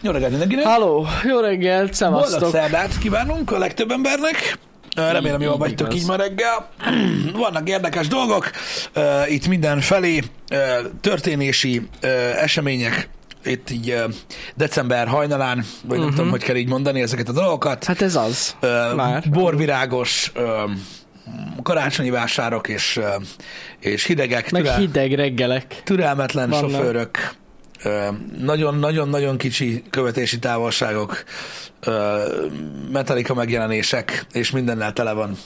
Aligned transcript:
Jó 0.00 0.10
reggelt 0.10 0.30
mindenkinek! 0.30 0.64
Halló, 0.64 1.06
jó 1.24 1.40
reggelt, 1.40 1.78
Boldog 1.78 1.94
szevasztok! 1.94 2.50
szerdát 2.50 2.98
kívánunk 2.98 3.50
a 3.52 3.58
legtöbb 3.58 3.90
embernek. 3.90 4.58
Remélem 4.96 5.40
jól 5.40 5.56
vagytok 5.56 5.86
igaz. 5.88 6.00
így 6.00 6.06
ma 6.06 6.16
reggel. 6.16 6.68
Vannak 7.32 7.68
érdekes 7.68 8.08
dolgok. 8.08 8.50
Itt 9.28 9.46
mindenfelé 9.48 10.22
ö, 10.50 10.56
történési 11.00 11.88
események. 12.40 13.08
Itt 13.44 13.70
így 13.70 14.02
december 14.54 15.08
hajnalán, 15.08 15.64
vagy 15.84 15.98
nem 15.98 16.10
tudom, 16.10 16.30
hogy 16.30 16.42
kell 16.42 16.56
így 16.56 16.68
mondani 16.68 17.00
ezeket 17.02 17.28
a 17.28 17.32
dolgokat. 17.32 17.84
Hát 17.84 18.02
ez 18.02 18.16
az. 18.16 18.56
Már. 18.96 19.24
Borvirágos 19.30 20.32
karácsonyi 21.62 22.10
vásárok 22.10 22.68
és, 22.68 23.00
és 23.80 24.04
hidegek, 24.04 24.50
Meg 24.50 24.62
türel- 24.62 24.78
hideg 24.78 25.12
reggelek. 25.12 25.80
türelmetlen 25.84 26.50
Vannak. 26.50 26.70
sofőrök, 26.70 27.34
nagyon-nagyon-nagyon 28.38 29.36
kicsi 29.36 29.82
követési 29.90 30.38
távolságok, 30.38 31.24
ö, 31.80 32.22
Metallica 32.92 33.34
megjelenések, 33.34 34.26
és 34.32 34.50
mindennel 34.50 34.92
tele 34.92 35.12
van 35.12 35.36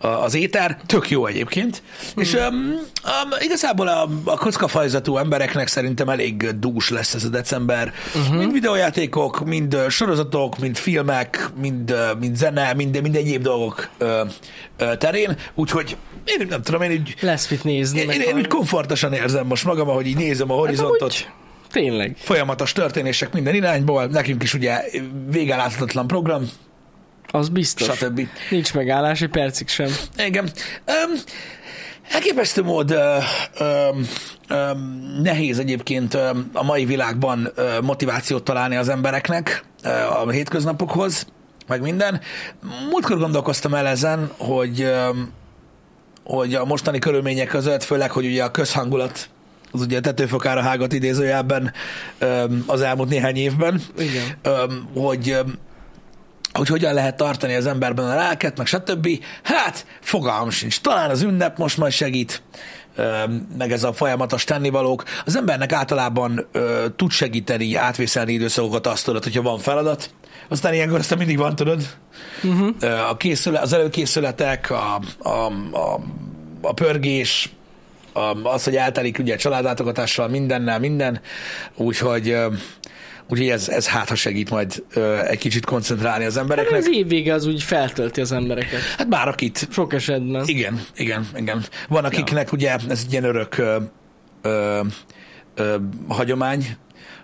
az 0.00 0.34
éter. 0.34 0.78
Tök 0.86 1.10
jó 1.10 1.26
egyébként. 1.26 1.82
És 2.16 2.34
Hmm. 2.34 2.56
um, 2.56 2.70
um, 2.70 3.30
igazából 3.40 3.88
a, 3.88 4.08
a 4.24 4.36
kockafajzatú 4.36 5.16
embereknek 5.16 5.66
szerintem 5.68 6.08
elég 6.08 6.58
dús 6.58 6.88
lesz 6.90 7.14
ez 7.14 7.24
a 7.24 7.28
december. 7.28 7.92
Uh-huh. 8.14 8.36
Mind 8.36 8.52
videójátékok, 8.52 9.44
mind 9.44 9.76
sorozatok, 9.88 10.58
mind 10.58 10.76
filmek, 10.76 11.48
mind, 11.60 11.94
mind 12.20 12.36
zene, 12.36 12.74
mind, 12.74 13.00
mind 13.02 13.16
egyéb 13.16 13.42
dolgok 13.42 13.88
ö, 13.98 14.22
ö, 14.78 14.96
terén. 14.96 15.36
Úgyhogy 15.54 15.96
én 16.24 16.46
nem 16.48 16.62
tudom, 16.62 16.82
én 16.82 16.90
úgy 16.90 17.14
Lesz 17.20 17.48
mit 17.48 17.64
nézni. 17.64 18.00
én, 18.00 18.10
én, 18.10 18.20
én 18.20 18.34
úgy 18.34 18.46
komfortosan 18.46 19.12
érzem 19.12 19.46
most 19.46 19.64
magam, 19.64 19.88
ahogy 19.88 20.06
így 20.06 20.16
nézem 20.16 20.50
a 20.50 20.54
horizontot. 20.54 21.12
Hát 21.14 21.24
amúgy 21.26 21.38
Tényleg. 21.72 22.16
Folyamatos 22.18 22.72
történések 22.72 23.32
minden 23.32 23.54
irányból, 23.54 24.06
nekünk 24.06 24.42
is 24.42 24.54
ugye 24.54 24.82
végeláthatatlan 25.30 26.06
program, 26.06 26.48
Az 27.28 27.48
biztos. 27.48 27.96
stb. 27.96 28.28
Nincs 28.50 28.74
megállás 28.74 29.22
egy 29.22 29.28
percig 29.28 29.68
sem. 29.68 29.88
Igen. 30.16 30.44
Um, 30.44 31.20
elképesztő 32.10 32.62
mód 32.62 32.90
um, 32.90 34.06
um, 34.50 34.78
nehéz 35.22 35.58
egyébként 35.58 36.14
um, 36.14 36.50
a 36.52 36.64
mai 36.64 36.84
világban 36.84 37.52
uh, 37.56 37.80
motivációt 37.82 38.44
találni 38.44 38.76
az 38.76 38.88
embereknek 38.88 39.64
uh, 39.84 40.20
a 40.20 40.30
hétköznapokhoz, 40.30 41.26
meg 41.66 41.80
minden. 41.80 42.20
Múltkor 42.90 43.18
gondolkoztam 43.18 43.74
el 43.74 43.86
ezen, 43.86 44.30
hogy, 44.38 44.82
um, 44.82 45.32
hogy 46.24 46.54
a 46.54 46.64
mostani 46.64 46.98
körülmények 46.98 47.48
között, 47.48 47.82
főleg, 47.82 48.10
hogy 48.10 48.26
ugye 48.26 48.44
a 48.44 48.50
közhangulat 48.50 49.28
az 49.72 49.80
ugye 49.80 50.00
tetőfokára 50.00 50.60
hágat 50.60 50.92
idézőjelben 50.92 51.72
az 52.66 52.80
elmúlt 52.80 53.08
néhány 53.08 53.36
évben, 53.36 53.82
Igen. 53.98 54.38
hogy 54.94 55.36
hogy 56.52 56.68
hogyan 56.68 56.94
lehet 56.94 57.16
tartani 57.16 57.54
az 57.54 57.66
emberben 57.66 58.04
a 58.04 58.14
lelket, 58.14 58.56
meg 58.56 58.66
stb. 58.66 59.08
Hát, 59.42 59.86
fogalmam 60.00 60.50
sincs. 60.50 60.80
Talán 60.80 61.10
az 61.10 61.22
ünnep 61.22 61.58
most 61.58 61.76
majd 61.76 61.92
segít, 61.92 62.42
meg 63.58 63.72
ez 63.72 63.84
a 63.84 63.92
folyamatos 63.92 64.44
tennivalók. 64.44 65.04
Az 65.24 65.36
embernek 65.36 65.72
általában 65.72 66.46
ö, 66.52 66.86
tud 66.96 67.10
segíteni, 67.10 67.74
átvészelni 67.74 68.32
időszakokat 68.32 68.86
azt 68.86 69.04
tudod, 69.04 69.22
hogyha 69.22 69.42
van 69.42 69.58
feladat. 69.58 70.10
Aztán 70.48 70.74
ilyenkor 70.74 70.98
aztán 70.98 71.18
mindig 71.18 71.38
van, 71.38 71.56
tudod. 71.56 71.82
Uh-huh. 72.42 73.08
A 73.08 73.16
készület, 73.16 73.62
az 73.62 73.72
előkészületek, 73.72 74.70
a, 74.70 75.00
a, 75.18 75.28
a, 75.72 76.00
a 76.60 76.72
pörgés, 76.72 77.50
a, 77.52 77.59
az, 78.42 78.64
hogy 78.64 78.76
eltelik 78.76 79.18
ugye 79.18 79.36
családlátogatással, 79.36 80.28
mindennel, 80.28 80.78
minden. 80.78 81.20
Úgyhogy 81.76 82.36
Úgyhogy 83.32 83.48
ez, 83.48 83.68
ez 83.68 83.88
hát, 83.88 84.08
ha 84.08 84.14
segít 84.14 84.50
majd 84.50 84.84
ö, 84.94 85.18
egy 85.26 85.38
kicsit 85.38 85.64
koncentrálni 85.64 86.24
az 86.24 86.32
Hát 86.32 86.42
embereknek. 86.42 86.78
az 86.80 86.88
év 86.92 87.08
vége 87.08 87.34
az 87.34 87.46
úgy 87.46 87.62
feltölti 87.62 88.20
az 88.20 88.32
embereket. 88.32 88.80
Hát 88.98 89.08
bár 89.08 89.28
akit. 89.28 89.68
Sok 89.72 89.92
esetben. 89.92 90.42
Igen, 90.46 90.80
igen, 90.96 91.26
igen. 91.36 91.64
Van 91.88 92.04
akiknek 92.04 92.52
ugye 92.52 92.70
ez 92.88 93.00
egy 93.04 93.12
ilyen 93.12 93.24
örök 93.24 93.58
ö, 93.58 93.76
ö, 94.42 94.80
ö, 95.54 95.76
hagyomány, 96.08 96.66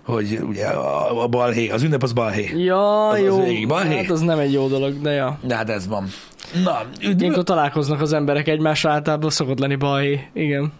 hogy 0.05 0.39
ugye 0.47 0.65
a, 0.65 1.23
a 1.23 1.27
balhé, 1.27 1.69
az 1.69 1.81
ünnep 1.83 2.03
az 2.03 2.13
balhé. 2.13 2.51
Ja, 2.63 3.07
Az- 3.09 3.19
az 3.19 3.25
jó. 3.25 3.43
végig 3.43 3.67
balhé? 3.67 3.95
hát 3.97 4.09
az 4.09 4.21
nem 4.21 4.39
egy 4.39 4.53
jó 4.53 4.67
dolog, 4.67 5.01
de 5.01 5.11
ja. 5.11 5.39
De 5.41 5.55
hát 5.55 5.69
ez 5.69 5.87
van. 5.87 6.07
Na, 6.63 6.81
üdv... 7.01 7.21
Ilyenkor 7.21 7.43
találkoznak 7.43 8.01
az 8.01 8.13
emberek 8.13 8.47
egymással, 8.47 8.91
általában 8.91 9.29
szokott 9.29 9.59
lenni 9.59 9.75
baj. 9.75 10.29
Igen. 10.33 10.73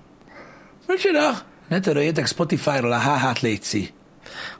Micsoda? 0.88 1.32
Ne 1.68 1.80
töröljétek 1.80 2.26
Spotify-ról 2.28 2.92
a 2.92 3.00
HH-t 3.00 3.40
létszi. 3.40 3.90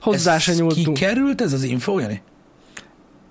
Hozzá 0.00 0.38
se 0.38 0.50
Ez 0.50 0.58
nyúltunk. 0.58 0.86
kikerült 0.96 1.40
ez 1.40 1.52
az 1.52 1.62
info, 1.62 1.98
Jani? 1.98 2.22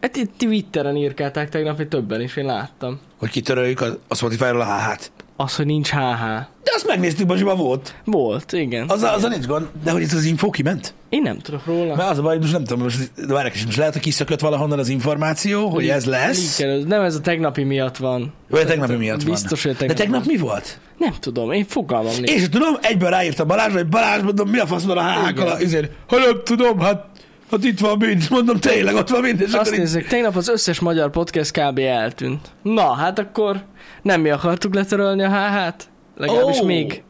Hát 0.02 0.16
itt 0.16 0.38
Twitteren 0.38 0.96
írkálták 0.96 1.50
tegnap, 1.50 1.76
hogy 1.76 1.88
többen 1.88 2.22
is, 2.22 2.36
én 2.36 2.46
láttam. 2.46 3.00
Hogy 3.18 3.30
kitöröljük 3.30 3.82
a, 3.82 3.98
a 4.08 4.16
Spotify-ról 4.16 4.62
a 4.62 4.76
HH-t. 4.78 5.12
Az, 5.40 5.56
hogy 5.56 5.66
nincs 5.66 5.90
HH. 5.90 6.26
De 6.64 6.72
azt 6.76 6.88
megnéztük, 6.88 7.28
már 7.46 7.56
volt. 7.58 7.96
Volt, 8.06 8.52
igen. 8.52 8.90
Az, 8.90 9.04
az 9.04 9.24
a 9.24 9.28
nincs 9.28 9.46
gond. 9.46 9.68
De 9.84 9.92
hogy 9.92 10.02
itt 10.02 10.12
az 10.12 10.24
info 10.24 10.50
kiment? 10.50 10.94
Én 11.10 11.22
nem 11.22 11.38
tudok 11.38 11.66
róla. 11.66 11.96
Mert 11.96 12.10
az 12.10 12.18
a 12.18 12.22
baj, 12.22 12.38
most 12.38 12.52
nem 12.52 12.64
tudom, 12.64 12.84
most, 12.84 13.12
de 13.28 13.34
várják 13.34 13.56
is, 13.56 13.66
most 13.66 13.78
lehet, 13.78 13.94
hogy 13.94 14.02
kiszökött 14.02 14.40
valahonnan 14.40 14.80
az 14.80 14.88
információ, 14.90 15.70
hogy 15.70 15.90
ez 15.90 16.06
lesz. 16.06 16.60
Leakelő. 16.60 16.84
Nem, 16.88 17.02
ez 17.02 17.16
a 17.16 17.22
tegnapi 17.22 17.64
miatt 17.64 17.98
van. 17.98 18.34
Vagy 18.50 18.62
a 18.62 18.66
tegnapi 18.66 18.96
miatt 18.96 19.22
van. 19.22 19.32
Biztos, 19.32 19.64
hogy 19.64 19.76
a 19.80 19.86
De 19.86 19.94
tegnap 19.94 20.26
mi 20.26 20.38
volt? 20.38 20.80
Nem 20.98 21.14
tudom, 21.20 21.52
én 21.52 21.66
fogalmam 21.66 22.14
nincs. 22.16 22.40
Sem 22.40 22.50
tudom, 22.50 22.78
egyből 22.82 23.10
ráírta 23.10 23.46
Balázs, 23.46 23.74
hogy 23.74 23.88
Balázs, 23.88 24.22
mondom, 24.22 24.50
mi 24.50 24.58
a 24.60 24.66
fasz 24.66 24.84
van 24.84 24.98
a 24.98 25.02
hákkal, 25.02 25.46
Igen. 25.46 25.66
azért, 25.66 25.92
ha 26.08 26.18
nem 26.18 26.42
tudom, 26.44 26.80
hát, 26.80 27.06
hát 27.52 27.64
itt 27.64 27.80
van 27.80 27.98
mind, 27.98 28.26
mondom, 28.30 28.60
tényleg 28.60 28.96
ott 28.96 29.10
van 29.10 29.22
mind, 29.22 29.42
és 29.42 29.54
Azt 29.54 29.78
nézzük, 29.78 30.08
tegnap 30.08 30.36
az 30.36 30.48
összes 30.48 30.80
magyar 30.80 31.10
podcast 31.10 31.52
kb. 31.52 31.80
eltűnt. 31.80 32.48
Na, 32.62 32.94
hát 32.94 33.20
akkor 33.20 33.64
nem 34.08 34.22
mi 34.22 34.30
akartuk 34.30 34.74
letörölni 34.74 35.24
a 35.24 35.30
HH-t? 35.30 35.90
Legalábbis 36.18 36.60
Ó. 36.60 36.66
még. 36.66 37.04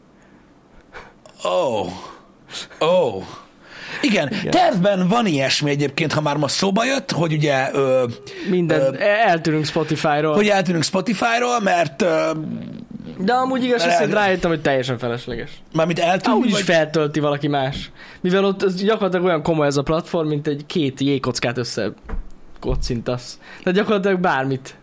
ó, 1.46 1.86
ó. 2.86 3.24
Igen, 4.02 4.28
Igen. 4.32 4.50
tervben 4.52 5.08
van 5.08 5.26
ilyesmi 5.26 5.70
egyébként, 5.70 6.14
ha 6.14 6.22
már 6.22 6.38
most 6.38 6.56
szóba 6.56 6.86
jött, 6.86 7.12
hogy 7.12 7.34
ugye, 7.34 7.70
ö, 7.74 8.06
Minden, 8.50 8.82
Ö, 8.94 9.00
eltűnünk 9.02 9.66
Spotify-ról. 9.66 10.34
hogy 10.36 10.48
eltűnünk 10.48 10.84
Spotify-ról, 10.84 11.60
mert 11.62 12.02
ö, 12.02 12.32
De 13.20 13.34
amúgy 13.34 13.64
igaz, 13.64 13.82
el- 13.84 14.08
rájöttem, 14.08 14.50
hogy 14.50 14.62
teljesen 14.62 14.98
felesleges. 14.98 15.50
mármint 15.74 16.00
eltűnünk, 16.00 16.42
úgyis 16.42 16.54
vagy... 16.54 16.64
feltölti 16.64 17.20
valaki 17.20 17.48
más. 17.48 17.92
Mivel 18.22 18.46
ott 18.46 18.64
az 18.64 18.76
gyakorlatilag 18.84 19.26
olyan 19.26 19.44
komoly 19.44 19.66
ez 19.68 19.78
a 19.78 19.84
platform, 19.84 20.28
mint 20.28 20.48
egy 20.48 20.64
két 20.66 21.00
jégkockát 21.00 21.58
össze 21.58 21.92
kocintasz. 22.60 23.40
Tehát 23.64 23.80
gyakorlatilag 23.80 24.20
bármit 24.20 24.76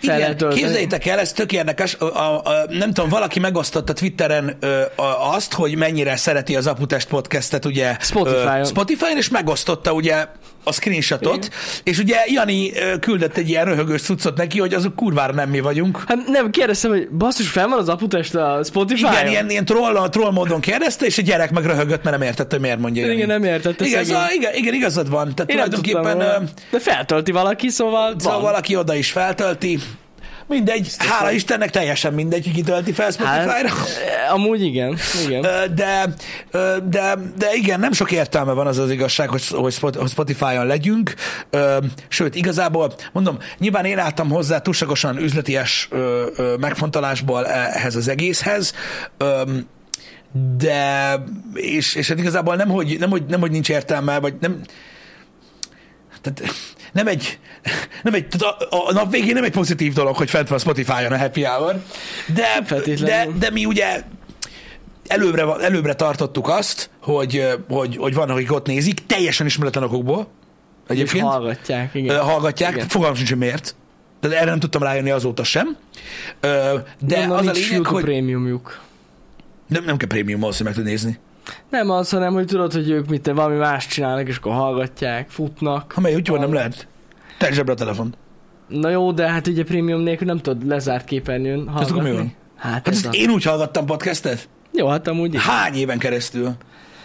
Igen, 0.00 0.36
képzeljétek 0.36 1.06
el, 1.06 1.18
ez 1.18 1.32
tök 1.32 1.52
érdekes. 1.52 1.94
A, 1.94 2.04
a, 2.04 2.42
a, 2.44 2.66
nem 2.68 2.92
tudom, 2.92 3.10
valaki 3.10 3.38
megosztotta 3.38 3.92
Twitteren 3.92 4.56
ö, 4.60 4.80
a, 4.94 5.34
azt, 5.34 5.52
hogy 5.52 5.76
mennyire 5.76 6.16
szereti 6.16 6.56
az 6.56 6.66
Aputest 6.66 7.08
podcastet, 7.08 7.64
ugye 7.64 7.96
Spotify-on. 8.00 8.64
Spotify-on, 8.64 9.16
és 9.16 9.28
megosztotta 9.28 9.92
ugye 9.92 10.26
a 10.68 10.72
screenshotot, 10.72 11.36
Igen. 11.36 11.48
és 11.84 11.98
ugye 11.98 12.16
Jani 12.26 12.72
küldött 13.00 13.36
egy 13.36 13.48
ilyen 13.48 13.64
röhögős 13.64 14.02
cuccot 14.02 14.36
neki, 14.36 14.58
hogy 14.58 14.74
azok 14.74 14.94
kurvára 14.94 15.32
nem 15.32 15.48
mi 15.48 15.60
vagyunk. 15.60 16.04
Hát 16.06 16.26
nem, 16.26 16.50
kérdeztem, 16.50 16.90
hogy 16.90 17.08
basszus, 17.08 17.48
fel 17.48 17.68
van 17.68 17.78
az 17.78 17.88
aputest 17.88 18.34
a 18.34 18.60
Spotify-on? 18.64 19.12
Igen, 19.12 19.26
ilyen, 19.28 19.50
ilyen 19.50 19.64
troll, 19.64 20.08
troll 20.08 20.30
módon 20.30 20.60
kérdezte, 20.60 21.06
és 21.06 21.18
a 21.18 21.22
gyerek 21.22 21.50
meg 21.50 21.64
röhögött, 21.64 22.02
mert 22.02 22.18
nem 22.18 22.28
értette, 22.28 22.54
hogy 22.54 22.64
miért 22.64 22.78
mondja 22.78 23.02
Jani. 23.02 23.14
Igen, 23.14 23.26
nem 23.26 23.44
értette 23.44 23.84
igen, 23.84 24.04
szegény. 24.04 24.14
szóval, 24.14 24.30
igen, 24.34 24.54
igen, 24.54 24.74
igazad 24.74 25.10
van. 25.10 25.34
Tehát 25.34 25.50
Én 25.50 25.70
tudtam 25.70 25.82
tulajdonképpen 25.82 26.42
ö, 26.42 26.44
De 26.70 26.78
feltölti 26.78 27.32
valaki, 27.32 27.68
szóval 27.68 28.14
szóval 28.18 28.34
van. 28.40 28.42
valaki 28.50 28.76
oda 28.76 28.94
is 28.94 29.10
feltölti. 29.10 29.78
Mindegy, 30.48 30.90
hála 30.98 31.30
Istennek 31.30 31.70
teljesen 31.70 32.12
mindegy, 32.12 32.44
hogy 32.44 32.54
kitölti 32.54 32.92
fel 32.92 33.10
Spotify-ra. 33.10 33.68
Hát, 33.68 34.30
amúgy 34.30 34.62
igen, 34.62 34.96
igen. 35.26 35.40
De, 35.74 36.14
de, 36.88 37.14
de 37.38 37.54
igen, 37.54 37.80
nem 37.80 37.92
sok 37.92 38.10
értelme 38.10 38.52
van 38.52 38.66
az 38.66 38.78
az 38.78 38.90
igazság, 38.90 39.28
hogy, 39.28 39.46
hogy 39.48 39.72
Spot- 39.72 39.96
hogy 39.96 40.10
Spotify-on 40.10 40.66
legyünk. 40.66 41.14
Sőt, 42.08 42.34
igazából, 42.34 42.94
mondom, 43.12 43.38
nyilván 43.58 43.84
én 43.84 43.98
álltam 43.98 44.30
hozzá 44.30 44.58
túlságosan 44.58 45.18
üzleties 45.18 45.88
megfontolásból 46.60 47.46
ehhez 47.46 47.96
az 47.96 48.08
egészhez, 48.08 48.74
de, 50.58 51.14
és, 51.54 51.94
és 51.94 52.08
hát 52.08 52.18
igazából 52.18 52.56
nem 52.56 52.68
hogy, 52.68 52.96
nem, 52.98 53.10
hogy, 53.10 53.24
nem, 53.26 53.40
hogy 53.40 53.50
nincs 53.50 53.68
értelme, 53.68 54.18
vagy 54.18 54.34
nem, 54.40 54.60
tehát 56.20 56.52
nem 56.96 57.06
egy, 57.06 57.38
nem 58.02 58.14
egy 58.14 58.26
a, 58.70 58.88
a 58.88 58.92
nap 58.92 59.10
végén 59.10 59.34
nem 59.34 59.44
egy 59.44 59.52
pozitív 59.52 59.92
dolog, 59.92 60.16
hogy 60.16 60.30
fent 60.30 60.48
van 60.48 60.58
Spotify-on 60.58 61.12
a 61.12 61.18
happy 61.18 61.42
hour, 61.42 61.82
de, 62.34 62.64
de, 63.00 63.26
de 63.38 63.50
mi 63.50 63.64
ugye 63.64 64.02
előbbre, 65.06 65.54
előbbre 65.60 65.94
tartottuk 65.94 66.48
azt, 66.48 66.90
hogy, 67.02 67.46
hogy, 67.68 67.96
hogy 67.96 68.14
vannak, 68.14 68.36
akik 68.36 68.52
ott 68.52 68.66
nézik, 68.66 69.06
teljesen 69.06 69.46
ismeretlen 69.46 69.84
okokból, 69.84 70.28
És 70.84 70.90
egyébként, 70.94 71.24
hallgatják, 71.24 71.94
ö, 71.94 71.98
igen. 71.98 72.20
hallgatják, 72.20 72.72
Igen. 72.74 72.88
fogalmam 72.88 73.16
sincs, 73.16 73.28
hogy 73.28 73.38
miért. 73.38 73.74
De 74.20 74.36
erre 74.36 74.50
nem 74.50 74.58
tudtam 74.58 74.82
rájönni 74.82 75.10
azóta 75.10 75.44
sem. 75.44 75.76
De 76.40 76.84
Gondolom, 77.00 77.36
az 77.36 77.46
a 77.46 77.50
lényeg, 77.50 77.86
hogy 77.86 78.02
prémiumjuk. 78.02 78.80
nem, 79.68 79.84
nem 79.84 79.96
kell 79.96 80.08
prémium 80.08 80.42
ahhoz, 80.42 80.56
hogy 80.56 80.66
meg 80.66 80.74
tud 80.74 80.84
nézni. 80.84 81.18
Nem 81.70 81.90
az, 81.90 82.10
hanem 82.10 82.32
hogy 82.32 82.46
tudod, 82.46 82.72
hogy 82.72 82.90
ők 82.90 83.08
mit, 83.08 83.26
valami 83.26 83.56
más 83.56 83.86
csinálnak, 83.86 84.28
és 84.28 84.36
akkor 84.36 84.52
hallgatják, 84.52 85.28
futnak. 85.30 85.92
Ha 85.92 86.00
mely 86.00 86.12
YouTube 86.12 86.38
nem 86.38 86.52
lehet. 86.52 86.86
Te 87.38 87.52
zsebre 87.52 87.72
a 87.72 87.76
telefon. 87.76 88.14
Na 88.68 88.88
jó, 88.88 89.12
de 89.12 89.28
hát 89.30 89.46
ugye 89.46 89.64
prémium 89.64 90.00
nélkül 90.00 90.26
nem 90.26 90.38
tudod 90.38 90.66
lezárt 90.66 91.04
képernyőn 91.04 91.68
hallgatni. 91.68 91.90
akkor 91.98 92.02
mi 92.10 92.16
van? 92.16 92.34
Hát 92.56 92.72
Hát 92.72 92.88
ez 92.88 92.94
ezt 92.94 93.06
a... 93.06 93.10
én 93.10 93.30
úgy 93.30 93.44
hallgattam 93.44 93.86
podcastet? 93.86 94.48
Jó, 94.72 94.88
hát 94.88 95.08
amúgy. 95.08 95.36
Hány 95.36 95.74
éven 95.74 95.98
keresztül? 95.98 96.52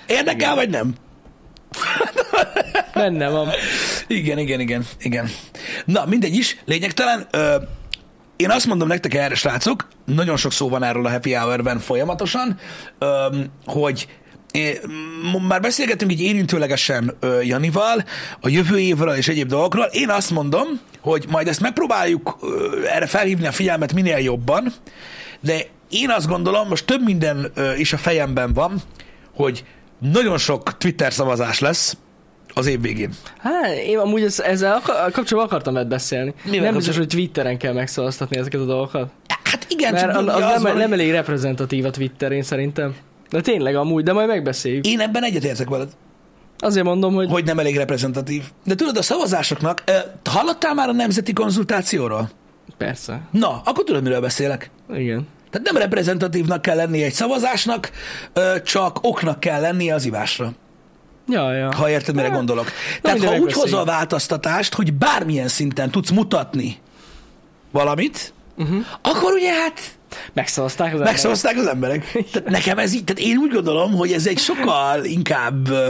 Érdekel, 0.08 0.56
vagy 0.56 0.70
nem? 0.70 0.94
Benne 2.94 3.30
van. 3.30 3.48
Igen, 4.08 4.38
igen, 4.38 4.60
igen, 4.60 4.84
igen. 5.00 5.28
Na, 5.86 6.06
mindegy 6.06 6.36
is, 6.36 6.62
lényegtelen. 6.66 7.28
Ö, 7.32 7.56
én 8.36 8.50
azt 8.50 8.68
mondom 8.68 8.88
nektek 8.88 9.14
erre, 9.14 9.36
srácok, 9.36 9.88
nagyon 10.06 10.38
sok 10.38 10.52
szó 10.52 10.70
van 10.70 10.84
erről 10.84 11.06
a 11.06 11.10
Happy 11.10 11.34
Hour-ben 11.34 11.80
folyamatosan, 11.80 12.58
ö, 13.00 13.28
hogy 13.66 14.08
é, 14.52 14.80
már 15.48 15.62
beszélgettünk 15.62 16.12
így 16.12 16.22
érintőlegesen 16.22 17.14
ö, 17.20 17.42
Janival 17.42 18.04
a 18.40 18.50
jövő 18.50 18.80
évről 18.80 19.14
és 19.14 19.28
egyéb 19.28 19.48
dolgokról. 19.48 19.86
Én 19.92 20.10
azt 20.10 20.32
mondom, 20.32 20.68
hogy 21.02 21.26
majd 21.30 21.48
ezt 21.48 21.62
megpróbáljuk 21.62 22.38
ö, 22.42 22.86
erre 22.86 23.06
felhívni 23.06 23.48
a 23.48 23.52
figyelmet 23.52 23.94
minél 23.94 24.18
jobban, 24.18 24.74
de 25.40 25.68
én 25.90 26.10
azt 26.10 26.28
gondolom, 26.28 26.68
most 26.68 26.86
több 26.86 27.04
minden 27.04 27.52
ö, 27.54 27.74
is 27.76 27.94
a 27.94 27.98
fejemben 27.98 28.54
van, 28.54 28.82
hogy 29.36 29.64
nagyon 30.00 30.38
sok 30.38 30.78
Twitter 30.78 31.14
szavazás 31.14 31.60
lesz 31.60 31.98
az 32.54 32.68
év 32.68 32.82
végén. 32.82 33.10
Hát 33.38 33.76
én 33.76 33.98
amúgy 33.98 34.24
ez, 34.24 34.40
ezzel 34.40 34.82
kapcsolatban 34.84 35.44
akartam 35.44 35.74
veled 35.74 35.90
beszélni. 35.90 36.34
Mivel 36.44 36.66
nem 36.66 36.76
biztos, 36.76 36.98
hogy 36.98 37.08
Twitteren 37.08 37.58
kell 37.58 37.74
megszavaztatni 37.74 38.38
ezeket 38.38 38.60
a 38.60 38.66
dolgokat. 38.66 39.12
Hát 39.44 39.66
igen, 39.70 39.94
Mert 39.94 40.06
csak 40.06 40.16
az, 40.16 40.24
ugye 40.24 40.46
az 40.46 40.54
nem, 40.54 40.62
van, 40.62 40.78
nem 40.78 40.94
elég 40.94 41.12
reprezentatív 41.12 41.86
a 41.86 41.90
Twitter, 41.90 42.32
én 42.32 42.44
szerintem. 42.44 42.96
De 43.32 43.42
tényleg 43.42 43.76
amúgy, 43.76 44.04
de 44.04 44.14
majd 44.14 44.28
megbeszéljük. 44.28 44.88
Én 44.88 45.00
ebben 45.00 45.24
egyetértek 45.24 45.70
veled, 45.70 45.90
Azért 46.64 46.86
mondom, 46.86 47.14
hogy, 47.14 47.30
hogy 47.30 47.44
nem 47.46 47.60
elég 47.60 47.78
reprezentatív. 47.78 48.44
De 48.66 48.76
tudod, 48.76 48.98
a 48.98 49.02
szavazásoknak, 49.02 49.84
ö, 49.86 49.98
hallottál 50.30 50.74
már 50.74 50.90
a 50.90 50.92
nemzeti 50.92 51.34
konzultációról? 51.34 52.30
persze. 52.78 53.22
Na, 53.32 53.62
akkor 53.66 53.84
tudod, 53.84 54.04
miről 54.04 54.22
beszélek. 54.22 54.70
Igen. 54.94 55.28
Tehát 55.50 55.68
nem 55.72 55.82
reprezentatívnak 55.82 56.62
kell 56.62 56.76
lennie 56.76 57.06
egy 57.06 57.14
szavazásnak, 57.14 57.92
ö, 58.34 58.56
csak 58.66 58.98
oknak 59.02 59.40
kell 59.40 59.62
lennie 59.62 59.94
az 59.94 60.06
ivásra. 60.06 60.52
Ja, 61.28 61.54
ja. 61.54 61.76
Ha 61.76 61.90
érted, 61.90 62.16
mire 62.16 62.28
Hát, 62.28 62.36
gondolok. 62.36 62.72
Tehát 63.02 63.18
ha 63.18 63.24
úgy 63.26 63.30
megbeszéljük. 63.32 63.54
hozol 63.54 63.80
a 63.80 63.86
változtatást, 63.86 64.74
hogy 64.74 64.94
bármilyen 64.94 65.48
szinten 65.48 65.90
tudsz 65.92 66.10
mutatni 66.10 66.78
valamit, 67.72 68.34
Uh-huh. 68.58 68.86
akkor 69.02 69.34
ugye 69.34 69.54
hát 69.54 69.80
Megszavazták 70.34 70.88
az 70.88 70.92
emberek. 70.94 71.12
megszavazták 71.14 71.58
az 71.58 71.68
emberek. 71.68 72.12
Tehát 72.32 72.50
nekem 72.50 72.78
ez 72.78 72.94
így, 72.94 73.04
tehát 73.04 73.22
én 73.22 73.38
úgy 73.38 73.52
gondolom, 73.52 73.94
hogy 73.94 74.12
ez 74.12 74.28
egy 74.28 74.38
sokkal 74.40 75.04
inkább 75.04 75.70
ö, 75.70 75.90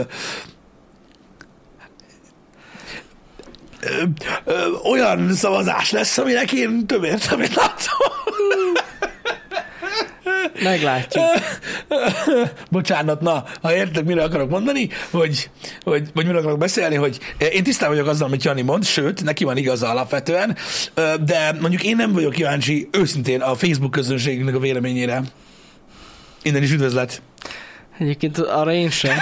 ö, 4.44 4.68
olyan 4.84 5.34
szavazás 5.34 5.90
lesz, 5.90 6.18
aminek 6.18 6.52
én 6.52 6.86
több 6.86 7.04
értelmét 7.04 7.54
látom. 7.54 8.10
Meglátjuk. 10.62 11.24
Bocsánat, 12.70 13.20
na, 13.20 13.44
ha 13.62 13.74
értek, 13.74 14.04
mire 14.04 14.22
akarok 14.22 14.50
mondani, 14.50 14.88
hogy, 15.10 15.50
hogy, 15.80 16.08
vagy 16.14 16.26
mire 16.26 16.38
akarok 16.38 16.58
beszélni, 16.58 16.94
hogy 16.94 17.18
én 17.52 17.62
tisztában 17.62 17.94
vagyok 17.94 18.10
azzal, 18.10 18.26
amit 18.26 18.44
Jani 18.44 18.62
mond, 18.62 18.84
sőt, 18.84 19.24
neki 19.24 19.44
van 19.44 19.56
igaza 19.56 19.90
alapvetően, 19.90 20.56
de 21.24 21.56
mondjuk 21.60 21.84
én 21.84 21.96
nem 21.96 22.12
vagyok 22.12 22.32
kíváncsi 22.32 22.88
őszintén 22.92 23.40
a 23.40 23.54
Facebook 23.54 23.90
közönségünknek 23.90 24.54
a 24.54 24.58
véleményére. 24.58 25.22
Innen 26.42 26.62
is 26.62 26.70
üdvözlet. 26.70 27.22
Egyébként 27.98 28.38
arra 28.38 28.72
én 28.72 28.90
sem. 28.90 29.16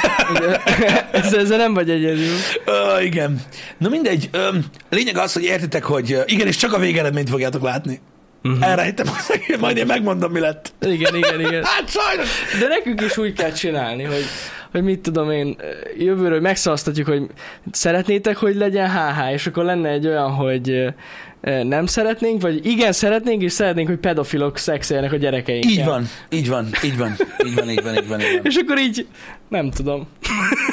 Ezzel, 1.12 1.40
ezzel 1.40 1.56
nem 1.56 1.74
vagy 1.74 1.90
egyedül. 1.90 2.34
Ö, 2.64 3.00
igen. 3.00 3.40
Na 3.78 3.88
mindegy, 3.88 4.28
ö, 4.32 4.48
lényeg 4.90 5.16
az, 5.16 5.32
hogy 5.32 5.42
értitek, 5.42 5.84
hogy 5.84 6.12
ö, 6.12 6.22
igen, 6.26 6.46
és 6.46 6.56
csak 6.56 6.72
a 6.72 6.78
végeredményt 6.78 7.28
fogjátok 7.28 7.62
látni. 7.62 8.00
Uh-huh. 8.42 8.84
Hittem, 8.84 9.06
hogy 9.06 9.58
majd 9.60 9.76
én 9.76 9.86
megmondom, 9.86 10.32
mi 10.32 10.40
lett. 10.40 10.72
Igen, 10.80 11.14
igen, 11.14 11.40
igen. 11.40 11.64
Hát 11.76 11.88
sajnos. 11.88 12.28
De 12.60 12.68
nekünk 12.68 13.00
is 13.00 13.16
úgy 13.16 13.32
kell 13.32 13.52
csinálni, 13.52 14.02
hogy, 14.02 14.24
hogy 14.70 14.82
mit 14.82 15.00
tudom 15.00 15.30
én, 15.30 15.56
jövőről 15.98 16.40
megszavaztatjuk, 16.40 17.06
hogy 17.06 17.26
szeretnétek, 17.72 18.36
hogy 18.36 18.54
legyen 18.54 18.90
HH, 18.90 19.32
és 19.32 19.46
akkor 19.46 19.64
lenne 19.64 19.88
egy 19.88 20.06
olyan, 20.06 20.30
hogy 20.30 20.94
nem 21.62 21.86
szeretnénk, 21.86 22.42
vagy 22.42 22.66
igen, 22.66 22.92
szeretnénk, 22.92 23.42
és 23.42 23.52
szeretnénk, 23.52 23.88
hogy 23.88 23.98
pedofilok 23.98 24.56
szexeljenek 24.56 25.12
a 25.12 25.16
gyerekeinkkel. 25.16 25.70
Így 25.70 25.84
van, 25.84 26.08
így 26.30 26.48
van, 26.48 26.68
így 26.84 26.96
van, 26.96 27.16
így 27.46 27.54
van, 27.54 27.70
így 27.70 27.82
van, 27.82 27.94
így 27.94 28.08
van. 28.08 28.20
Így 28.20 28.32
van. 28.34 28.40
És 28.42 28.56
akkor 28.56 28.78
így, 28.78 29.06
nem 29.48 29.70
tudom, 29.70 30.06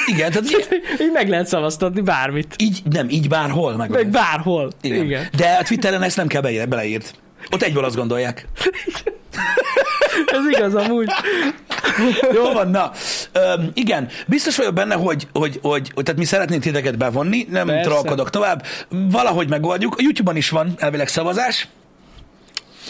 Igen, 0.05 0.31
tehát 0.31 0.45
ugye, 0.45 0.57
így 1.05 1.11
meg 1.13 1.29
lehet 1.29 1.47
szavaztatni 1.47 2.01
bármit. 2.01 2.55
így, 2.57 2.81
nem, 2.91 3.09
így 3.09 3.27
bárhol 3.27 3.75
meg. 3.75 3.89
Meg 3.89 4.09
bárhol. 4.09 4.71
Igen. 4.81 5.03
Igen. 5.03 5.27
De 5.37 5.57
a 5.59 5.63
Twitteren 5.63 6.01
ezt 6.01 6.17
nem 6.17 6.27
kell 6.27 6.41
beleírt. 6.41 7.13
Ott 7.51 7.61
egyből 7.61 7.83
azt 7.83 7.95
gondolják. 7.95 8.47
Ez 10.25 10.45
igaz 10.51 10.75
amúgy. 10.75 11.07
Jó 12.33 12.51
van, 12.51 12.69
na. 12.69 12.91
Öm, 13.31 13.71
igen, 13.73 14.07
biztos 14.27 14.57
vagyok 14.57 14.73
benne, 14.73 14.95
hogy, 14.95 15.27
hogy, 15.33 15.59
hogy, 15.61 15.91
hogy 15.93 16.03
tehát 16.03 16.19
mi 16.19 16.25
szeretnénk 16.25 16.61
titeket 16.61 16.97
bevonni, 16.97 17.47
nem 17.49 17.67
Persze. 17.67 17.89
trollkodok 17.89 18.29
tovább. 18.29 18.65
Valahogy 18.89 19.49
megoldjuk. 19.49 19.95
A 19.97 20.01
YouTube-on 20.01 20.35
is 20.35 20.49
van 20.49 20.73
elvileg 20.77 21.07
szavazás. 21.07 21.67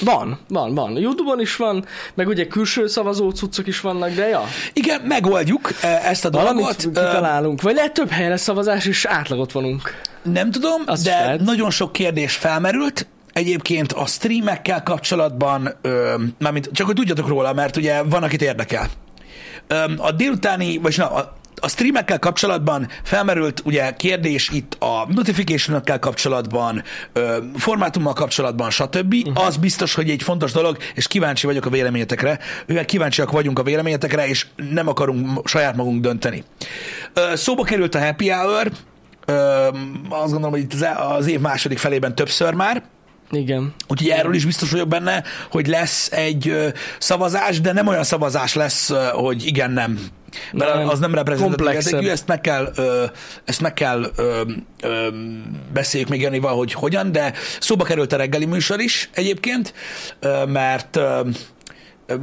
Van, 0.02 0.40
van, 0.48 0.76
van. 0.76 0.98
Youtube-on 0.98 1.40
is 1.40 1.56
van, 1.56 1.86
meg 2.14 2.28
ugye 2.28 2.48
külső 2.48 2.88
szavazó 2.88 3.30
cuccok 3.30 3.68
is 3.68 3.80
vannak, 3.80 4.10
de 4.14 4.28
ja, 4.28 4.44
Igen, 4.74 5.02
megoldjuk 5.02 5.70
eh, 5.82 6.10
ezt 6.10 6.26
a 6.26 6.30
valamit 6.30 6.64
dolgot. 6.64 6.86
Öm, 6.86 6.92
kitalálunk. 6.92 7.62
Vagy 7.62 7.76
lehet 7.76 7.94
több 7.94 8.10
helyen 8.10 8.30
lesz 8.30 8.42
szavazás, 8.42 8.86
és 8.86 9.06
átlagot 9.06 9.52
vonunk. 9.52 10.02
Nem 10.22 10.52
tudom, 10.52 10.82
Az 10.86 11.00
is 11.00 11.06
de 11.06 11.36
nagyon 11.44 11.70
sok 11.70 11.92
kérdés 11.92 12.36
felmerült. 12.36 13.08
Egyébként 13.38 13.92
a 13.94 14.06
streamekkel 14.06 14.84
kapcsolatban, 14.84 15.74
ö, 15.82 16.16
mármint 16.40 16.70
csak 16.74 16.86
hogy 16.86 16.96
tudjatok 16.96 17.28
róla, 17.28 17.54
mert 17.54 17.76
ugye 17.76 18.04
van, 18.04 18.24
akit 18.24 18.42
érdekel. 18.42 18.90
Ö, 19.68 19.84
a 19.98 20.12
délutáni, 20.12 20.78
vagy 20.78 20.98
na, 20.98 21.12
a, 21.12 21.38
a 21.56 21.68
streamekkel 21.68 22.20
kapcsolatban 22.20 22.88
felmerült 23.04 23.62
ugye 23.66 23.92
kérdés 23.92 24.50
itt 24.50 24.74
a 24.80 25.08
notification 25.14 25.82
kapcsolatban, 26.00 26.84
ö, 27.14 27.38
formátummal 27.56 28.14
kapcsolatban, 28.14 28.70
stb. 28.70 29.14
Uh-huh. 29.14 29.46
Az 29.46 29.58
biztos, 29.58 29.94
hogy 29.94 30.10
egy 30.10 30.24
fontos 30.24 30.52
dolog, 30.52 30.78
és 30.96 31.08
kíváncsi 31.08 31.46
vagyok 31.46 31.66
a 31.66 31.70
véleményetekre. 31.70 32.40
Mivel 32.66 32.86
kíváncsiak 32.86 33.32
vagyunk 33.32 33.60
a 33.60 33.64
véleményetekre, 33.64 34.28
és 34.28 34.48
nem 34.72 34.88
akarunk 34.88 35.48
saját 35.48 35.76
magunk 35.76 36.02
dönteni. 36.02 36.44
Ö, 37.14 37.36
szóba 37.36 37.64
került 37.64 37.96
a 37.96 38.00
happy 38.00 38.30
hour, 38.30 38.72
Ö, 39.26 39.68
azt 40.10 40.32
gondolom, 40.32 40.52
hogy 40.52 40.60
itt 40.60 40.74
az, 40.74 40.86
az 40.98 41.28
év 41.28 41.40
második 41.40 41.78
felében 41.78 42.16
többször 42.16 42.54
már, 42.54 42.84
Igen. 43.32 43.74
úgyhogy 43.88 44.10
erről 44.10 44.34
is 44.34 44.46
biztos 44.46 44.72
vagyok 44.72 44.88
benne, 44.88 45.24
hogy 45.52 45.68
lesz 45.68 46.12
egy 46.12 46.74
szavazás, 47.00 47.62
de 47.62 47.74
nem 47.74 47.88
olyan 47.88 48.04
szavazás 48.04 48.54
lesz, 48.54 48.92
hogy 49.12 49.46
igen, 49.46 49.72
nem. 49.72 50.00
Mert 50.52 50.74
Nem, 50.74 50.90
az 50.90 51.00
nem 51.00 51.16
reprezentatív 51.16 52.10
ezt 52.10 52.28
meg 52.28 52.42
kell, 52.42 52.74
ezt 53.46 53.62
meg 53.62 53.74
kell 53.74 54.12
ö, 54.16 54.42
ö, 54.82 55.08
beszéljük 55.74 56.10
még 56.10 56.22
Janival, 56.22 56.56
hogy 56.56 56.74
hogyan, 56.74 57.12
de 57.12 57.34
szóba 57.60 57.84
került 57.84 58.14
a 58.14 58.18
reggeli 58.18 58.46
műsor 58.46 58.80
is 58.80 59.10
egyébként, 59.14 59.74
mert 60.48 61.00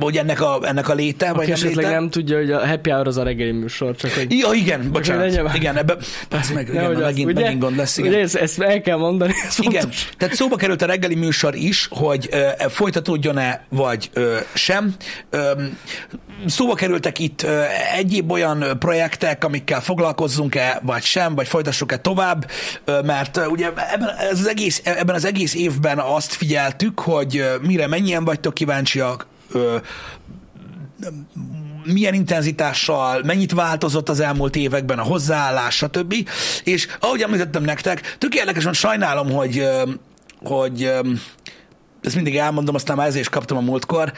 hogy 0.00 0.16
ennek 0.16 0.40
a, 0.40 0.58
ennek 0.62 0.88
a 0.88 0.94
léte, 0.94 1.32
vagy 1.32 1.36
Aki 1.36 1.50
nem 1.50 1.52
esetleg 1.60 1.84
léte. 1.84 1.90
nem 1.98 2.10
tudja, 2.10 2.36
hogy 2.36 2.50
a 2.50 2.66
happy 2.66 2.90
hour 2.90 3.06
az 3.06 3.16
a 3.16 3.22
reggeli 3.22 3.50
műsor, 3.50 3.96
csak 3.96 4.10
hogy... 4.10 4.32
Ja, 4.38 4.52
igen, 4.52 4.90
bocsánat. 4.92 5.22
legyen- 5.22 5.54
Igen, 5.54 5.76
ebbe, 5.76 5.96
Persze 6.28 6.52
meg, 6.54 6.68
igen, 6.68 6.84
az- 6.94 6.98
megint, 7.00 7.30
ugye? 7.30 7.40
megint 7.40 7.60
gond 7.60 7.76
lesz. 7.76 7.96
Igen. 7.98 8.10
Ugye 8.10 8.20
ezt, 8.20 8.34
ezt 8.36 8.60
el 8.60 8.80
kell 8.80 8.96
mondani, 8.96 9.32
ez 9.48 9.56
Igen, 9.60 9.80
fontos. 9.80 10.08
tehát 10.16 10.34
szóba 10.34 10.56
került 10.56 10.82
a 10.82 10.86
reggeli 10.86 11.14
műsor 11.14 11.54
is, 11.54 11.86
hogy 11.90 12.28
ö, 12.30 12.46
folytatódjon-e, 12.68 13.64
vagy 13.68 14.10
ö, 14.12 14.36
sem. 14.54 14.94
Ö, 15.30 15.50
szóba 16.46 16.74
kerültek 16.74 17.18
itt 17.18 17.42
ö, 17.42 17.62
egyéb 17.96 18.30
olyan 18.30 18.64
projektek, 18.78 19.44
amikkel 19.44 19.80
foglalkozzunk-e, 19.80 20.80
vagy 20.82 21.02
sem, 21.02 21.34
vagy 21.34 21.48
folytassuk-e 21.48 21.96
tovább, 21.96 22.50
ö, 22.84 23.00
mert 23.02 23.36
ö, 23.36 23.44
ugye 23.46 23.66
ebben, 23.66 24.08
az 24.30 24.46
egész, 24.48 24.80
ebben 24.84 25.14
az 25.14 25.24
egész 25.24 25.54
évben 25.54 25.98
azt 25.98 26.32
figyeltük, 26.32 27.00
hogy 27.00 27.36
ö, 27.36 27.54
mire 27.62 27.86
mennyien 27.86 28.24
vagytok 28.24 28.54
kíváncsiak, 28.54 29.26
ö, 29.54 29.76
milyen 31.84 32.14
intenzitással, 32.14 33.22
mennyit 33.24 33.52
változott 33.52 34.08
az 34.08 34.20
elmúlt 34.20 34.56
években 34.56 34.98
a 34.98 35.02
hozzáállás, 35.02 35.74
stb. 35.74 36.14
És 36.64 36.88
ahogy 37.00 37.22
említettem 37.22 37.62
nektek, 37.62 38.16
tök 38.18 38.34
érdekesen 38.34 38.72
sajnálom, 38.72 39.30
hogy, 39.30 39.68
hogy 40.42 40.92
ezt 42.02 42.14
mindig 42.14 42.36
elmondom, 42.36 42.74
aztán 42.74 42.96
már 42.96 43.06
ezért 43.06 43.24
is 43.24 43.28
kaptam 43.30 43.56
a 43.56 43.60
múltkor. 43.60 44.12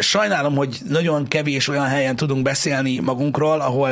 Sajnálom, 0.00 0.56
hogy 0.56 0.78
nagyon 0.88 1.28
kevés 1.28 1.68
olyan 1.68 1.86
helyen 1.86 2.16
tudunk 2.16 2.42
beszélni 2.42 2.98
magunkról, 2.98 3.60
ahol 3.60 3.90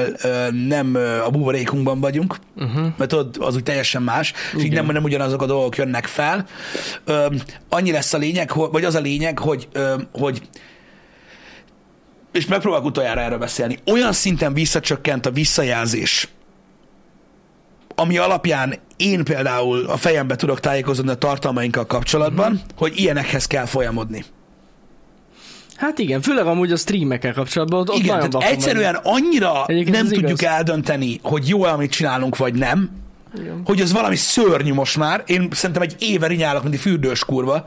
nem 0.66 0.98
a 1.24 1.30
buborékunkban 1.30 2.00
vagyunk, 2.00 2.36
uh-huh. 2.56 2.86
mert 2.96 3.10
tudod, 3.10 3.36
az 3.40 3.54
úgy 3.54 3.62
teljesen 3.62 4.02
más, 4.02 4.32
és 4.56 4.64
így 4.64 4.72
nem, 4.72 4.86
nem 4.86 5.04
ugyanazok 5.04 5.42
a 5.42 5.46
dolgok 5.46 5.76
jönnek 5.76 6.06
fel. 6.06 6.46
Annyi 7.68 7.92
lesz 7.92 8.12
a 8.12 8.18
lényeg, 8.18 8.52
vagy 8.54 8.84
az 8.84 8.94
a 8.94 9.00
lényeg, 9.00 9.38
hogy, 9.38 9.68
hogy 10.12 10.42
és 12.38 12.46
megpróbálok 12.46 12.86
utoljára 12.86 13.20
erről 13.20 13.38
beszélni, 13.38 13.78
olyan 13.86 14.12
szinten 14.12 14.54
visszacsökkent 14.54 15.26
a 15.26 15.30
visszajelzés, 15.30 16.28
ami 17.94 18.18
alapján 18.18 18.74
én 18.96 19.24
például 19.24 19.84
a 19.86 19.96
fejembe 19.96 20.36
tudok 20.36 20.60
tájékozódni 20.60 21.10
a 21.10 21.14
tartalmainkkal 21.14 21.86
kapcsolatban, 21.86 22.50
mm-hmm. 22.50 22.60
hogy 22.76 22.92
ilyenekhez 22.96 23.46
kell 23.46 23.64
folyamodni. 23.64 24.24
Hát 25.76 25.98
igen, 25.98 26.20
főleg 26.20 26.46
amúgy 26.46 26.72
a 26.72 26.76
streamekkel 26.76 27.32
kapcsolatban, 27.32 27.80
ott, 27.80 27.88
ott 27.88 27.98
Igen, 27.98 28.16
nagyon 28.16 28.30
tehát 28.30 28.50
egyszerűen 28.50 28.98
vagyok. 29.02 29.16
annyira 29.16 29.64
Egyébként 29.66 29.96
nem 29.96 30.06
tudjuk 30.06 30.40
igaz. 30.40 30.52
eldönteni, 30.52 31.20
hogy 31.22 31.48
jó 31.48 31.62
amit 31.62 31.90
csinálunk, 31.90 32.36
vagy 32.36 32.54
nem, 32.54 32.90
Igen. 33.40 33.62
hogy 33.64 33.80
ez 33.80 33.92
valami 33.92 34.16
szörnyű 34.16 34.72
most 34.74 34.96
már. 34.96 35.22
Én 35.26 35.48
szerintem 35.50 35.82
egy 35.82 35.96
éve 35.98 36.26
rinyálok, 36.26 36.62
mint 36.62 36.74
egy 36.74 36.80
fürdős 36.80 37.24
kurva, 37.24 37.64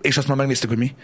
és 0.00 0.16
azt 0.16 0.28
már 0.28 0.36
megnéztük, 0.36 0.68
hogy 0.68 0.78
mi, 0.78 0.94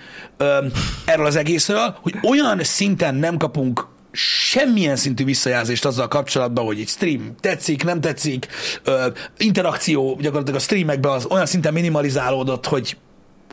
erről 1.05 1.27
az 1.27 1.37
egészről, 1.37 1.97
hogy 2.01 2.15
olyan 2.23 2.63
szinten 2.63 3.15
nem 3.15 3.37
kapunk 3.37 3.87
semmilyen 4.17 4.97
szintű 4.97 5.25
visszajelzést 5.25 5.85
azzal 5.85 6.09
kapcsolatban, 6.09 6.65
hogy 6.65 6.81
egy 6.81 6.89
stream 6.89 7.35
tetszik, 7.41 7.85
nem 7.85 8.01
tetszik, 8.01 8.47
ö, 8.85 9.07
interakció 9.39 10.19
gyakorlatilag 10.21 10.61
a 10.61 10.63
streamekben 10.63 11.13
az 11.13 11.27
olyan 11.27 11.47
szinten 11.47 11.73
minimalizálódott, 11.73 12.67
hogy 12.67 12.97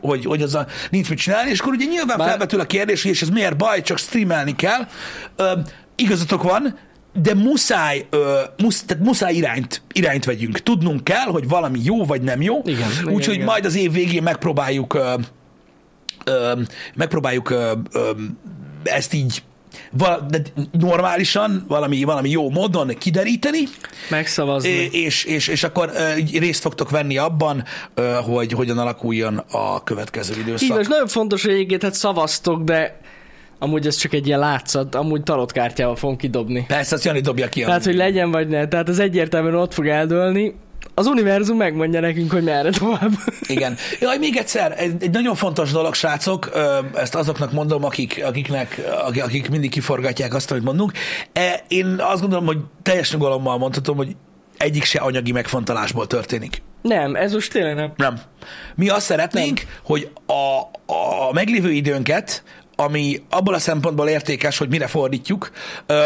hogy, 0.01 0.25
hogy 0.25 0.41
azzal 0.41 0.67
nincs 0.89 1.09
mit 1.09 1.19
csinálni, 1.19 1.49
és 1.49 1.59
akkor 1.59 1.73
ugye 1.73 1.85
nyilván 1.85 2.17
Bár... 2.17 2.27
felvetül 2.27 2.59
a 2.59 2.65
kérdés, 2.65 3.01
hogy 3.01 3.11
és 3.11 3.21
ez 3.21 3.29
miért 3.29 3.57
baj, 3.57 3.81
csak 3.81 3.97
streamelni 3.97 4.55
kell. 4.55 4.87
Ö, 5.35 5.51
igazatok 5.95 6.43
van, 6.43 6.77
de 7.13 7.33
muszáj, 7.33 8.05
ö, 8.09 8.39
musz, 8.57 8.83
tehát 8.83 9.03
muszáj 9.03 9.33
irányt, 9.33 9.81
irányt 9.93 10.25
vegyünk. 10.25 10.59
Tudnunk 10.59 11.03
kell, 11.03 11.25
hogy 11.25 11.47
valami 11.47 11.79
jó 11.83 12.05
vagy 12.05 12.21
nem 12.21 12.41
jó. 12.41 12.61
Igen, 12.65 12.89
igen, 13.01 13.13
Úgyhogy 13.13 13.33
igen. 13.33 13.45
majd 13.45 13.65
az 13.65 13.75
év 13.75 13.91
végén 13.91 14.23
megpróbáljuk 14.23 14.93
ö, 14.93 15.13
ö, 16.25 16.61
megpróbáljuk 16.95 17.49
ö, 17.49 17.71
ö, 17.91 18.09
ezt 18.83 19.13
így 19.13 19.43
val- 19.91 20.25
de 20.25 20.41
normálisan, 20.71 21.65
valami, 21.67 22.03
valami 22.03 22.29
jó 22.29 22.49
módon 22.49 22.87
kideríteni, 22.97 23.59
Megszavazni. 24.09 24.69
és, 24.69 25.23
és, 25.23 25.47
és 25.47 25.63
akkor 25.63 25.91
részt 26.33 26.61
fogtok 26.61 26.89
venni 26.89 27.17
abban, 27.17 27.63
hogy 28.25 28.51
hogyan 28.51 28.77
alakuljon 28.77 29.37
a 29.51 29.83
következő 29.83 30.33
időszak. 30.39 30.67
van, 30.69 30.79
és 30.79 30.87
nagyon 30.87 31.07
fontos, 31.07 31.43
hogy 31.43 31.53
egyébként 31.53 31.83
hát 31.83 31.93
szavaztok, 31.93 32.63
de 32.63 32.99
amúgy 33.63 33.87
ez 33.87 33.95
csak 33.95 34.13
egy 34.13 34.27
ilyen 34.27 34.39
látszat, 34.39 34.95
amúgy 34.95 35.23
tarotkártyával 35.23 35.95
fogom 35.95 36.17
kidobni. 36.17 36.65
Persze, 36.67 36.95
azt 36.95 37.03
Jani 37.03 37.19
dobja 37.19 37.49
ki. 37.49 37.61
Tehát, 37.61 37.85
hogy 37.85 37.95
legyen 37.95 38.31
vagy 38.31 38.47
ne. 38.47 38.67
Tehát 38.67 38.89
az 38.89 38.99
egyértelműen 38.99 39.55
ott 39.55 39.73
fog 39.73 39.87
eldőlni. 39.87 40.55
Az 40.93 41.05
univerzum 41.05 41.57
megmondja 41.57 41.99
nekünk, 41.99 42.31
hogy 42.31 42.43
merre 42.43 42.69
tovább. 42.69 43.11
Igen. 43.47 43.77
Jaj, 43.99 44.17
még 44.17 44.35
egyszer, 44.35 44.73
egy, 44.77 44.93
egy 44.99 45.09
nagyon 45.09 45.35
fontos 45.35 45.71
dolog, 45.71 45.93
srácok, 45.93 46.51
ezt 46.95 47.15
azoknak 47.15 47.51
mondom, 47.51 47.83
akik, 47.83 48.21
akiknek, 48.25 48.81
akik, 49.05 49.23
akik 49.23 49.49
mindig 49.49 49.69
kiforgatják 49.69 50.33
azt, 50.33 50.51
amit 50.51 50.63
mondunk. 50.63 50.91
E, 51.33 51.63
Én 51.67 51.95
azt 51.99 52.21
gondolom, 52.21 52.45
hogy 52.45 52.57
teljes 52.81 53.11
nyugalommal 53.11 53.57
mondhatom, 53.57 53.97
hogy 53.97 54.15
egyik 54.57 54.83
se 54.83 54.99
anyagi 54.99 55.31
megfontolásból 55.31 56.07
történik. 56.07 56.61
Nem, 56.81 57.15
ez 57.15 57.33
most 57.33 57.51
tényleg 57.51 57.75
nem. 57.75 57.93
Nem. 57.95 58.19
Mi 58.75 58.89
azt 58.89 59.05
szeretnénk, 59.05 59.57
nem. 59.57 59.67
hogy 59.83 60.09
a, 60.25 60.59
a 60.93 61.33
meglévő 61.33 61.71
időnket, 61.71 62.43
ami 62.75 63.21
abból 63.29 63.53
a 63.53 63.59
szempontból 63.59 64.07
értékes, 64.07 64.57
hogy 64.57 64.69
mire 64.69 64.87
fordítjuk, 64.87 65.51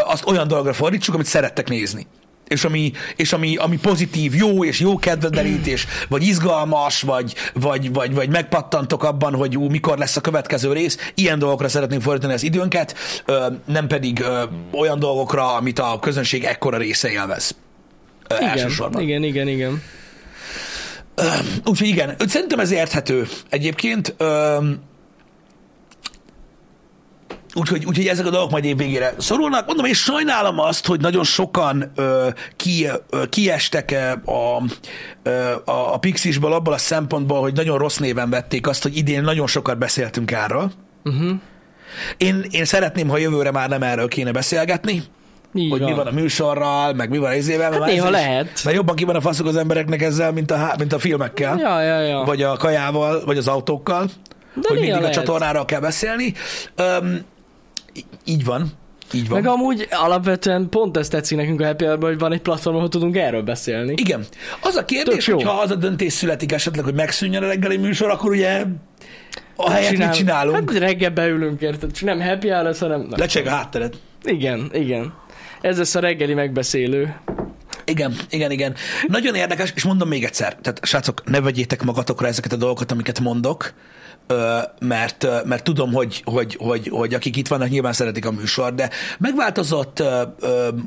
azt 0.05 0.27
olyan 0.27 0.47
dologra 0.47 0.73
fordítsuk, 0.73 1.13
amit 1.13 1.25
szerettek 1.25 1.69
nézni. 1.69 2.07
És 2.47 2.63
ami, 2.63 2.91
és 3.15 3.33
ami, 3.33 3.55
ami 3.55 3.77
pozitív, 3.77 4.35
jó 4.35 4.65
és 4.65 4.79
jó 4.79 4.97
kedvederítés, 4.97 5.87
vagy 6.09 6.23
izgalmas, 6.23 7.01
vagy, 7.01 7.33
vagy, 7.53 7.93
vagy, 7.93 8.13
vagy 8.13 8.29
megpattantok 8.29 9.03
abban, 9.03 9.35
hogy 9.35 9.57
ú, 9.57 9.69
mikor 9.69 9.97
lesz 9.97 10.15
a 10.15 10.21
következő 10.21 10.73
rész, 10.73 11.11
ilyen 11.15 11.39
dolgokra 11.39 11.67
szeretnénk 11.67 12.01
fordítani 12.01 12.33
az 12.33 12.43
időnket, 12.43 12.95
ö, 13.25 13.45
nem 13.65 13.87
pedig 13.87 14.19
ö, 14.19 14.43
olyan 14.71 14.99
dolgokra, 14.99 15.55
amit 15.55 15.79
a 15.79 15.99
közönség 16.01 16.43
ekkora 16.43 16.77
része 16.77 17.09
élvez. 17.09 17.55
Ö, 18.27 18.35
Igen, 18.35 18.49
elsősorban. 18.49 19.01
igen, 19.01 19.23
igen, 19.23 19.47
igen. 19.47 19.81
Úgyhogy 21.65 21.87
igen, 21.87 22.15
szerintem 22.27 22.59
ez 22.59 22.71
érthető 22.71 23.27
egyébként. 23.49 24.15
Úgyhogy, 27.59 27.85
úgyhogy 27.85 28.07
ezek 28.07 28.25
a 28.25 28.29
dolgok 28.29 28.51
majd 28.51 28.63
év 28.63 28.77
végére 28.77 29.13
szorulnak. 29.17 29.65
Mondom, 29.67 29.85
és 29.85 29.97
sajnálom 29.97 30.59
azt, 30.59 30.87
hogy 30.87 30.99
nagyon 31.01 31.23
sokan 31.23 31.91
ö, 31.95 32.27
ki, 32.55 32.87
ö, 33.09 33.25
kiestek 33.29 33.95
a, 34.25 34.63
ö, 35.23 35.51
a, 35.65 35.93
a 35.93 35.97
Pixisból 35.97 36.53
abból 36.53 36.73
a 36.73 36.77
szempontból, 36.77 37.41
hogy 37.41 37.53
nagyon 37.53 37.77
rossz 37.77 37.97
néven 37.97 38.29
vették 38.29 38.67
azt, 38.67 38.83
hogy 38.83 38.97
idén 38.97 39.21
nagyon 39.21 39.47
sokat 39.47 39.77
beszéltünk 39.77 40.31
erről. 40.31 40.71
Uh-huh. 41.03 41.31
Én, 42.17 42.45
én 42.51 42.65
szeretném, 42.65 43.07
ha 43.07 43.17
jövőre 43.17 43.51
már 43.51 43.69
nem 43.69 43.83
erről 43.83 44.07
kéne 44.07 44.31
beszélgetni, 44.31 45.03
Így 45.53 45.71
hogy 45.71 45.79
van. 45.79 45.89
mi 45.89 45.95
van 45.95 46.07
a 46.07 46.11
műsorral, 46.11 46.93
meg 46.93 47.09
mi 47.09 47.17
van 47.17 47.31
mert 47.57 47.73
Hát 47.73 47.85
néha 47.85 48.05
is- 48.05 48.11
lehet. 48.11 48.61
Mert 48.63 48.75
jobban 48.75 48.95
ki 48.95 49.03
van 49.03 49.15
a 49.15 49.21
faszok 49.21 49.47
az 49.47 49.55
embereknek 49.55 50.01
ezzel, 50.01 50.31
mint 50.31 50.51
a, 50.51 50.73
mint 50.77 50.93
a 50.93 50.99
filmekkel 50.99 51.57
Ja, 51.59 51.81
ja, 51.81 51.99
ja. 52.01 52.23
vagy 52.25 52.41
a 52.41 52.57
kajával, 52.57 53.21
vagy 53.25 53.37
az 53.37 53.47
autókkal, 53.47 54.05
De 54.55 54.67
hogy 54.67 54.77
mindig 54.77 54.95
a 54.95 54.99
lehet. 54.99 55.13
csatornáról 55.13 55.65
kell 55.65 55.79
beszélni. 55.79 56.23
Í- 56.23 56.37
így 58.25 58.45
van, 58.45 58.71
így 59.13 59.29
van. 59.29 59.41
Meg 59.41 59.51
amúgy 59.51 59.87
alapvetően 59.91 60.69
pont 60.69 60.97
ezt 60.97 61.11
tetszik 61.11 61.37
nekünk 61.37 61.61
a 61.61 61.65
Happy 61.65 61.85
Hour-ban, 61.85 62.09
hogy 62.09 62.19
van 62.19 62.33
egy 62.33 62.41
platform, 62.41 62.75
ahol 62.75 62.89
tudunk 62.89 63.17
erről 63.17 63.41
beszélni. 63.41 63.93
Igen. 63.95 64.25
Az 64.61 64.75
a 64.75 64.85
kérdés, 64.85 65.25
hogy 65.25 65.43
ha 65.43 65.51
az 65.51 65.71
a 65.71 65.75
döntés 65.75 66.13
születik 66.13 66.51
esetleg, 66.51 66.83
hogy 66.83 66.93
megszűnjön 66.93 67.43
a 67.43 67.47
reggeli 67.47 67.77
műsor, 67.77 68.09
akkor 68.09 68.31
ugye 68.31 68.65
a 69.55 69.69
helyet 69.71 69.97
mit 69.97 70.11
csinálunk? 70.11 70.71
Hát 70.71 70.79
reggel 70.79 71.09
beülünk, 71.09 71.61
érted? 71.61 71.91
Nem 72.01 72.21
happy 72.21 72.49
hour 72.49 72.63
lesz, 72.63 72.79
hanem... 72.79 73.07
Lecseg 73.09 73.45
a 73.45 73.49
hátteret. 73.49 73.95
Igen, 74.23 74.69
igen. 74.73 75.13
Ez 75.61 75.77
lesz 75.77 75.95
a 75.95 75.99
reggeli 75.99 76.33
megbeszélő. 76.33 77.15
Igen, 77.85 78.15
igen, 78.29 78.51
igen. 78.51 78.75
Nagyon 79.07 79.35
érdekes, 79.35 79.71
és 79.75 79.83
mondom 79.83 80.07
még 80.07 80.23
egyszer, 80.23 80.55
tehát 80.55 80.79
srácok, 80.85 81.23
ne 81.25 81.41
vegyétek 81.41 81.83
magatokra 81.83 82.27
ezeket 82.27 82.51
a 82.51 82.55
dolgokat, 82.55 82.91
amiket 82.91 83.19
mondok, 83.19 83.73
mert, 84.79 85.27
mert 85.45 85.63
tudom, 85.63 85.93
hogy, 85.93 86.21
hogy, 86.25 86.55
hogy, 86.59 86.87
hogy 86.87 87.13
akik 87.13 87.35
itt 87.35 87.47
vannak, 87.47 87.69
nyilván 87.69 87.93
szeretik 87.93 88.25
a 88.25 88.31
műsor, 88.31 88.73
de 88.73 88.89
megváltozott 89.19 89.99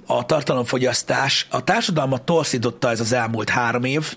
a 0.06 0.26
tartalomfogyasztás, 0.26 1.47
a 1.50 1.64
társadalmat 1.64 2.23
torszította 2.23 2.90
ez 2.90 3.00
az 3.00 3.12
elmúlt 3.12 3.49
három 3.49 3.85
év, 3.85 4.16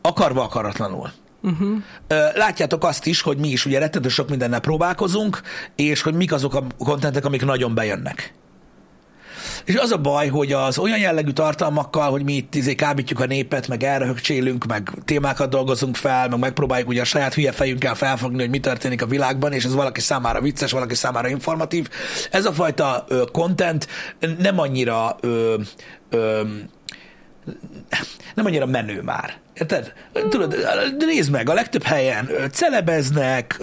akarva 0.00 0.42
akaratlanul. 0.42 1.10
Uh-huh. 1.42 1.82
Látjátok 2.34 2.84
azt 2.84 3.06
is, 3.06 3.20
hogy 3.20 3.38
mi 3.38 3.48
is 3.48 3.66
ugye 3.66 3.78
rettentő 3.78 4.08
sok 4.08 4.28
mindennel 4.28 4.60
próbálkozunk, 4.60 5.40
és 5.76 6.02
hogy 6.02 6.14
mik 6.14 6.32
azok 6.32 6.54
a 6.54 6.66
kontentek, 6.78 7.24
amik 7.24 7.44
nagyon 7.44 7.74
bejönnek. 7.74 8.32
És 9.64 9.74
az 9.74 9.92
a 9.92 9.96
baj, 9.98 10.28
hogy 10.28 10.52
az 10.52 10.78
olyan 10.78 10.98
jellegű 10.98 11.30
tartalmakkal, 11.30 12.10
hogy 12.10 12.24
mi 12.24 12.32
itt 12.32 12.54
izé 12.54 12.74
kábítjuk 12.74 13.20
a 13.20 13.26
népet, 13.26 13.68
meg 13.68 13.82
elröhögcsélünk, 13.82 14.66
meg 14.66 14.90
témákat 15.04 15.50
dolgozunk 15.50 15.96
fel, 15.96 16.28
meg 16.28 16.38
megpróbáljuk 16.38 16.88
ugye 16.88 17.00
a 17.00 17.04
saját 17.04 17.34
hülye 17.34 17.52
fejünkkel 17.52 17.94
felfogni, 17.94 18.40
hogy 18.40 18.50
mi 18.50 18.60
történik 18.60 19.02
a 19.02 19.06
világban, 19.06 19.52
és 19.52 19.64
ez 19.64 19.74
valaki 19.74 20.00
számára 20.00 20.40
vicces, 20.40 20.72
valaki 20.72 20.94
számára 20.94 21.28
informatív. 21.28 21.88
Ez 22.30 22.44
a 22.44 22.52
fajta 22.52 23.04
ö, 23.08 23.22
content 23.32 23.88
nem 24.38 24.58
annyira 24.58 25.16
ö, 25.20 25.54
ö, 26.10 26.42
nem 28.34 28.46
annyira 28.46 28.66
menő 28.66 29.02
már. 29.02 29.38
Érted? 29.60 29.92
Tudod, 30.28 30.54
de 30.98 31.04
nézd 31.06 31.30
meg, 31.30 31.48
a 31.48 31.54
legtöbb 31.54 31.82
helyen 31.82 32.30
celebeznek, 32.52 33.58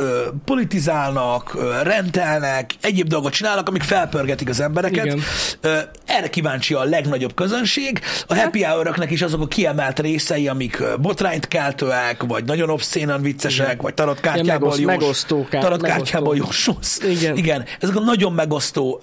politizálnak, 0.45 1.53
ö, 1.55 1.81
rentelnek, 1.83 2.71
egyéb 2.81 3.07
dolgot 3.07 3.33
csinálnak, 3.33 3.67
amik 3.69 3.81
felpörgetik 3.83 4.49
az 4.49 4.59
embereket. 4.59 5.05
Igen. 5.05 5.21
Erre 6.05 6.29
kíváncsi 6.29 6.73
a 6.73 6.83
legnagyobb 6.83 7.33
közönség. 7.33 7.99
A 8.27 8.35
happy 8.35 8.63
hour 8.63 9.05
is 9.09 9.21
azok 9.21 9.41
a 9.41 9.47
kiemelt 9.47 9.99
részei, 9.99 10.47
amik 10.47 10.83
botrányt 11.01 11.47
keltőek, 11.47 12.23
vagy 12.23 12.43
nagyon 12.45 12.69
obszénan 12.69 13.21
viccesek, 13.21 13.65
Igen. 13.65 13.77
vagy 13.81 13.93
tarotkártyából 13.93 14.69
jós. 14.69 14.85
megosztóká- 14.85 15.61
Tarotkártyából 15.61 16.35
jósolsz. 16.35 16.99
Igen. 17.03 17.37
Igen, 17.37 17.65
ezek 17.79 17.95
a 17.95 17.99
nagyon 17.99 18.33
megosztó 18.33 18.99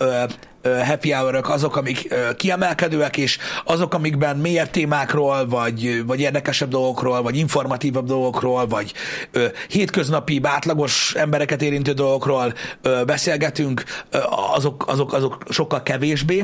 happy 0.62 1.10
hour 1.10 1.40
azok, 1.42 1.76
amik 1.76 2.14
kiemelkedőek, 2.36 3.16
és 3.16 3.38
azok, 3.64 3.94
amikben 3.94 4.36
mélyebb 4.36 4.70
témákról, 4.70 5.46
vagy, 5.46 6.06
vagy 6.06 6.20
érdekesebb 6.20 6.68
dolgokról, 6.68 7.22
vagy 7.22 7.36
informatívabb 7.36 8.06
dolgokról, 8.06 8.66
vagy 8.66 8.92
ö, 9.32 9.46
hétköznapi, 9.68 10.40
átlagos 10.42 11.14
embereket 11.14 11.62
érintő 11.62 11.92
dolgokról 11.92 12.54
ö, 12.82 13.02
beszélgetünk, 13.06 13.84
ö, 14.10 14.18
azok, 14.54 14.84
azok, 14.88 15.12
azok 15.12 15.38
sokkal 15.48 15.82
kevésbé. 15.82 16.42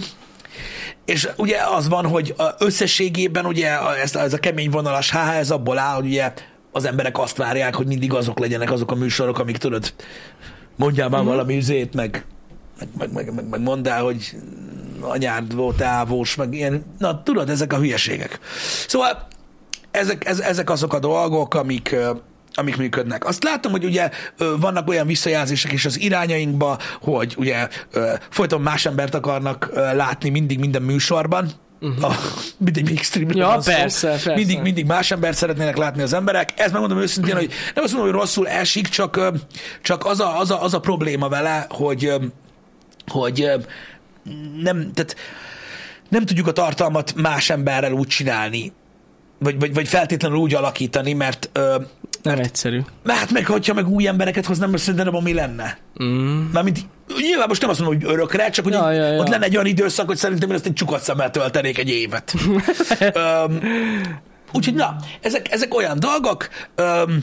És 1.05 1.29
ugye 1.37 1.59
az 1.77 1.89
van, 1.89 2.07
hogy 2.07 2.35
összességében 2.59 3.47
ugye 3.47 3.69
ez, 4.03 4.17
ez 4.17 4.33
a 4.33 4.39
kemény 4.39 4.71
vonalas 4.71 5.11
HH, 5.11 5.37
ez 5.37 5.51
abból 5.51 5.79
áll, 5.79 5.95
hogy 5.95 6.07
ugye 6.07 6.33
az 6.73 6.85
emberek 6.85 7.19
azt 7.19 7.37
várják, 7.37 7.75
hogy 7.75 7.87
mindig 7.87 8.15
azok 8.15 8.39
legyenek 8.39 8.71
azok 8.71 8.91
a 8.91 8.95
műsorok, 8.95 9.39
amik 9.39 9.57
tudod, 9.57 9.93
mondjál 10.77 11.09
már 11.09 11.25
valami 11.25 11.57
üzét, 11.57 11.95
meg, 11.95 12.25
meg, 12.79 12.89
meg, 12.99 13.13
meg, 13.13 13.35
meg, 13.35 13.49
meg 13.49 13.61
mondd 13.61 13.89
el, 13.89 14.03
hogy 14.03 14.37
anyád 15.01 15.55
volt 15.55 15.83
ávós, 15.83 16.35
meg 16.35 16.55
ilyen, 16.55 16.85
na 16.99 17.23
tudod, 17.23 17.49
ezek 17.49 17.73
a 17.73 17.77
hülyeségek. 17.77 18.39
Szóval 18.87 19.27
ezek, 19.91 20.27
ez, 20.27 20.39
ezek 20.39 20.71
azok 20.71 20.93
a 20.93 20.99
dolgok, 20.99 21.55
amik, 21.55 21.97
amik 22.55 22.77
működnek. 22.77 23.27
Azt 23.27 23.45
látom, 23.45 23.73
hogy 23.73 23.85
ugye 23.85 24.11
vannak 24.61 24.89
olyan 24.89 25.07
visszajelzések 25.07 25.73
is 25.73 25.85
az 25.85 26.01
irányainkba, 26.01 26.79
hogy 27.01 27.35
ugye 27.39 27.69
folyton 28.31 28.61
más 28.61 28.87
embert 28.87 29.15
akarnak 29.15 29.71
látni 29.75 30.29
mindig 30.31 30.59
minden 30.59 30.83
műsorban, 30.83 31.51
Uh-huh. 31.81 32.05
A, 32.05 32.15
mindig 32.57 32.85
még 32.85 33.03
streamről 33.03 33.43
Ja, 33.43 33.47
van 33.47 33.63
szó. 33.63 33.73
persze, 33.73 34.09
persze. 34.09 34.35
Mindig, 34.35 34.61
mindig 34.61 34.87
más 34.87 35.11
embert 35.11 35.37
szeretnének 35.37 35.77
látni 35.77 36.03
az 36.03 36.13
emberek. 36.13 36.53
Ez 36.57 36.73
megmondom 36.73 36.99
őszintén, 36.99 37.35
hogy 37.35 37.51
nem 37.75 37.85
azt 37.85 37.93
mondom, 37.93 38.11
hogy 38.11 38.21
rosszul 38.21 38.49
esik, 38.49 38.89
csak, 38.89 39.21
csak 39.83 40.07
az, 40.07 40.21
a, 40.21 40.39
az, 40.39 40.51
a, 40.51 40.63
az 40.63 40.75
a 40.75 40.81
probléma 40.81 41.29
vele, 41.29 41.67
hogy, 41.69 42.13
hogy 43.09 43.51
nem, 44.63 44.93
tehát 44.93 45.17
nem 46.09 46.25
tudjuk 46.25 46.47
a 46.47 46.53
tartalmat 46.53 47.15
más 47.15 47.51
emberrel 47.51 47.93
úgy 47.93 48.07
csinálni, 48.07 48.73
vagy, 49.39 49.59
vagy, 49.59 49.75
vagy 49.75 49.89
feltétlenül 49.89 50.39
úgy 50.39 50.55
alakítani, 50.55 51.13
mert, 51.13 51.51
ö, 51.53 51.77
Nem 52.23 52.39
egyszerű. 52.39 52.81
mert 53.03 53.19
hát 53.19 53.33
meg, 53.33 53.47
hogyha 53.47 53.75
meg 53.75 53.89
új 53.89 54.07
embereket 54.07 54.47
hoznám, 54.47 54.71
most 54.71 54.83
szerintem 54.83 55.09
abban 55.09 55.23
mi 55.23 55.33
lenne? 55.33 55.79
Mm. 56.03 56.45
Mármint 56.53 56.79
nyilván 57.19 57.49
most 57.49 57.61
nem 57.61 57.71
azt 57.71 57.81
mondom, 57.81 58.01
hogy 58.01 58.11
örökre, 58.13 58.51
csak 58.51 58.65
hogy 58.65 58.73
Ja, 58.75 58.91
ja, 58.93 59.07
ja. 59.07 59.19
ott 59.21 59.29
lenne 59.29 59.45
egy 59.45 59.55
olyan 59.55 59.67
időszak, 59.67 60.07
hogy 60.07 60.17
szerintem 60.17 60.49
én 60.49 60.55
ezt 60.55 60.67
egy 60.67 60.73
csukat 60.73 61.03
szemmel 61.03 61.31
töltenék 61.31 61.79
egy 61.79 61.89
évet. 61.89 62.35
Öm, 63.13 63.61
úgyhogy 64.53 64.75
na, 64.75 64.97
ezek, 65.21 65.53
ezek 65.53 65.75
olyan 65.75 66.01
dolgok, 66.01 66.49
öm, 66.75 67.23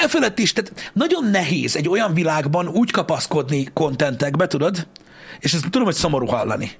elfelett 0.00 0.38
is, 0.38 0.52
tehát 0.52 0.90
nagyon 0.92 1.30
nehéz 1.30 1.76
egy 1.76 1.88
olyan 1.88 2.14
világban 2.14 2.68
úgy 2.68 2.90
kapaszkodni 2.90 3.68
kontentekbe, 3.72 4.46
tudod? 4.46 4.86
És 5.42 5.52
ezt 5.52 5.62
tudom, 5.62 5.84
hogy 5.84 5.94
szomorú 5.94 6.26
hallani. 6.26 6.70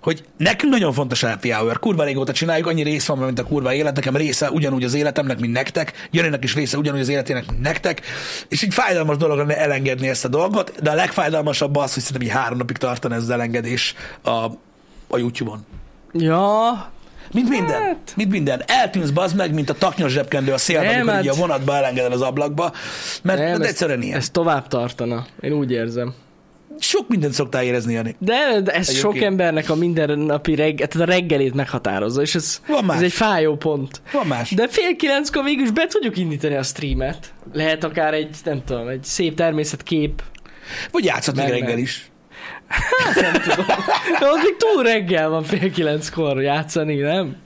Hogy 0.00 0.24
nekünk 0.36 0.72
nagyon 0.72 0.92
fontos 0.92 1.20
happy 1.20 1.50
hour. 1.50 1.78
Kurva 1.78 2.04
régóta 2.04 2.32
csináljuk, 2.32 2.66
annyi 2.66 2.82
rész 2.82 3.06
van, 3.06 3.18
mint 3.18 3.38
a 3.38 3.44
kurva 3.44 3.74
élet. 3.74 3.94
Nekem 3.94 4.16
része 4.16 4.50
ugyanúgy 4.50 4.84
az 4.84 4.94
életemnek, 4.94 5.38
mint 5.40 5.52
nektek. 5.52 6.08
Jönnek 6.10 6.44
is 6.44 6.54
része 6.54 6.76
ugyanúgy 6.76 7.00
az 7.00 7.08
életének, 7.08 7.50
mint 7.50 7.62
nektek. 7.62 8.02
És 8.48 8.62
így 8.62 8.74
fájdalmas 8.74 9.16
dolog 9.16 9.38
lenne 9.38 9.58
elengedni 9.58 10.08
ezt 10.08 10.24
a 10.24 10.28
dolgot, 10.28 10.82
de 10.82 10.90
a 10.90 10.94
legfájdalmasabb 10.94 11.76
az, 11.76 11.94
hogy 11.94 12.02
szerintem 12.02 12.28
így 12.28 12.34
három 12.34 12.58
napig 12.58 12.76
tartana 12.76 13.14
ez 13.14 13.22
az 13.22 13.30
elengedés 13.30 13.94
a, 14.22 14.30
a 15.08 15.18
YouTube-on. 15.18 15.66
Ja, 16.12 16.90
Mint 17.32 17.48
minden. 17.48 17.82
Hát. 17.82 18.12
Mint 18.16 18.30
minden. 18.30 18.62
Eltűnsz 18.66 19.10
bazd 19.10 19.36
meg, 19.36 19.54
mint 19.54 19.70
a 19.70 19.74
taknyos 19.74 20.12
zsebkendő 20.12 20.52
a 20.52 20.58
szélben, 20.58 20.94
amikor 20.94 21.12
hát- 21.12 21.26
a 21.26 21.34
vonatba 21.34 21.76
elengedel 21.76 22.12
az 22.12 22.20
ablakba. 22.20 22.72
Mert 23.22 23.38
nem, 23.38 23.50
nem, 23.50 23.62
ez, 23.62 23.68
egyszerűen 23.68 24.02
ilyen. 24.02 24.16
ez 24.16 24.30
tovább 24.30 24.68
tartana. 24.68 25.26
Én 25.40 25.52
úgy 25.52 25.70
érzem. 25.72 26.14
Sok 26.78 27.08
mindent 27.08 27.32
szoktál 27.32 27.62
érezni, 27.64 27.92
Jani. 27.92 28.16
De, 28.18 28.34
de 28.34 28.72
ez 28.72 28.88
Egyébként. 28.88 28.96
sok 28.96 29.20
embernek 29.22 29.70
a 29.70 29.74
mindennapi 29.74 30.54
reggel, 30.54 30.86
tehát 30.86 31.08
a 31.08 31.12
reggelét 31.12 31.54
meghatározza, 31.54 32.22
és 32.22 32.34
ez, 32.34 32.60
Van 32.66 32.84
más. 32.84 32.96
ez 32.96 33.02
egy 33.02 33.12
fájó 33.12 33.56
pont. 33.56 34.02
Van 34.12 34.26
más. 34.26 34.50
De 34.50 34.68
fél 34.68 34.96
kilenckor 34.96 35.44
végül 35.44 35.64
is 35.64 35.70
be 35.70 35.86
tudjuk 35.86 36.16
indítani 36.16 36.54
a 36.54 36.62
streamet. 36.62 37.32
Lehet 37.52 37.84
akár 37.84 38.14
egy, 38.14 38.36
nem 38.44 38.62
tudom, 38.64 38.88
egy 38.88 39.04
szép 39.04 39.34
természetkép. 39.34 40.22
Vagy 40.90 41.04
játszhat 41.04 41.34
még 41.36 41.44
Meg, 41.44 41.52
reggel 41.52 41.68
meg. 41.74 41.78
is. 41.78 42.10
De 44.20 44.26
az 44.26 44.36
még 44.42 44.56
túl 44.58 44.82
reggel 44.82 45.28
van 45.28 45.42
fél 45.42 45.70
kilenckor 45.70 46.42
játszani, 46.42 46.94
nem? 46.94 47.36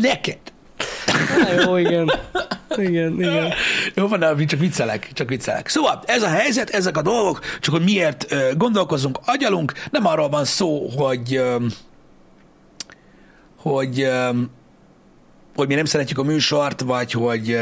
Neked. 0.00 0.38
Na, 1.38 1.62
jó, 1.62 1.76
igen. 1.76 2.12
Igen, 2.76 3.12
igen. 3.12 3.52
Jó 3.94 4.08
van, 4.08 4.18
de 4.18 4.44
csak 4.44 4.60
viccelek, 4.60 5.10
csak 5.12 5.28
viccelek. 5.28 5.68
Szóval 5.68 6.02
ez 6.06 6.22
a 6.22 6.28
helyzet, 6.28 6.70
ezek 6.70 6.96
a 6.96 7.02
dolgok, 7.02 7.40
csak 7.60 7.74
hogy 7.74 7.84
miért 7.84 8.26
gondolkozunk, 8.56 9.18
agyalunk, 9.24 9.72
nem 9.90 10.06
arról 10.06 10.28
van 10.28 10.44
szó, 10.44 10.88
hogy 10.88 11.42
hogy 13.56 14.10
hogy 15.56 15.68
mi 15.68 15.74
nem 15.74 15.84
szeretjük 15.84 16.18
a 16.18 16.22
műsort, 16.22 16.80
vagy 16.80 17.12
hogy 17.12 17.58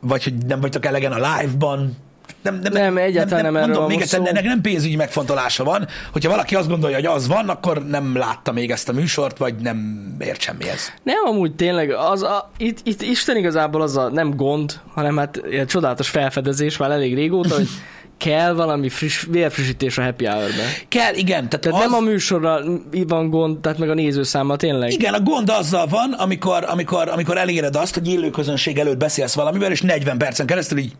vagy 0.00 0.24
hogy 0.24 0.34
nem 0.46 0.60
vagytok 0.60 0.86
elegen 0.86 1.12
a 1.12 1.36
live-ban. 1.36 1.96
Nem, 2.42 2.58
nem, 2.62 2.72
Nem, 2.72 2.96
egyáltalán 2.96 3.44
nem 3.44 3.56
erről 3.56 3.68
mondom, 3.68 3.88
még 3.88 4.00
egyszer, 4.00 4.20
ennek 4.24 4.44
nem 4.44 4.60
pénzügyi 4.60 4.96
megfontolása 4.96 5.64
van. 5.64 5.86
Hogyha 6.12 6.30
valaki 6.30 6.54
azt 6.54 6.68
gondolja, 6.68 6.96
hogy 6.96 7.06
az 7.06 7.28
van, 7.28 7.48
akkor 7.48 7.86
nem 7.86 8.16
látta 8.16 8.52
még 8.52 8.70
ezt 8.70 8.88
a 8.88 8.92
műsort, 8.92 9.38
vagy 9.38 9.54
nem 9.54 10.06
ért 10.20 10.40
semmihez. 10.40 10.92
Nem, 11.02 11.24
amúgy 11.24 11.54
tényleg, 11.54 11.90
az 11.90 12.22
a, 12.22 12.50
itt, 12.58 12.78
itt 12.82 13.02
Isten 13.02 13.36
igazából 13.36 13.82
az 13.82 13.96
a 13.96 14.08
nem 14.08 14.36
gond, 14.36 14.80
hanem 14.94 15.16
hát 15.16 15.40
ilyen 15.50 15.66
csodálatos 15.66 16.08
felfedezés 16.08 16.76
már 16.76 16.90
elég 16.90 17.14
régóta, 17.14 17.54
hogy 17.54 17.68
kell 18.16 18.52
valami 18.52 18.88
friss, 18.88 19.26
vérfrissítés 19.30 19.98
a 19.98 20.02
happy 20.02 20.24
hour-ben. 20.24 20.66
Kell, 20.88 21.14
igen. 21.14 21.48
Tehát, 21.48 21.60
Tehát 21.60 21.82
az... 21.82 21.90
nem 21.90 21.94
a 21.94 22.00
műsorral 22.00 22.82
van 23.06 23.30
gond, 23.30 23.58
tehát 23.58 23.78
meg 23.78 23.90
a 23.90 23.94
nézőszámmal 23.94 24.56
tényleg. 24.56 24.92
Igen, 24.92 25.14
a 25.14 25.20
gond 25.20 25.48
azzal 25.50 25.86
van, 25.86 26.12
amikor, 26.12 26.64
amikor, 26.68 27.08
amikor 27.08 27.38
eléred 27.38 27.76
azt, 27.76 27.94
hogy 27.94 28.08
élő 28.08 28.30
közönség 28.30 28.78
előtt 28.78 28.96
beszélsz 28.96 29.34
valamivel, 29.34 29.70
és 29.70 29.80
40 29.80 30.18
percen 30.18 30.46
keresztül 30.46 30.78
így 30.78 30.92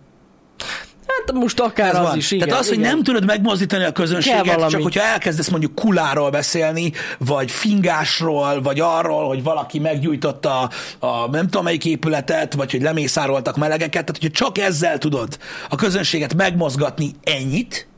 Hát 1.11 1.33
most 1.33 1.61
akár 1.61 1.89
ez 1.89 1.97
az 1.97 2.07
van. 2.07 2.17
is, 2.17 2.31
igen. 2.31 2.49
Tehát 2.49 2.63
az, 2.63 2.69
hogy 2.69 2.79
igen. 2.79 2.91
nem 2.91 3.03
tudod 3.03 3.25
megmozdítani 3.25 3.85
a 3.85 3.93
közönséget, 3.93 4.69
csak 4.69 4.83
hogyha 4.83 5.03
elkezdesz 5.03 5.49
mondjuk 5.49 5.75
kuláról 5.75 6.31
beszélni, 6.31 6.93
vagy 7.19 7.51
fingásról, 7.51 8.63
vagy 8.63 8.81
arról, 8.81 9.27
hogy 9.27 9.43
valaki 9.43 9.79
meggyújtotta 9.79 10.61
a, 10.61 11.07
a 11.07 11.29
nem 11.31 11.45
tudom 11.45 11.65
melyik 11.65 11.85
épületet, 11.85 12.55
vagy 12.55 12.71
hogy 12.71 12.83
lemészároltak 12.83 13.57
melegeket, 13.57 14.05
tehát 14.05 14.19
hogyha 14.21 14.45
csak 14.45 14.59
ezzel 14.59 14.99
tudod 14.99 15.39
a 15.69 15.77
közönséget 15.77 16.35
megmozgatni 16.35 17.11
ennyit, 17.23 17.89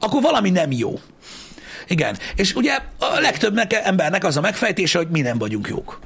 akkor 0.00 0.22
valami 0.22 0.50
nem 0.50 0.72
jó. 0.72 0.98
Igen. 1.88 2.18
És 2.36 2.54
ugye 2.54 2.78
a 2.98 3.20
legtöbbnek 3.20 3.72
embernek 3.72 4.24
az 4.24 4.36
a 4.36 4.40
megfejtése, 4.40 4.98
hogy 4.98 5.08
mi 5.08 5.20
nem 5.20 5.38
vagyunk 5.38 5.68
jók. 5.68 5.98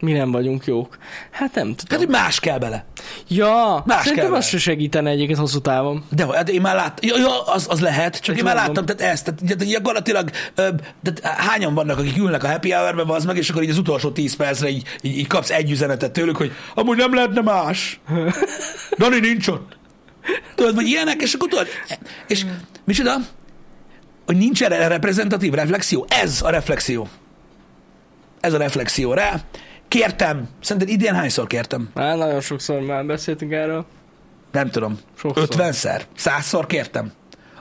Mi 0.00 0.12
nem 0.12 0.30
vagyunk 0.30 0.64
jók. 0.64 0.98
Hát 1.30 1.54
nem 1.54 1.64
tudom. 1.64 1.84
Tehát, 1.86 2.04
hogy 2.04 2.12
más 2.12 2.40
kell 2.40 2.58
bele. 2.58 2.84
Ja, 3.28 3.82
Más 3.86 4.02
szerintem 4.02 4.28
kell 4.28 4.36
az 4.36 4.46
se 4.46 4.58
segítene 4.58 5.10
egyébként 5.10 5.38
hosszú 5.38 5.58
távon. 5.58 6.04
De 6.10 6.26
hát 6.34 6.48
én 6.48 6.60
már 6.60 6.74
láttam, 6.74 7.08
ja, 7.08 7.16
ja, 7.16 7.42
az, 7.42 7.66
az 7.68 7.80
lehet, 7.80 8.20
csak 8.20 8.34
Egy 8.34 8.38
én 8.38 8.44
már 8.44 8.54
láttam, 8.54 8.86
tehát 8.86 9.12
ezt, 9.12 9.24
tehát, 9.24 9.40
tehát 9.44 9.72
gyakorlatilag 9.72 10.30
tehát 10.54 11.20
hányan 11.22 11.74
vannak, 11.74 11.98
akik 11.98 12.16
ülnek 12.16 12.44
a 12.44 12.48
happy 12.48 12.70
hour-be, 12.70 13.14
az 13.14 13.24
meg, 13.24 13.36
és 13.36 13.50
akkor 13.50 13.62
így 13.62 13.70
az 13.70 13.78
utolsó 13.78 14.10
10 14.10 14.36
percre 14.36 14.68
így, 14.68 14.86
így, 15.00 15.18
így 15.18 15.26
kapsz 15.26 15.50
egy 15.50 15.70
üzenetet 15.70 16.12
tőlük, 16.12 16.36
hogy 16.36 16.52
amúgy 16.74 16.96
nem 16.96 17.14
lehetne 17.14 17.40
más. 17.40 18.00
Dani 18.98 19.18
nincs 19.18 19.48
ott. 19.48 19.76
Tudod, 20.54 20.74
vagy 20.74 20.86
ilyenek, 20.86 21.22
és 21.22 21.34
akkor 21.34 21.48
tudod, 21.48 21.66
és 22.26 22.46
micsoda? 22.84 23.14
Hogy 24.26 24.36
nincs 24.36 24.62
erre 24.62 24.86
reprezentatív 24.86 25.52
reflexió? 25.52 26.06
Ez 26.08 26.42
a 26.42 26.50
reflexió. 26.50 27.08
Ez 28.40 28.52
a 28.52 28.58
reflexió 28.58 29.12
rá. 29.12 29.40
Kértem, 29.88 30.48
szerinted 30.60 30.88
idén 30.94 31.14
hányszor 31.14 31.46
kértem? 31.46 31.88
Már 31.94 32.16
nagyon 32.16 32.40
sokszor 32.40 32.80
már 32.80 33.04
beszéltünk 33.06 33.52
erről. 33.52 33.84
nem 34.52 34.70
tudom, 34.70 34.98
Sokszor. 35.18 35.42
ötvenszer, 35.42 36.06
százszor 36.16 36.66
kértem. 36.66 37.12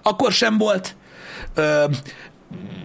Akkor 0.02 0.32
sem 0.32 0.58
volt, 0.58 0.96
ö, 1.56 1.86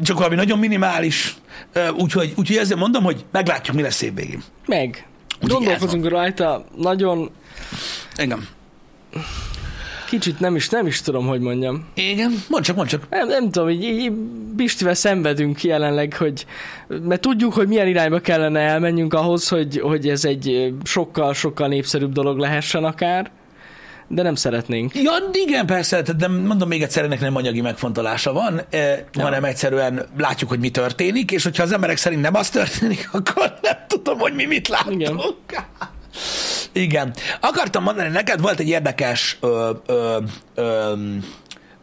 csak 0.03 0.17
valami 0.17 0.35
nagyon 0.35 0.59
minimális, 0.59 1.35
ö, 1.73 1.89
úgyhogy, 1.89 2.33
úgyhogy 2.37 2.57
ezért 2.57 2.79
mondom, 2.79 3.03
hogy 3.03 3.25
meglátjuk, 3.31 3.77
mi 3.77 3.83
lesz 3.83 4.01
év 4.03 4.15
végén. 4.15 4.43
Meg. 4.67 5.07
Úgyhogy 5.35 5.51
Gondolkozunk 5.51 6.09
rajta, 6.09 6.65
nagyon 6.77 7.31
Igen. 8.17 8.49
Kicsit 10.11 10.41
nem 10.41 10.57
is, 10.57 10.69
nem 10.69 10.87
is 10.87 11.01
tudom, 11.01 11.27
hogy 11.27 11.41
mondjam. 11.41 11.85
Igen, 11.95 12.43
mondd 12.49 12.63
csak, 12.63 12.77
mondd 12.77 12.89
csak. 12.89 13.07
Nem, 13.11 13.29
nem 13.29 13.51
tudom, 13.51 13.69
így, 13.69 13.83
így 13.83 14.13
Pistivel 14.57 14.95
szenvedünk 14.95 15.63
jelenleg, 15.63 16.17
hogy, 16.17 16.47
mert 17.03 17.21
tudjuk, 17.21 17.53
hogy 17.53 17.69
milyen 17.69 17.87
irányba 17.87 18.21
kellene 18.21 18.61
elmenjünk 18.61 19.15
ahhoz, 19.15 19.49
hogy, 19.49 19.81
hogy 19.81 20.09
ez 20.09 20.25
egy 20.25 20.75
sokkal-sokkal 20.85 21.69
népszerűbb 21.69 22.13
dolog 22.13 22.39
lehessen 22.39 22.85
akár, 22.85 23.31
de 24.09 24.23
nem 24.23 24.35
szeretnénk. 24.35 24.95
Ja, 24.95 25.13
igen, 25.33 25.67
persze, 25.67 26.03
tehát 26.03 26.21
nem, 26.21 26.33
mondom 26.33 26.69
még 26.69 26.83
egyszer, 26.83 27.05
ennek 27.05 27.21
nem 27.21 27.37
anyagi 27.37 27.61
megfontolása 27.61 28.33
van, 28.33 28.61
eh, 28.71 28.99
hanem 29.13 29.45
egyszerűen 29.45 30.07
látjuk, 30.19 30.51
hogy 30.51 30.59
mi 30.59 30.71
történik, 30.71 31.31
és 31.31 31.43
hogyha 31.43 31.63
az 31.63 31.73
emberek 31.73 31.97
szerint 31.97 32.23
nem 32.23 32.35
az 32.35 32.51
történik, 32.51 33.09
akkor 33.13 33.59
nem 33.63 33.77
tudom, 33.87 34.19
hogy 34.19 34.35
mi 34.35 34.45
mit 34.45 34.69
látunk. 34.69 35.01
Igen. 35.01 35.21
Igen. 36.73 37.15
Akartam 37.41 37.83
mondani 37.83 38.09
neked, 38.09 38.41
volt 38.41 38.61
egy 38.61 38.69
érdekes 38.69 39.37
ö, 39.41 39.71
ö, 39.87 40.19
ö, 40.55 40.93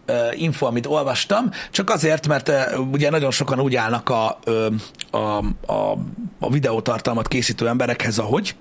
ö, 0.05 0.27
info, 0.31 0.65
amit 0.65 0.85
olvastam, 0.85 1.49
csak 1.71 1.89
azért, 1.89 2.27
mert 2.27 2.47
ö, 2.47 2.75
ugye 2.91 3.09
nagyon 3.09 3.31
sokan 3.31 3.59
úgy 3.59 3.75
állnak 3.75 4.09
a, 4.09 4.39
ö, 4.43 4.67
a, 5.11 5.17
a, 5.71 5.97
a 6.39 6.49
videótartalmat 6.49 7.27
készítő 7.27 7.67
emberekhez, 7.67 8.19
ahogy 8.19 8.55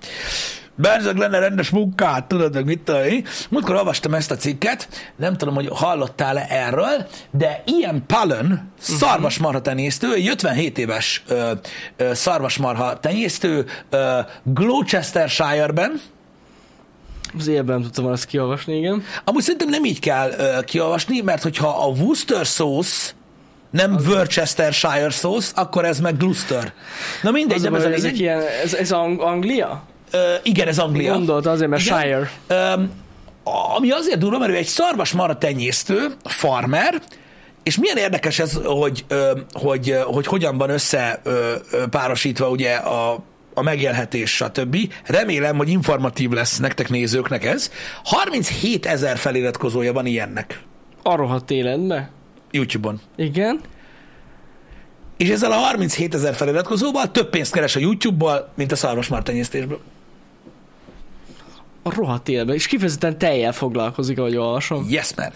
Berzeg 0.79 1.17
lenne 1.17 1.39
rendes 1.39 1.69
munkát, 1.69 2.27
tudod, 2.27 2.53
meg 2.53 2.65
mit 2.65 2.79
tudom 2.79 3.03
én. 3.03 3.25
Múltkor 3.49 3.75
olvastam 3.75 4.13
ezt 4.13 4.31
a 4.31 4.35
cikket, 4.35 4.87
nem 5.15 5.37
tudom, 5.37 5.55
hogy 5.55 5.69
hallottál-e 5.71 6.45
erről, 6.49 7.07
de 7.31 7.63
Ian 7.65 8.03
Pallen, 8.07 8.71
szarvasmarha 8.79 9.61
tenyésztő, 9.61 10.13
egy 10.13 10.27
57 10.27 10.77
éves 10.77 11.23
ö, 11.27 11.51
ö, 11.97 12.13
szarvasmarha 12.13 12.99
tenyésztő 12.99 13.65
ö, 13.89 14.19
Gloucestershire-ben, 14.43 16.01
Az 17.39 17.47
életben 17.47 17.75
nem 17.75 17.83
tudtam 17.83 18.03
volna 18.03 18.17
ezt 18.19 18.27
kiolvasni, 18.27 18.77
igen. 18.77 19.03
Amúgy 19.23 19.41
szerintem 19.41 19.69
nem 19.69 19.83
így 19.85 19.99
kell 19.99 20.31
ö, 20.37 20.61
kiolvasni, 20.61 21.21
mert 21.21 21.43
hogyha 21.43 21.67
a 21.67 21.85
Worcester 21.87 22.45
sauce 22.45 23.11
nem 23.69 23.97
Worcestershire 24.07 25.09
sauce, 25.09 25.51
akkor 25.55 25.85
ez 25.85 25.99
meg 25.99 26.17
Gloucester. 26.17 26.73
Na 27.21 27.31
mindegy, 27.31 27.57
Az 27.57 27.63
nem 27.63 27.75
ez 27.75 27.83
a 27.83 27.89
hogy 27.89 27.97
lényeg. 28.01 28.19
ilyen, 28.19 28.41
ez, 28.63 28.73
ez 28.73 28.91
Ang- 28.91 29.21
Anglia? 29.21 29.83
Ö, 30.11 30.33
igen, 30.43 30.67
ez 30.67 30.79
Anglia. 30.79 31.13
Gondolt 31.13 31.45
azért, 31.45 31.69
mert 31.69 31.81
Igen. 31.85 31.99
Shire. 32.01 32.31
Öm, 32.47 32.91
ami 33.75 33.91
azért 33.91 34.19
durva, 34.19 34.37
mert 34.37 34.51
ő 34.51 34.55
egy 34.55 34.65
szarvasmarha 34.65 35.37
tenyésztő, 35.37 36.07
farmer, 36.23 37.01
és 37.63 37.77
milyen 37.77 37.97
érdekes 37.97 38.39
ez, 38.39 38.59
hogy, 38.63 39.05
ö, 39.07 39.31
hogy, 39.53 39.89
ö, 39.89 39.99
hogy 39.99 40.25
hogyan 40.27 40.57
van 40.57 40.69
össze 40.69 41.19
ö, 41.23 41.53
ö, 41.71 41.85
párosítva 41.87 42.49
ugye 42.49 42.73
a, 42.75 43.19
a 43.57 43.61
megélhetés, 43.61 44.35
stb. 44.35 44.77
Remélem, 45.05 45.57
hogy 45.57 45.69
informatív 45.69 46.29
lesz 46.29 46.57
nektek 46.57 46.89
nézőknek 46.89 47.45
ez. 47.45 47.71
37 48.03 48.85
ezer 48.85 49.17
feliratkozója 49.17 49.93
van 49.93 50.05
ilyennek 50.05 50.61
A 51.03 51.15
rohadt 51.15 51.51
életbe. 51.51 52.09
YouTube-on. 52.51 53.01
Igen. 53.15 53.59
És 55.17 55.29
ezzel 55.29 55.51
a 55.51 55.55
37 55.55 56.13
ezer 56.13 56.35
feliratkozóval 56.35 57.11
több 57.11 57.29
pénzt 57.29 57.51
keres 57.51 57.75
a 57.75 57.79
YouTube-ból, 57.79 58.51
mint 58.55 58.71
a 58.71 58.75
szarvasmarha 58.75 59.23
tenyésztésből. 59.23 59.79
A 61.83 61.93
rohadt 61.95 62.27
életbe. 62.29 62.53
És 62.53 62.67
kifejezetten 62.67 63.17
tejjel 63.17 63.53
foglalkozik, 63.53 64.19
ahogy 64.19 64.35
olvasom. 64.35 64.85
Yes, 64.89 65.13
man. 65.15 65.31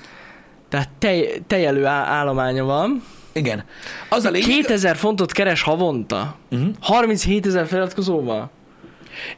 Tehát 0.70 0.90
tej, 1.00 1.42
tejelő 1.48 1.86
állománya 1.86 2.64
van. 2.64 3.04
Igen. 3.34 3.64
Az 4.10 4.26
a 4.26 4.30
lényeg, 4.30 4.50
2000 4.50 4.96
fontot 4.96 5.32
keres 5.32 5.62
havonta. 5.62 6.38
Mhm. 6.50 6.62
Uh-huh. 6.62 6.76
37 6.82 7.46
ezer 7.46 7.68
feliratkozóval. 7.68 8.52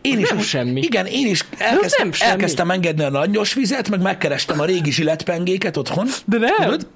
Én 0.02 0.20
is, 0.20 0.30
nem 0.30 0.40
semmi. 0.40 0.82
Igen, 0.82 1.06
én 1.06 1.28
is 1.28 1.46
elkezdtem, 1.58 2.04
nem 2.08 2.12
semmi. 2.12 2.32
elkezdtem 2.32 2.72
engedni 2.72 3.04
a 3.04 3.10
langyos 3.10 3.54
vizet, 3.54 3.90
meg 3.90 4.02
megkerestem 4.02 4.60
a 4.60 4.66
régi 4.66 4.92
zsiletpengéket 4.92 5.78
otthon. 5.78 6.08
De 6.26 6.38
nem. 6.38 6.56
Tudod? 6.56 6.88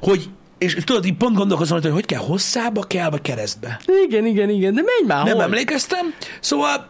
Hogy, 0.00 0.28
és 0.58 0.76
tudod, 0.84 1.04
így 1.04 1.16
pont 1.16 1.36
gondolkozom, 1.36 1.80
hogy 1.80 1.90
hogy 1.90 2.06
kell 2.06 2.20
hosszába 2.20 2.82
kell, 2.82 3.10
vagy 3.10 3.22
keresztbe. 3.22 3.80
Igen, 4.06 4.26
igen, 4.26 4.48
igen, 4.50 4.74
de 4.74 4.82
menj 4.82 5.06
már, 5.06 5.24
Nem 5.24 5.34
hol? 5.34 5.42
emlékeztem. 5.42 6.14
Szóval 6.40 6.88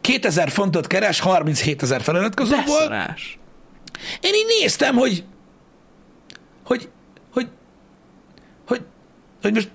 2000 0.00 0.50
fontot 0.50 0.86
keres 0.86 1.20
37 1.20 1.82
ezer 1.82 2.02
feliratkozóból. 2.02 2.64
Beszarás. 2.78 3.38
Én 4.20 4.34
így 4.34 4.46
néztem, 4.60 4.94
hogy 4.96 5.24
hogy, 6.64 6.88
hogy 9.42 9.54
most 9.54 9.70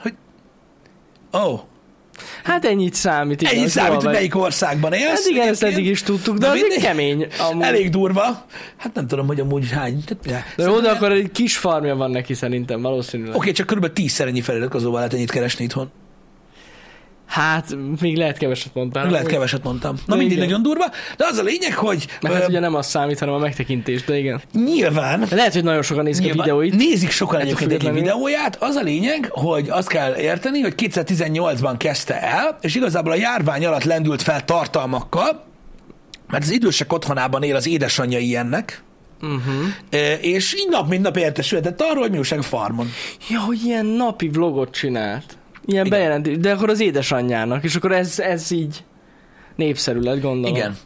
hogy 0.00 0.14
ó, 1.32 1.38
oh, 1.38 1.60
Hát 2.44 2.64
ennyit 2.64 2.94
számít. 2.94 3.42
Igen, 3.42 3.54
ennyi 3.54 3.64
az 3.64 3.70
számít, 3.70 3.94
hogy 3.94 4.04
vagy. 4.04 4.14
melyik 4.14 4.36
országban 4.36 4.92
élsz. 4.92 5.08
Hát 5.08 5.26
igen, 5.30 5.48
ezt 5.48 5.62
eddig 5.62 5.86
is 5.86 6.02
tudtuk, 6.02 6.36
de 6.38 6.46
Na 6.46 6.52
azért 6.52 6.82
kemény. 6.82 7.26
Amúgy. 7.50 7.62
Elég 7.64 7.90
durva. 7.90 8.46
Hát 8.76 8.94
nem 8.94 9.06
tudom, 9.06 9.26
hogy 9.26 9.40
amúgy 9.40 9.70
hány. 9.70 10.04
Tehát, 10.04 10.54
De 10.56 10.62
jó, 10.62 10.80
de 10.80 10.90
akkor 10.90 11.12
egy 11.12 11.30
kis 11.30 11.56
farmja 11.56 11.96
van 11.96 12.10
neki 12.10 12.34
szerintem, 12.34 12.82
valószínűleg. 12.82 13.34
Oké, 13.36 13.52
csak 13.52 13.66
kb. 13.66 13.92
tízszer 13.92 14.26
ennyi 14.26 14.40
feliratkozóval 14.40 14.96
lehet 14.96 15.14
ennyit 15.14 15.30
keresni 15.30 15.64
itthon. 15.64 15.90
Hát, 17.32 17.76
még 18.00 18.16
lehet 18.16 18.38
keveset 18.38 18.74
mondtál. 18.74 19.02
Lehet 19.02 19.18
amúgy. 19.18 19.32
keveset 19.32 19.64
mondtam. 19.64 19.96
Na 20.06 20.16
mindig 20.16 20.36
igen. 20.36 20.48
nagyon 20.48 20.62
durva, 20.62 20.84
de 21.16 21.24
az 21.30 21.38
a 21.38 21.42
lényeg, 21.42 21.74
hogy 21.74 22.06
Mert 22.20 22.34
hát 22.34 22.42
ö, 22.42 22.46
ugye 22.46 22.60
nem 22.60 22.74
az 22.74 22.86
számít, 22.86 23.18
hanem 23.18 23.34
a 23.34 23.38
megtekintés, 23.38 24.04
de 24.04 24.18
igen. 24.18 24.40
nyilván, 24.64 25.26
lehet, 25.30 25.52
hogy 25.52 25.64
nagyon 25.64 25.82
sokan 25.82 26.04
nézik 26.04 26.30
a 26.30 26.34
videóit. 26.34 26.74
nézik 26.74 27.10
sokan 27.10 27.40
Ettől 27.40 27.56
egyébként 27.56 27.82
egy 27.82 27.92
videóját. 27.92 28.56
Az 28.60 28.74
a 28.74 28.82
lényeg, 28.82 29.28
hogy 29.30 29.68
azt 29.68 29.88
kell 29.88 30.16
érteni, 30.16 30.60
hogy 30.60 30.74
2018-ban 30.76 31.74
kezdte 31.78 32.22
el, 32.22 32.58
és 32.60 32.74
igazából 32.74 33.12
a 33.12 33.16
járvány 33.16 33.66
alatt 33.66 33.84
lendült 33.84 34.22
fel 34.22 34.44
tartalmakkal, 34.44 35.44
mert 36.30 36.42
az 36.42 36.50
idősek 36.50 36.92
otthonában 36.92 37.42
él 37.42 37.56
az 37.56 37.68
édesanyja 37.68 38.18
ilyennek, 38.18 38.82
Uh-huh. 39.20 40.20
és 40.20 40.54
így 40.54 40.68
nap 40.70 40.88
mint 40.88 41.02
nap 41.02 41.16
értesülhetett 41.16 41.80
arról, 41.80 42.02
hogy 42.02 42.10
mi 42.10 42.18
újság 42.18 42.42
farmon. 42.42 42.90
Ja, 43.30 43.40
hogy 43.40 43.64
ilyen 43.64 43.86
napi 43.86 44.28
vlogot 44.28 44.70
csinált. 44.70 45.36
Ilyen 45.64 45.86
Igen. 45.86 45.98
bejelentés, 45.98 46.38
de 46.38 46.52
akkor 46.52 46.70
az 46.70 46.80
édesanyjának, 46.80 47.64
és 47.64 47.74
akkor 47.74 47.92
ez, 47.92 48.18
ez 48.18 48.50
így 48.50 48.84
népszerű 49.56 50.00
lett, 50.00 50.20
gondolom. 50.20 50.56
Igen. 50.56 50.76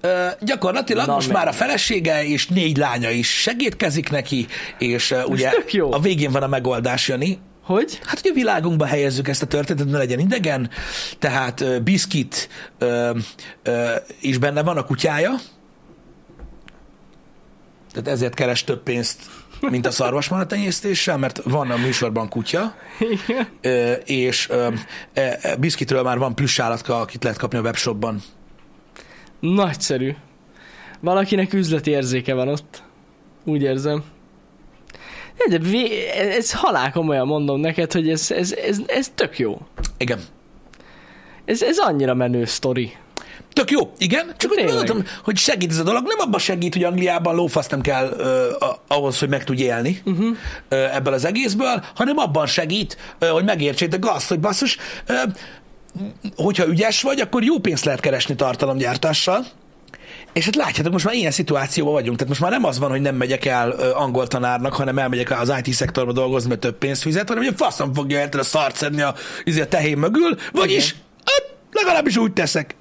Ö, 0.00 0.26
gyakorlatilag 0.40 1.06
Na, 1.06 1.14
most 1.14 1.26
meg. 1.26 1.36
már 1.36 1.48
a 1.48 1.52
felesége 1.52 2.24
és 2.24 2.46
négy 2.46 2.76
lánya 2.76 3.10
is 3.10 3.28
segítkezik 3.28 4.10
neki, 4.10 4.46
és 4.78 5.10
uh, 5.10 5.28
ugye 5.28 5.52
jó. 5.70 5.92
a 5.92 5.98
végén 5.98 6.30
van 6.30 6.42
a 6.42 6.46
megoldás, 6.46 7.08
Jani. 7.08 7.38
Hogy? 7.62 7.98
Hát, 8.02 8.20
hogy 8.20 8.30
a 8.30 8.34
világunkba 8.34 8.84
helyezzük 8.86 9.28
ezt 9.28 9.42
a 9.42 9.46
történetet, 9.46 9.90
ne 9.90 9.98
legyen 9.98 10.18
idegen, 10.18 10.70
tehát 11.18 11.60
uh, 11.60 11.80
Biskit 11.80 12.48
uh, 12.80 13.16
uh, 13.66 13.94
is 14.20 14.38
benne 14.38 14.62
van 14.62 14.76
a 14.76 14.84
kutyája, 14.84 15.34
tehát 17.92 18.08
ezért 18.08 18.34
keres 18.34 18.64
több 18.64 18.82
pénzt, 18.82 19.22
mint 19.60 19.86
a 19.86 19.90
szarvasmarha 19.90 20.46
tenyésztéssel, 20.46 21.18
mert 21.18 21.42
van 21.44 21.70
a 21.70 21.76
műsorban 21.76 22.28
kutya, 22.28 22.74
Igen. 22.98 23.98
és 24.04 24.48
e, 24.48 24.72
e, 25.12 25.56
Biskitről 25.56 26.02
már 26.02 26.18
van 26.18 26.34
plusz 26.34 26.58
állatka, 26.58 27.00
akit 27.00 27.22
lehet 27.22 27.38
kapni 27.38 27.58
a 27.58 27.62
webshopban. 27.62 28.22
Nagyszerű. 29.40 30.14
Valakinek 31.00 31.52
üzleti 31.52 31.90
érzéke 31.90 32.34
van 32.34 32.48
ott. 32.48 32.82
Úgy 33.44 33.62
érzem. 33.62 34.04
De, 35.48 35.60
ez 36.12 36.52
halál 36.52 36.92
komolyan 36.92 37.26
mondom 37.26 37.60
neked, 37.60 37.92
hogy 37.92 38.08
ez, 38.08 38.30
ez, 38.30 38.52
ez, 38.52 38.78
ez 38.86 39.10
tök 39.14 39.38
jó. 39.38 39.58
Igen. 39.96 40.18
Ez, 41.44 41.62
ez 41.62 41.78
annyira 41.78 42.14
menő 42.14 42.44
sztori. 42.44 42.92
Tök 43.52 43.70
jó, 43.70 43.92
igen, 43.98 44.34
csak 44.36 44.50
úgy 44.50 44.64
gondoltam, 44.64 45.04
hogy 45.24 45.36
segít 45.36 45.70
ez 45.70 45.78
a 45.78 45.82
dolog. 45.82 46.06
Nem 46.06 46.18
abban 46.18 46.40
segít, 46.40 46.74
hogy 46.74 46.84
Angliában 46.84 47.34
lófasz 47.34 47.68
nem 47.68 47.80
kell 47.80 48.14
ö, 48.16 48.50
a, 48.50 48.82
ahhoz, 48.86 49.18
hogy 49.18 49.28
meg 49.28 49.44
tudj 49.44 49.62
élni 49.62 50.02
uh-huh. 50.04 50.36
ö, 50.68 50.76
ebből 50.76 51.12
az 51.12 51.24
egészből, 51.24 51.84
hanem 51.94 52.18
abban 52.18 52.46
segít, 52.46 52.96
ö, 53.18 53.26
hogy 53.26 53.44
megértsétek 53.44 54.06
azt, 54.06 54.28
hogy 54.28 54.40
basszus, 54.40 54.76
ö, 55.06 55.14
hogyha 56.36 56.66
ügyes 56.66 57.02
vagy, 57.02 57.20
akkor 57.20 57.44
jó 57.44 57.58
pénzt 57.58 57.84
lehet 57.84 58.00
keresni 58.00 58.34
tartalomgyártással. 58.34 59.46
És 60.32 60.44
hát 60.44 60.56
látjátok, 60.56 60.92
most 60.92 61.04
már 61.04 61.14
ilyen 61.14 61.30
szituációban 61.30 61.92
vagyunk. 61.92 62.16
Tehát 62.16 62.28
most 62.28 62.40
már 62.40 62.50
nem 62.50 62.64
az 62.64 62.78
van, 62.78 62.90
hogy 62.90 63.00
nem 63.00 63.14
megyek 63.14 63.44
el 63.44 63.70
angol 63.70 64.26
tanárnak, 64.26 64.74
hanem 64.74 64.98
elmegyek 64.98 65.40
az 65.40 65.52
IT 65.62 65.74
szektorba 65.74 66.12
dolgozni, 66.12 66.48
mert 66.48 66.60
több 66.60 66.78
pénzt 66.78 67.02
fizet, 67.02 67.28
hanem 67.28 67.44
hogy 67.44 67.52
a 67.58 67.64
faszom 67.64 67.94
fogja 67.94 68.18
érted 68.18 68.40
a 68.40 68.44
szart 68.44 68.76
szedni 68.76 69.00
a, 69.00 69.14
izé, 69.44 69.60
a 69.60 69.68
tehén 69.68 69.98
mögül, 69.98 70.36
vagyis 70.52 70.94
hát, 71.24 71.54
legalábbis 71.72 72.16
úgy 72.16 72.32
teszek. 72.32 72.76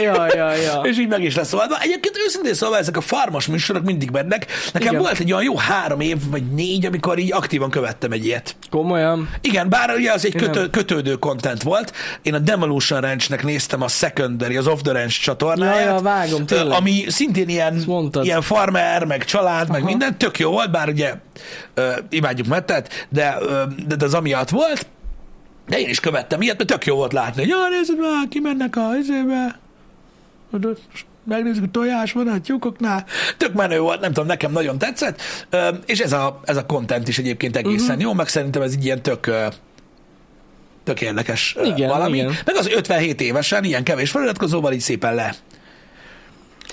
Ja, 0.00 0.26
ja, 0.34 0.54
ja. 0.54 0.80
És 0.90 0.98
így 0.98 1.08
meg 1.08 1.22
is 1.22 1.36
lesz 1.36 1.52
oldva. 1.52 1.78
Egyébként 1.80 2.16
őszintén 2.26 2.54
szóval 2.54 2.78
ezek 2.78 2.96
a 2.96 3.00
farmas 3.00 3.46
műsorok 3.46 3.82
mindig 3.82 4.10
mennek. 4.10 4.46
Nekem 4.72 4.88
Igen. 4.88 5.00
volt 5.00 5.18
egy 5.18 5.32
olyan 5.32 5.44
jó 5.44 5.56
három 5.56 6.00
év, 6.00 6.16
vagy 6.30 6.42
négy, 6.52 6.86
amikor 6.86 7.18
így 7.18 7.32
aktívan 7.32 7.70
követtem 7.70 8.12
egy 8.12 8.24
ilyet. 8.24 8.56
Komolyan. 8.70 9.30
Igen, 9.40 9.68
bár 9.68 9.94
ugye 9.96 10.12
az 10.12 10.24
egy 10.24 10.34
kötő, 10.34 10.70
kötődő 10.70 11.14
content 11.14 11.62
volt. 11.62 11.92
Én 12.22 12.34
a 12.34 12.38
Demolition 12.38 13.00
Ranchnek 13.00 13.44
néztem 13.44 13.82
a 13.82 13.88
Secondary, 13.88 14.56
az 14.56 14.66
Off 14.66 14.80
the 14.80 14.92
Ranch 14.92 15.20
csatornáját. 15.20 15.84
Ja, 15.84 15.92
ja, 15.92 16.00
vágom, 16.00 16.46
tényleg. 16.46 16.76
Ami 16.76 17.04
szintén 17.08 17.48
ilyen, 17.48 17.84
ilyen 18.22 18.42
farmer, 18.42 19.04
meg 19.04 19.24
család, 19.24 19.68
meg 19.68 19.80
Aha. 19.80 19.88
minden. 19.88 20.18
Tök 20.18 20.38
jó 20.38 20.50
volt, 20.50 20.70
bár 20.70 20.88
ugye 20.88 21.14
ö, 21.74 21.92
imádjuk 22.10 22.46
Mettet, 22.46 23.06
de, 23.08 23.36
ö, 23.40 23.62
de, 23.86 23.96
de 23.96 24.04
az 24.04 24.14
amiatt 24.14 24.48
volt. 24.48 24.86
De 25.68 25.78
én 25.78 25.88
is 25.88 26.00
követtem 26.00 26.42
ilyet, 26.42 26.56
mert 26.56 26.70
tök 26.70 26.86
jó 26.86 26.96
volt 26.96 27.12
látni, 27.12 27.40
hogy 27.40 27.50
ja, 27.50 27.56
nézd 27.70 27.98
már, 27.98 28.28
kimennek 28.28 28.76
a 28.76 28.96
izébe, 29.00 29.60
megnézzük, 31.24 31.70
tojás 31.70 32.12
van 32.12 32.28
a 32.28 32.40
tyúkoknál. 32.40 33.04
Tök 33.36 33.52
menő 33.52 33.78
volt, 33.78 34.00
nem 34.00 34.12
tudom, 34.12 34.28
nekem 34.28 34.52
nagyon 34.52 34.78
tetszett. 34.78 35.20
És 35.86 35.98
ez 35.98 36.12
a, 36.12 36.40
ez 36.44 36.56
a 36.56 36.66
content 36.66 37.08
is 37.08 37.18
egyébként 37.18 37.56
egészen 37.56 37.88
uh-huh. 37.88 38.02
jó, 38.02 38.12
meg 38.12 38.28
szerintem 38.28 38.62
ez 38.62 38.72
egy 38.72 38.84
ilyen 38.84 39.02
tök 39.02 39.30
tök 40.84 41.00
érdekes 41.00 41.56
Igen, 41.64 41.88
valami. 41.88 42.16
igen. 42.16 42.34
Meg 42.44 42.56
az 42.56 42.68
57 42.68 43.20
évesen 43.20 43.64
ilyen 43.64 43.82
kevés 43.82 44.10
feliratkozóval 44.10 44.72
így 44.72 44.80
szépen 44.80 45.14
le 45.14 45.34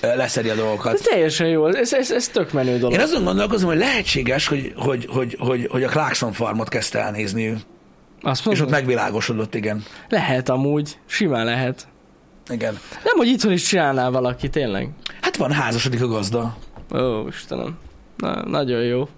leszedi 0.00 0.48
a 0.48 0.52
Ez 0.52 0.58
dolgokat. 0.58 1.02
teljesen 1.02 1.48
jó. 1.48 1.66
Ez, 1.66 1.92
ez, 1.92 2.10
ez 2.10 2.28
tök 2.28 2.52
menő 2.52 2.78
dolog. 2.78 2.92
Én 2.92 3.00
azon 3.00 3.24
gondolkozom, 3.24 3.68
hogy 3.68 3.78
lehetséges, 3.78 4.46
hogy, 4.46 4.72
hogy, 4.76 5.06
hogy, 5.10 5.36
hogy, 5.38 5.66
hogy 5.70 5.82
a 5.82 5.88
Clarkson 5.88 6.32
farmot 6.32 6.68
kezdte 6.68 6.98
elnézni 6.98 7.48
ő. 7.48 7.58
Azt 8.22 8.46
És 8.46 8.60
ott 8.60 8.70
megvilágosodott, 8.70 9.54
igen. 9.54 9.84
Lehet 10.08 10.48
amúgy. 10.48 10.98
Simán 11.06 11.44
lehet. 11.44 11.88
Igen. 12.50 12.78
Nem, 13.04 13.16
hogy 13.16 13.26
itthon 13.26 13.52
is 13.52 13.62
csinálnál 13.62 14.10
valaki, 14.10 14.48
tényleg. 14.48 14.90
Hát 15.20 15.36
van, 15.36 15.52
házasodik 15.52 16.02
a 16.02 16.06
gazda. 16.06 16.56
Ó, 16.94 17.26
Istenem. 17.28 17.78
Na, 18.16 18.48
nagyon 18.48 18.82
jó. 18.82 19.08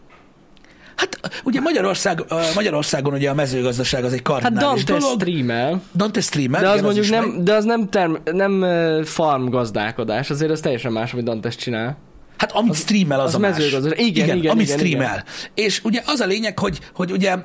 Hát 0.96 1.42
ugye 1.44 1.60
Magyarország, 1.60 2.24
Magyarországon 2.54 3.12
ugye 3.12 3.30
a 3.30 3.34
mezőgazdaság 3.34 4.04
az 4.04 4.12
egy 4.12 4.22
Hát 4.24 4.40
kardinális 4.40 4.84
Dante 4.84 5.02
dolog. 5.04 5.20
streamel, 5.20 5.82
Dante 5.94 6.20
streamer, 6.20 6.60
de 6.60 6.66
az 6.66 6.72
igen, 6.72 6.84
mondjuk 6.84 7.04
is 7.04 7.10
nem, 7.10 7.24
megy. 7.24 7.42
de 7.42 7.54
az 7.54 7.64
nem, 7.64 7.88
term, 7.88 8.14
nem 8.24 8.64
farm 9.04 9.48
gazdálkodás, 9.48 10.30
azért 10.30 10.50
az 10.50 10.60
teljesen 10.60 10.92
más, 10.92 11.12
amit 11.12 11.24
Dantes 11.24 11.56
csinál. 11.56 11.96
Hát 12.36 12.52
amit 12.52 12.74
streamel 12.74 13.20
az, 13.20 13.26
az 13.26 13.34
a 13.34 13.38
más. 13.38 13.56
mezőgazdaság. 13.56 14.00
Igen, 14.00 14.36
igen, 14.36 14.50
amit 14.50 14.66
igen, 14.66 14.78
streamel. 14.78 15.24
És 15.54 15.80
ugye 15.84 16.02
az 16.06 16.20
a 16.20 16.26
lényeg, 16.26 16.58
hogy, 16.58 16.78
hogy 16.94 17.10
ugye 17.12 17.36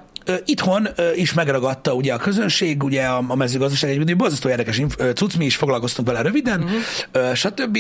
itthon 0.46 0.88
is 1.16 1.34
megragadta 1.34 1.94
ugye 1.94 2.14
a 2.14 2.18
közönség, 2.18 2.84
ugye 2.84 3.04
a, 3.04 3.24
a 3.28 3.36
mezőgazdaság 3.36 3.90
egy 3.90 4.16
borzasztó 4.16 4.50
érdekes 4.50 4.82
cucc, 5.16 5.38
mi 5.38 5.46
is 5.46 5.56
foglalkoztunk 5.56 6.08
vele 6.08 6.22
röviden, 6.22 6.64
uh-huh. 6.64 7.34
stb. 7.34 7.78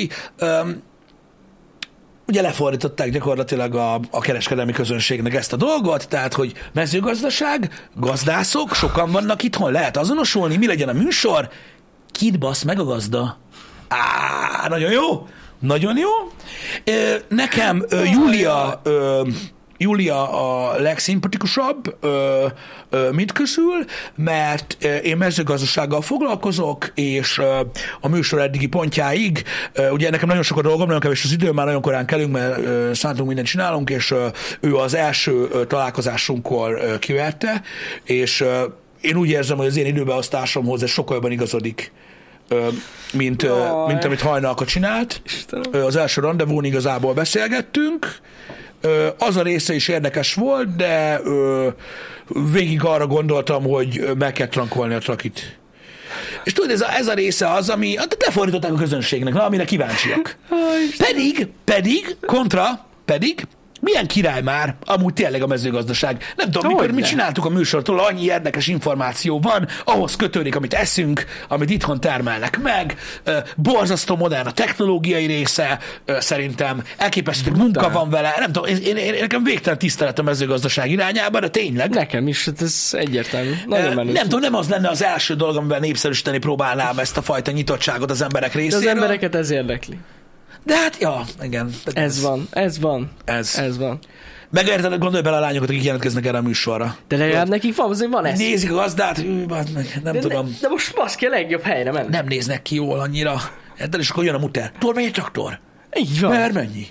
Ugye 2.27 2.41
lefordították 2.41 3.11
gyakorlatilag 3.11 3.75
a, 3.75 3.99
a 4.11 4.19
kereskedelmi 4.19 4.71
közönségnek 4.71 5.33
ezt 5.33 5.53
a 5.53 5.55
dolgot, 5.55 6.07
tehát, 6.07 6.33
hogy 6.33 6.53
mezőgazdaság, 6.73 7.87
gazdászok, 7.95 8.73
sokan 8.73 9.11
vannak 9.11 9.43
itthon, 9.43 9.71
lehet 9.71 9.97
azonosulni, 9.97 10.57
mi 10.57 10.67
legyen 10.67 10.89
a 10.89 10.93
műsor, 10.93 11.49
kit 12.11 12.39
basz 12.39 12.63
meg 12.63 12.79
a 12.79 12.83
gazda? 12.83 13.37
Á, 13.87 14.67
nagyon 14.67 14.91
jó. 14.91 15.27
Nagyon 15.59 15.97
jó. 15.97 16.09
Nekem 17.27 17.85
Júlia, 18.11 18.81
ö, 19.77 19.83
Júlia 19.83 20.31
a 20.31 20.79
legszimpatikusabb 20.79 21.97
ö, 21.99 22.45
ö, 22.89 23.09
mint 23.11 23.31
közül, 23.31 23.85
mert 24.15 24.83
én 24.83 25.17
mezőgazdasággal 25.17 26.01
foglalkozok, 26.01 26.91
és 26.95 27.37
ö, 27.37 27.59
a 28.01 28.07
műsor 28.07 28.41
eddigi 28.41 28.67
pontjáig, 28.67 29.43
ö, 29.73 29.89
ugye 29.89 30.09
nekem 30.09 30.27
nagyon 30.27 30.43
sok 30.43 30.57
a 30.57 30.61
dolgom, 30.61 30.85
nagyon 30.85 31.01
kevés 31.01 31.23
az 31.23 31.31
idő, 31.31 31.51
már 31.51 31.65
nagyon 31.65 31.81
korán 31.81 32.05
kelünk, 32.05 32.31
mert 32.31 32.57
ö, 32.57 32.91
szántunk 32.93 33.27
mindent 33.27 33.47
csinálunk, 33.47 33.89
és 33.89 34.11
ö, 34.11 34.27
ő 34.59 34.75
az 34.75 34.93
első 34.93 35.47
ö, 35.51 35.65
találkozásunkkor 35.65 36.79
ö, 36.81 36.99
kiverte, 36.99 37.61
és 38.03 38.41
ö, 38.41 38.63
én 39.01 39.15
úgy 39.15 39.29
érzem, 39.29 39.57
hogy 39.57 39.65
az 39.65 39.77
én 39.77 39.85
időbeosztásomhoz 39.85 40.83
ez 40.83 40.89
sokkal 40.89 41.15
jobban 41.15 41.31
igazodik, 41.31 41.91
mint, 43.13 43.43
Jaj. 43.43 43.87
mint 43.87 44.03
amit 44.03 44.21
hajnalka 44.21 44.65
csinált. 44.65 45.21
Istenem. 45.25 45.85
Az 45.85 45.95
első 45.95 46.21
rendezvún 46.21 46.63
igazából 46.63 47.13
beszélgettünk. 47.13 48.19
Az 49.17 49.35
a 49.35 49.41
része 49.41 49.73
is 49.73 49.87
érdekes 49.87 50.33
volt, 50.33 50.75
de 50.75 51.21
végig 52.51 52.83
arra 52.83 53.07
gondoltam, 53.07 53.63
hogy 53.63 54.09
meg 54.17 54.33
kell 54.33 54.47
trankolni 54.47 54.93
a 54.93 54.99
trakit. 54.99 55.57
És 56.43 56.53
tudod, 56.53 56.71
ez 56.71 56.81
a, 56.81 56.95
ez 56.95 57.07
a 57.07 57.13
része 57.13 57.51
az, 57.51 57.69
ami 57.69 57.95
hát 57.95 58.17
lefordították 58.19 58.71
a 58.71 58.75
közönségnek, 58.75 59.33
na, 59.33 59.45
amire 59.45 59.65
kíváncsiak. 59.65 60.37
Pedig, 60.97 61.47
pedig, 61.63 62.15
kontra, 62.25 62.85
pedig, 63.05 63.47
milyen 63.87 64.07
király 64.07 64.41
már, 64.41 64.75
amúgy 64.85 65.13
tényleg 65.13 65.41
a 65.41 65.47
mezőgazdaság. 65.47 66.33
Nem 66.35 66.51
tudom, 66.51 66.71
mikor 66.71 66.91
mi 66.91 67.01
csináltuk 67.01 67.45
a 67.45 67.49
műsortól, 67.49 67.99
annyi 67.99 68.23
érdekes 68.23 68.67
információ 68.67 69.39
van, 69.39 69.67
ahhoz 69.83 70.15
kötődik, 70.15 70.55
amit 70.55 70.73
eszünk, 70.73 71.25
amit 71.47 71.69
itthon 71.69 71.99
termelnek 71.99 72.59
meg, 72.61 72.97
borzasztó 73.55 74.15
modern 74.15 74.47
a 74.47 74.51
technológiai 74.51 75.25
része, 75.25 75.79
szerintem 76.05 76.83
elképesztő 76.97 77.51
munka 77.51 77.89
van 77.89 78.09
vele, 78.09 78.33
nem 78.39 78.51
tudom, 78.51 78.69
én, 78.69 78.77
én, 78.77 78.97
én, 78.97 79.13
nekem 79.19 79.43
végtelen 79.43 79.79
tisztelet 79.79 80.19
a 80.19 80.23
mezőgazdaság 80.23 80.91
irányába, 80.91 81.39
de 81.39 81.49
tényleg. 81.49 81.89
Nekem 81.89 82.27
is, 82.27 82.45
hát 82.45 82.61
ez 82.61 82.89
egyértelmű. 82.91 83.51
Nagyon 83.65 83.93
menő. 83.93 84.11
nem 84.11 84.23
tudom, 84.23 84.39
nem 84.39 84.55
az 84.55 84.69
lenne 84.69 84.89
az 84.89 85.03
első 85.03 85.35
dolog, 85.35 85.55
amivel 85.55 85.79
népszerűsíteni 85.79 86.37
próbálnám 86.37 86.99
ezt 86.99 87.17
a 87.17 87.21
fajta 87.21 87.51
nyitottságot 87.51 88.11
az 88.11 88.21
emberek 88.21 88.53
De 88.53 88.59
részéről. 88.59 88.87
az 88.89 88.95
embereket 88.95 89.35
ez 89.35 89.49
érdekli. 89.49 89.97
De 90.67 90.75
hát, 90.77 90.97
ja, 90.99 91.25
igen. 91.41 91.73
Ez 91.93 92.21
van, 92.21 92.47
ez 92.51 92.79
van, 92.79 93.11
Ez. 93.25 93.55
ez 93.57 93.77
van. 93.77 93.99
Megérted, 94.49 94.97
gondolj 94.97 95.21
bele 95.23 95.37
a 95.37 95.39
lányokat, 95.39 95.69
akik 95.69 95.83
jelentkeznek 95.83 96.25
erre 96.25 96.37
a 96.37 96.41
műsorra. 96.41 96.95
De 97.07 97.17
legalább 97.17 97.47
nekik 97.47 97.75
van, 97.75 97.89
azért 97.89 98.11
van 98.11 98.25
ez. 98.25 98.37
Nézik 98.37 98.71
a 98.71 98.73
gazdát, 98.73 99.17
hű, 99.17 99.45
bazd 99.45 99.73
meg, 99.73 99.99
nem 100.03 100.13
de, 100.13 100.19
tudom. 100.19 100.45
De, 100.45 100.51
de 100.61 100.67
most 100.67 100.95
baszki 100.95 101.25
a 101.25 101.29
legjobb 101.29 101.61
helyre 101.61 101.91
menni. 101.91 102.07
Nem 102.09 102.25
néznek 102.25 102.61
ki 102.61 102.75
jól 102.75 102.99
annyira. 102.99 103.35
Érted? 103.79 103.99
És 103.99 104.09
akkor 104.09 104.23
jön 104.23 104.35
a 104.35 104.37
muter. 104.37 104.71
Tudod, 104.79 104.95
mennyi 104.95 105.11
traktor? 105.11 105.59
Így 105.97 106.19
van. 106.21 106.31
Mert 106.31 106.53
mennyi? 106.53 106.87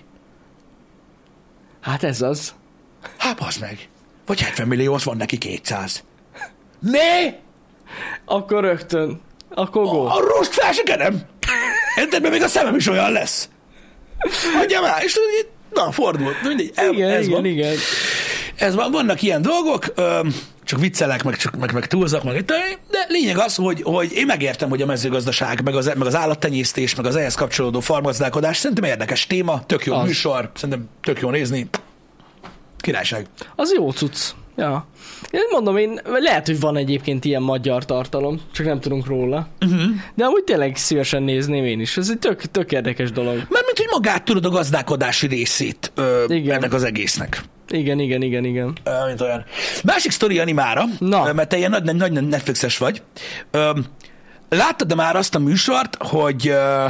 Hát 1.80 2.02
ez 2.02 2.22
az. 2.22 2.54
Hát, 3.16 3.38
bazd 3.38 3.60
meg. 3.60 3.88
Vagy 4.26 4.40
70 4.40 4.66
millió, 4.66 4.94
az 4.94 5.04
van 5.04 5.16
neki 5.16 5.38
200. 5.38 6.04
Mi? 6.80 7.34
Akkor 8.24 8.62
rögtön. 8.64 9.20
Akkor 9.54 9.84
go. 9.84 10.04
A 10.04 10.20
rost 10.20 10.52
fel 10.52 10.72
se 10.72 10.82
kedem. 10.82 11.22
Érted? 11.98 12.20
Mert 12.20 12.32
még 12.32 12.42
a 12.42 12.48
szemem 12.48 12.74
is 12.76 12.88
olyan 12.88 13.12
lesz. 13.12 13.48
Hagyja 14.58 14.80
már. 14.80 15.02
És 15.04 15.18
na, 15.74 15.90
fordul. 15.92 16.32
Mindegy, 16.42 16.70
el- 16.74 16.92
Igen, 16.92 17.10
ez 17.10 17.22
igen, 17.26 17.34
van. 17.34 17.44
igen. 17.44 17.74
Ez 18.56 18.74
van, 18.74 18.90
vannak 18.90 19.22
ilyen 19.22 19.42
dolgok, 19.42 19.84
csak 20.64 20.80
viccelek, 20.80 21.22
meg, 21.24 21.36
csak, 21.36 21.56
meg, 21.56 21.72
meg 21.72 21.86
túlzak, 21.86 22.24
meg, 22.24 22.44
de 22.44 23.04
lényeg 23.08 23.38
az, 23.38 23.54
hogy, 23.54 23.80
hogy 23.84 24.12
én 24.12 24.26
megértem, 24.26 24.68
hogy 24.68 24.82
a 24.82 24.86
mezőgazdaság, 24.86 25.62
meg 25.62 25.74
az, 25.74 25.86
meg 25.86 26.06
az 26.06 26.14
állattenyésztés, 26.14 26.94
meg 26.94 27.06
az 27.06 27.16
ehhez 27.16 27.34
kapcsolódó 27.34 27.80
farmazdálkodás 27.80 28.56
szerintem 28.56 28.84
érdekes 28.84 29.26
téma, 29.26 29.64
tök 29.66 29.84
jó 29.86 29.94
Az. 29.94 30.06
műsor, 30.06 30.50
szerintem 30.54 30.88
tök 31.02 31.20
jó 31.20 31.30
nézni. 31.30 31.68
Királyság. 32.80 33.26
Az 33.56 33.72
jó 33.74 33.90
cucc. 33.90 34.18
Ja. 34.56 34.86
Én 35.30 35.40
mondom, 35.50 35.76
én, 35.76 36.00
lehet, 36.04 36.46
hogy 36.46 36.60
van 36.60 36.76
egyébként 36.76 37.24
ilyen 37.24 37.42
magyar 37.42 37.84
tartalom, 37.84 38.40
csak 38.52 38.66
nem 38.66 38.80
tudunk 38.80 39.06
róla. 39.06 39.48
Uh-huh. 39.60 39.82
De 40.14 40.24
amúgy 40.24 40.44
tényleg 40.44 40.76
szívesen 40.76 41.22
nézném 41.22 41.64
én 41.64 41.80
is. 41.80 41.96
Ez 41.96 42.10
egy 42.10 42.18
tök, 42.18 42.40
tök 42.42 42.72
érdekes 42.72 43.12
dolog. 43.12 43.34
Mert 43.34 43.64
mint 43.64 43.76
hogy 43.76 43.88
magát 43.90 44.24
tudod 44.24 44.44
a 44.44 44.48
gazdálkodási 44.48 45.26
részét 45.26 45.92
ö, 45.94 46.24
Igen. 46.28 46.56
ennek 46.56 46.72
az 46.72 46.84
egésznek. 46.84 47.42
Igen, 47.68 47.98
igen, 47.98 48.22
igen, 48.22 48.44
igen. 48.44 48.72
Ö, 48.84 49.06
mint 49.06 49.20
olyan. 49.20 49.44
Másik 49.84 50.10
sztori 50.10 50.38
animára, 50.38 50.84
Na. 50.98 51.32
mert 51.32 51.48
te 51.48 51.56
ilyen 51.56 51.70
nagy, 51.70 51.96
nagy 51.96 52.12
Netflixes 52.12 52.78
vagy. 52.78 53.02
Ö, 53.50 53.70
láttad 54.48 54.94
már 54.94 55.16
azt 55.16 55.34
a 55.34 55.38
műsort, 55.38 55.96
hogy 56.00 56.48
ö, 56.48 56.86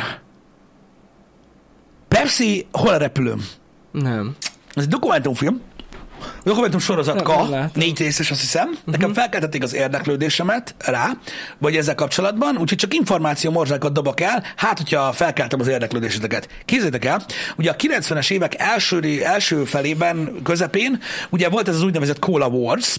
Pepsi 2.09 2.66
hol 2.72 2.92
a 2.92 2.96
repülőm? 2.96 3.44
Nem. 3.90 4.37
Ez 4.74 4.83
egy 4.83 4.88
dokumentumfilm, 4.88 5.61
dokumentum 6.44 6.81
sorozatka, 6.81 7.70
négy 7.74 7.98
részes 7.98 8.31
azt 8.31 8.40
hiszem. 8.40 8.79
Nekem 8.85 9.12
felkeltették 9.12 9.62
az 9.62 9.74
érdeklődésemet 9.74 10.74
rá, 10.79 11.11
vagy 11.59 11.76
ezzel 11.76 11.94
kapcsolatban, 11.94 12.57
úgyhogy 12.57 12.79
csak 12.79 12.94
információ 12.94 13.50
morzsákat 13.50 13.92
dobok 13.92 14.20
el, 14.20 14.42
hát 14.57 14.79
hogyha 14.79 15.12
felkeltem 15.12 15.61
az 15.61 15.68
érdeklődéseteket. 15.68 16.48
Kézzétek 16.64 17.05
el, 17.05 17.22
ugye 17.57 17.70
a 17.70 17.76
90-es 17.76 18.31
évek 18.31 18.55
első, 18.59 19.22
első 19.24 19.64
felében, 19.64 20.40
közepén, 20.42 21.00
ugye 21.31 21.48
volt 21.48 21.68
ez 21.68 21.74
az 21.74 21.83
úgynevezett 21.83 22.18
Cola 22.18 22.46
Wars, 22.46 22.96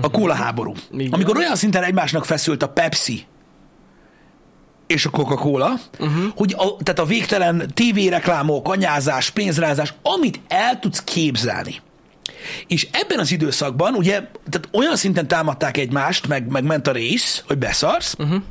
a 0.00 0.10
Cola 0.10 0.34
háború. 0.34 0.72
Igen. 0.92 1.12
Amikor 1.12 1.36
olyan 1.36 1.56
szinten 1.56 1.82
egymásnak 1.82 2.24
feszült 2.24 2.62
a 2.62 2.68
Pepsi 2.68 3.26
és 4.88 5.06
a 5.06 5.10
Coca-Cola, 5.10 5.78
uh-huh. 5.98 6.24
hogy 6.36 6.54
a, 6.56 6.82
tehát 6.82 7.00
a 7.00 7.04
végtelen 7.04 7.70
tévéreklámok, 7.74 8.68
anyázás, 8.68 9.30
pénzrázás, 9.30 9.94
amit 10.02 10.40
el 10.48 10.78
tudsz 10.78 11.02
képzelni. 11.04 11.80
És 12.66 12.88
ebben 12.90 13.18
az 13.18 13.32
időszakban, 13.32 13.94
ugye, 13.94 14.12
tehát 14.50 14.68
olyan 14.72 14.96
szinten 14.96 15.28
támadták 15.28 15.76
egymást, 15.76 16.28
meg, 16.28 16.50
meg 16.50 16.64
ment 16.64 16.86
a 16.86 16.92
rész, 16.92 17.42
hogy 17.46 17.58
beszarsz, 17.58 18.14
uh-huh. 18.18 18.42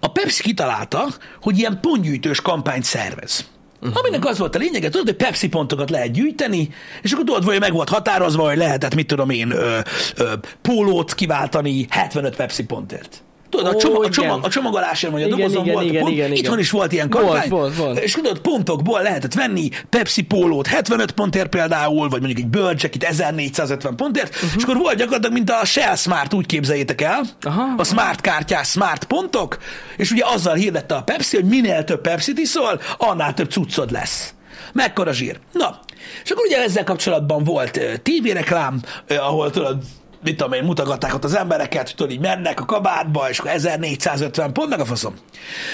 a 0.00 0.08
Pepsi 0.08 0.42
kitalálta, 0.42 1.06
hogy 1.40 1.58
ilyen 1.58 1.78
pontgyűjtős 1.80 2.40
kampányt 2.40 2.84
szervez. 2.84 3.48
Uh-huh. 3.80 3.98
Aminek 3.98 4.24
az 4.24 4.38
volt 4.38 4.54
a 4.54 4.58
lényege, 4.58 4.88
tudod, 4.88 5.06
hogy 5.06 5.16
Pepsi 5.16 5.48
pontokat 5.48 5.90
lehet 5.90 6.12
gyűjteni, 6.12 6.68
és 7.02 7.12
akkor 7.12 7.24
tudod, 7.24 7.44
hogy 7.44 7.60
meg 7.60 7.72
volt 7.72 7.88
határozva, 7.88 8.46
hogy 8.46 8.56
lehetett, 8.56 8.94
mit 8.94 9.06
tudom 9.06 9.30
én, 9.30 9.50
ö, 9.50 9.78
ö, 10.16 10.32
pólót 10.62 11.14
kiváltani 11.14 11.86
75 11.90 12.36
Pepsi 12.36 12.64
pontért. 12.64 13.24
Tudod, 13.56 13.74
a, 13.74 13.76
csomag, 13.78 14.04
a, 14.04 14.08
csomag, 14.08 14.44
a 14.44 14.48
csomagolásért, 14.48 15.12
vagy 15.12 15.22
a 15.22 15.26
Igen, 15.26 15.38
dobozon 15.38 15.62
igen, 15.62 15.74
volt 15.74 15.86
igen, 15.86 15.96
a 15.96 16.04
pont. 16.04 16.12
igen, 16.14 16.26
igen. 16.26 16.38
Itthon 16.44 16.58
is 16.58 16.70
volt 16.70 16.92
ilyen 16.92 17.08
Volt, 17.10 17.24
kampány. 17.26 17.48
volt, 17.48 17.76
volt. 17.76 17.98
És 17.98 18.12
tudod, 18.12 18.38
pontokból 18.38 19.02
lehetett 19.02 19.34
venni 19.34 19.68
Pepsi 19.90 20.22
pólót 20.22 20.66
75 20.66 21.10
pontért 21.10 21.48
például, 21.48 22.08
vagy 22.08 22.20
mondjuk 22.20 22.38
egy 22.38 22.46
bőrcsekit 22.46 23.04
1450 23.04 23.96
pontért, 23.96 24.34
uh-huh. 24.34 24.50
és 24.56 24.62
akkor 24.62 24.76
volt 24.76 24.96
gyakorlatilag, 24.96 25.32
mint 25.32 25.50
a 25.50 25.64
Shell 25.64 25.94
Smart, 25.96 26.34
úgy 26.34 26.46
képzeljétek 26.46 27.00
el, 27.00 27.20
Aha. 27.42 27.74
a 27.76 27.84
Smart 27.84 28.20
kártyás 28.20 28.68
Smart 28.68 29.04
pontok, 29.04 29.58
és 29.96 30.10
ugye 30.10 30.22
azzal 30.26 30.54
hirdette 30.54 30.94
a 30.94 31.02
Pepsi, 31.02 31.36
hogy 31.36 31.44
minél 31.44 31.84
több 31.84 32.00
Pepsi-t 32.00 32.38
iszol, 32.38 32.80
annál 32.98 33.34
több 33.34 33.50
cuccod 33.50 33.90
lesz. 33.90 34.34
Mekkora 34.72 35.12
zsír. 35.12 35.38
Na, 35.52 35.80
és 36.24 36.30
akkor 36.30 36.44
ugye 36.46 36.62
ezzel 36.62 36.84
kapcsolatban 36.84 37.44
volt 37.44 37.80
tévéreklám, 38.02 38.80
ahol 39.08 39.50
tudod, 39.50 39.82
mit 40.22 40.36
tudom 40.36 40.52
én, 40.52 40.64
mutogatták 40.64 41.14
ott 41.14 41.24
az 41.24 41.34
embereket, 41.34 41.94
tudod, 41.96 42.12
így 42.12 42.20
mennek 42.20 42.60
a 42.60 42.64
kabátba, 42.64 43.30
és 43.30 43.38
akkor 43.38 43.50
1450 43.50 44.52
pont, 44.52 44.68
meg 44.68 44.80
a 44.80 44.84
faszom. 44.84 45.14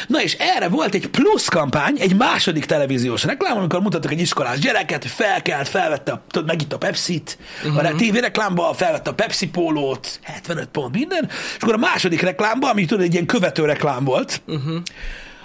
Na 0.06 0.22
és 0.22 0.36
erre 0.38 0.68
volt 0.68 0.94
egy 0.94 1.06
plusz 1.06 1.48
kampány, 1.48 1.96
egy 2.00 2.16
második 2.16 2.64
televíziós 2.64 3.24
reklám, 3.24 3.56
amikor 3.56 3.80
mutattak 3.80 4.10
egy 4.10 4.20
iskolás 4.20 4.58
gyereket, 4.58 5.02
hogy 5.02 5.10
felkelt, 5.10 5.68
felvette, 5.68 6.12
a, 6.12 6.22
tudod, 6.28 6.48
megitt 6.48 6.72
a 6.72 6.78
Pepsi-t, 6.78 7.38
uh-huh. 7.64 7.86
a 7.86 7.94
tévéreklámba 7.94 8.74
felvette 8.74 9.10
a 9.10 9.14
Pepsi 9.14 9.48
pólót, 9.48 10.20
75 10.22 10.68
pont 10.68 10.94
minden, 10.94 11.28
és 11.28 11.62
akkor 11.62 11.74
a 11.74 11.78
második 11.78 12.20
reklámban, 12.20 12.70
ami 12.70 12.84
tudod, 12.84 13.04
egy 13.04 13.12
ilyen 13.12 13.26
követő 13.26 13.64
reklám 13.64 14.04
volt, 14.04 14.42
uh-huh. 14.46 14.76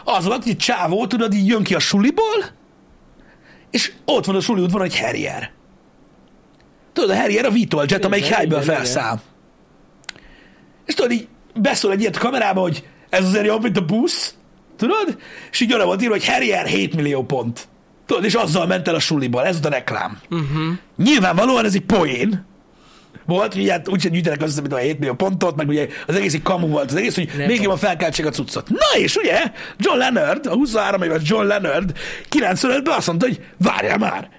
az 0.04 0.26
volt, 0.26 0.44
hogy 0.44 0.52
egy 0.52 0.58
csávó, 0.58 1.08
tudod, 1.08 1.34
így 1.34 1.48
jön 1.48 1.64
ki 1.64 1.76
a 1.76 1.80
suliból, 1.80 2.46
és 3.72 3.92
ott 4.06 4.26
van 4.26 4.36
a 4.36 4.40
suli 4.40 4.62
udvaron 4.62 4.88
egy 4.88 4.96
herrier. 4.96 5.56
Tudod, 6.98 7.16
a 7.16 7.20
herrier 7.20 7.46
a 7.46 7.52
Vitol 7.52 7.86
Jet, 7.88 8.06
amelyik 8.06 8.26
Igen, 8.26 8.38
helyből 8.38 8.62
igen, 8.62 8.76
felszáll. 8.76 9.20
És 10.86 10.94
tudod, 10.94 11.12
így 11.12 11.28
beszól 11.54 11.92
egy 11.92 12.02
ilyet 12.02 12.16
a 12.16 12.20
kamerába, 12.20 12.62
hogy 12.62 12.84
ez 13.10 13.26
azért 13.26 13.46
jobb, 13.46 13.64
mint 13.64 13.78
a 13.78 13.86
busz, 13.86 14.36
tudod? 14.78 15.18
És 15.52 15.60
így 15.60 15.74
arra 15.74 15.86
volt 15.86 16.02
írva, 16.02 16.14
hogy 16.14 16.28
Harrier 16.28 16.66
7 16.66 16.96
millió 16.96 17.24
pont. 17.24 17.68
Tudod, 18.06 18.24
és 18.24 18.34
azzal 18.34 18.66
ment 18.66 18.88
el 18.88 18.96
a 18.96 19.00
suliból. 19.00 19.46
Ez 19.46 19.60
a 19.64 19.70
reklám. 19.70 20.20
Uh-huh. 20.30 20.74
Nyilvánvalóan 20.98 21.66
ez 21.66 21.74
egy 21.74 21.86
poén 21.86 22.46
volt, 23.26 23.54
hogy 23.54 23.70
hát 23.70 23.90
úgyse 23.90 24.10
gyűjtenek 24.10 24.42
össze, 24.42 24.62
mint 24.62 24.74
a 24.74 24.78
7 24.78 25.00
millió 25.00 25.14
pontot, 25.14 25.56
meg 25.56 25.68
ugye 25.68 25.88
az 26.08 26.16
egész 26.16 26.34
egy 26.34 26.42
kamu 26.42 26.68
volt 26.68 26.92
az 26.92 26.96
egész, 26.96 27.16
hogy 27.16 27.30
Nem. 27.38 27.48
még 27.48 27.62
jobban 27.62 27.78
felkeltsék 27.78 28.26
a 28.26 28.30
cuccot. 28.30 28.70
Na 28.70 29.00
és 29.00 29.16
ugye, 29.16 29.52
John 29.78 29.98
Leonard, 29.98 30.46
a 30.46 30.54
23 30.54 31.02
éves 31.02 31.22
John 31.24 31.46
Leonard 31.46 31.98
95-ben 32.30 32.98
azt 32.98 33.08
mondta, 33.08 33.26
hogy 33.26 33.42
várjál 33.58 33.98
már, 33.98 34.30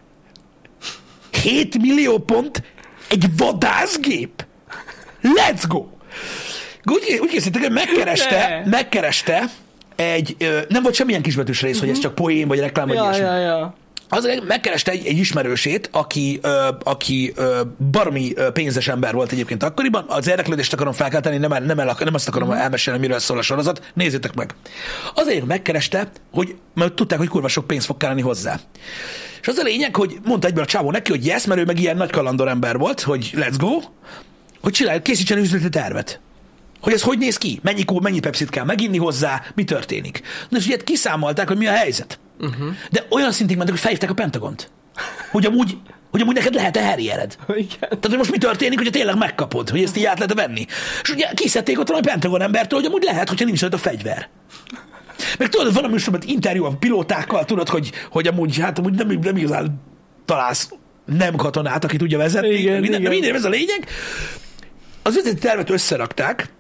7 1.31 1.79
millió 1.79 2.19
pont 2.19 2.63
egy 3.09 3.25
vadászgép? 3.37 4.47
Let's 5.23 5.63
go! 5.69 5.87
Úgy, 6.85 7.19
úgy 7.21 7.29
készítettek, 7.31 7.63
hogy 7.63 7.73
megkereste, 7.73 8.63
Ne. 8.65 8.71
megkereste 8.71 9.45
egy, 9.97 10.37
ö, 10.39 10.61
nem 10.69 10.83
volt 10.83 10.95
semmilyen 10.95 11.23
kisbetűs 11.23 11.63
rész, 11.63 11.81
hogy 11.81 11.89
ez 11.89 11.99
csak 11.99 12.15
poén, 12.15 12.49
vagy 12.49 12.59
reklám, 12.59 12.87
vagy 12.87 12.97
Ja, 12.97 13.03
ilyesmi. 13.03 13.25
ja, 13.25 13.39
ja. 13.39 13.75
Az 14.11 14.29
megkereste 14.47 14.91
egy, 14.91 15.07
egy 15.07 15.19
ismerősét, 15.19 15.89
aki, 15.93 16.39
ö, 16.43 16.69
aki 16.85 17.33
ö, 17.37 17.61
baromi 17.91 18.33
ö, 18.35 18.51
pénzes 18.53 18.89
ember 18.89 19.15
volt 19.15 19.33
egyébként 19.33 19.63
akkoriban. 19.63 20.05
Az 20.09 20.29
érdeklődést 20.29 20.73
akarom 20.73 20.93
felkelteni, 20.93 21.37
nem, 21.37 21.53
el- 21.53 21.61
nem, 21.61 21.79
el, 21.79 21.97
nem 22.05 22.15
azt 22.15 22.29
akarom 22.29 22.49
uh-huh. 22.49 22.63
elmesélni, 22.63 23.01
miről 23.01 23.19
szól 23.19 23.39
a 23.39 23.43
sorozat. 23.43 23.91
Nézzétek 23.95 24.35
meg. 24.35 24.55
Azért 25.15 25.47
megkereste, 25.47 26.09
hogy 26.33 26.57
mert 26.75 26.93
tudták, 26.93 27.19
hogy 27.19 27.29
kurva 27.29 27.49
sok 27.49 27.67
pénz 27.67 27.85
fog 27.85 27.97
kelleni 27.97 28.21
hozzá. 28.21 28.61
És 29.49 29.55
az 29.55 29.61
a 29.61 29.67
lényeg, 29.67 29.97
hogy 29.97 30.19
mondta 30.25 30.47
egyből 30.47 30.63
a 30.63 30.67
csávó 30.67 30.91
neki, 30.91 31.11
hogy 31.11 31.27
yes, 31.27 31.47
mert 31.47 31.61
ő 31.61 31.65
meg 31.65 31.79
ilyen 31.81 31.97
nagy 31.97 32.11
kalandor 32.11 32.49
ember 32.49 32.79
volt, 32.79 33.01
hogy 33.01 33.31
let's 33.35 33.55
go, 33.59 33.81
hogy 34.61 34.73
csinálj, 34.73 35.03
készítsen 35.03 35.39
üzleti 35.39 35.69
tervet. 35.69 36.21
Hogy 36.81 36.93
ez 36.93 37.03
hogy 37.03 37.19
néz 37.19 37.37
ki? 37.39 37.61
Mennyi 37.63 37.85
kó, 37.85 38.01
mennyi 38.01 38.19
pepsit 38.19 38.51
kell 38.51 38.65
meginni 38.65 38.99
hozzá, 38.99 39.43
mi 39.55 39.65
történik. 39.65 40.23
Na 40.49 40.59
és 40.59 40.67
ugye 40.67 40.77
kiszámolták, 40.77 41.49
hogy 41.49 41.57
mi 41.57 41.67
a 41.67 41.73
helyzet. 41.73 42.19
Uh-huh. 42.41 42.69
De 42.91 43.07
olyan 43.11 43.33
szintig 43.33 43.57
mentek, 43.57 43.75
hogy 43.75 43.83
felhívták 43.83 44.11
a 44.11 44.15
Pentagont. 44.15 44.71
Hogy 45.31 45.47
amúgy, 45.47 45.77
hogy 46.11 46.21
amúgy 46.21 46.35
neked 46.35 46.55
lehet-e 46.55 46.83
herriered. 46.83 47.37
Igen. 47.49 47.79
Tehát, 47.79 48.07
hogy 48.07 48.17
most 48.17 48.31
mi 48.31 48.39
történik, 48.39 48.79
hogyha 48.79 48.93
tényleg 48.93 49.17
megkapod, 49.17 49.71
hogy 49.71 49.83
ezt 49.83 49.97
így 49.97 50.05
át 50.05 50.19
lehet 50.19 50.35
venni. 50.35 50.67
És 51.03 51.11
ugye 51.11 51.31
kiszedték 51.35 51.79
ott 51.79 51.89
valami 51.89 52.07
Pentagon 52.07 52.43
embertől, 52.43 52.79
hogy 52.79 52.89
amúgy 52.89 53.03
lehet, 53.03 53.29
hogyha 53.29 53.45
nincs 53.45 53.61
rajta 53.61 53.77
a 53.77 53.81
fegyver. 53.81 54.29
Meg 55.39 55.49
tudod, 55.49 55.75
van 55.75 55.85
a 55.85 55.89
műsorban 55.89 56.21
interjú 56.27 56.65
a 56.65 56.77
pilótákkal, 56.79 57.45
tudod, 57.45 57.69
hogy, 57.69 57.93
hogy 58.11 58.27
amúgy, 58.27 58.59
hát 58.59 58.79
amúgy 58.79 58.95
nem, 58.95 59.19
nem 59.23 59.37
igazán 59.37 59.81
találsz 60.25 60.71
nem 61.05 61.37
katonát, 61.37 61.85
aki 61.85 61.97
tudja 61.97 62.19
vezetni. 62.19 62.49
Igen, 62.49 62.81
minden, 62.81 63.01
igen. 63.01 63.13
minden, 63.13 63.35
ez 63.35 63.45
a 63.45 63.49
lényeg. 63.49 63.87
Az 65.03 65.17
üzleti 65.17 65.39
tervet 65.39 65.71
összerakták, 65.71 66.53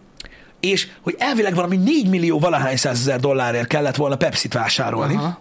és 0.60 0.88
hogy 1.00 1.14
elvileg 1.18 1.54
valami 1.54 1.76
4 1.76 2.08
millió 2.08 2.38
valahány 2.38 2.76
százezer 2.76 3.20
dollárért 3.20 3.66
kellett 3.66 3.96
volna 3.96 4.16
Pepsi-t 4.16 4.52
vásárolni, 4.52 5.14
Aha. 5.14 5.40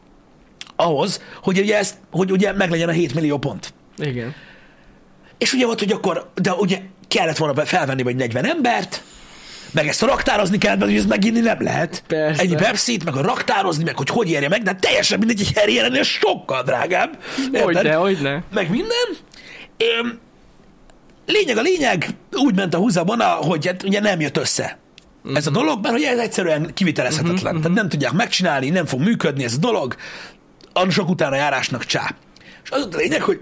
Ahhoz, 0.76 1.22
hogy 1.42 1.60
ugye, 1.60 1.78
ezt, 1.78 1.96
hogy 2.12 2.32
ugye 2.32 2.54
meglegyen 2.54 2.90
a 2.90 2.92
7 2.92 3.14
millió 3.14 3.38
pont. 3.38 3.74
Igen. 3.98 4.36
És 5.38 5.54
ugye 5.54 5.66
volt, 5.66 5.80
hogy 5.80 5.92
akkor, 5.92 6.30
de 6.36 6.54
ugye 6.54 6.82
kellett 7.08 7.38
volna 7.38 7.66
felvenni 7.66 8.04
vagy 8.04 8.16
40 8.16 8.46
embert, 8.46 9.04
meg 9.72 9.88
ezt 9.88 10.02
raktározni 10.02 10.58
kellett, 10.58 10.80
mert 10.80 10.92
ezt 10.92 11.08
meginni 11.08 11.40
nem 11.40 11.62
lehet. 11.62 12.04
Persze. 12.08 12.42
Ennyi 12.42 12.56
pepsi 12.56 13.00
meg 13.06 13.16
a 13.16 13.22
raktározni, 13.22 13.84
meg 13.84 13.98
hogy 13.98 14.10
hogy 14.10 14.30
érje 14.30 14.50
meg, 14.50 14.62
de 14.62 14.74
teljesen 14.74 15.18
mindegy, 15.20 15.40
egy 15.40 15.52
herjérenél 15.56 16.04
sokkal 16.04 16.64
drágább. 16.64 17.18
Hogyne, 17.54 17.94
hogyne. 17.94 18.44
Meg 18.54 18.70
minden. 18.70 19.08
Öm, 20.00 20.20
lényeg 21.26 21.58
a 21.58 21.62
lényeg, 21.62 22.08
úgy 22.32 22.56
ment 22.56 22.74
a 22.74 22.78
húzabona, 22.78 23.26
hogy 23.26 23.66
hát 23.66 23.84
ugye 23.84 24.00
nem 24.00 24.20
jött 24.20 24.38
össze 24.38 24.78
ez 25.34 25.48
a 25.48 25.52
dolog, 25.52 25.82
mert 25.82 25.96
ugye 25.96 26.10
ez 26.10 26.18
egyszerűen 26.18 26.74
kivitelezhetetlen. 26.74 27.62
Tehát 27.62 27.78
nem 27.78 27.90
tudják 27.90 28.12
megcsinálni, 28.12 28.70
nem 28.70 28.86
fog 28.86 29.00
működni 29.00 29.44
ez 29.44 29.54
a 29.54 29.58
dolog, 29.58 29.96
annak 30.74 30.92
sok 30.92 31.10
utána 31.10 31.36
járásnak 31.36 31.86
csá. 31.86 32.16
És 32.64 32.70
az 32.70 32.88
a 32.92 32.98
lényeg, 32.98 33.22
hogy 33.22 33.42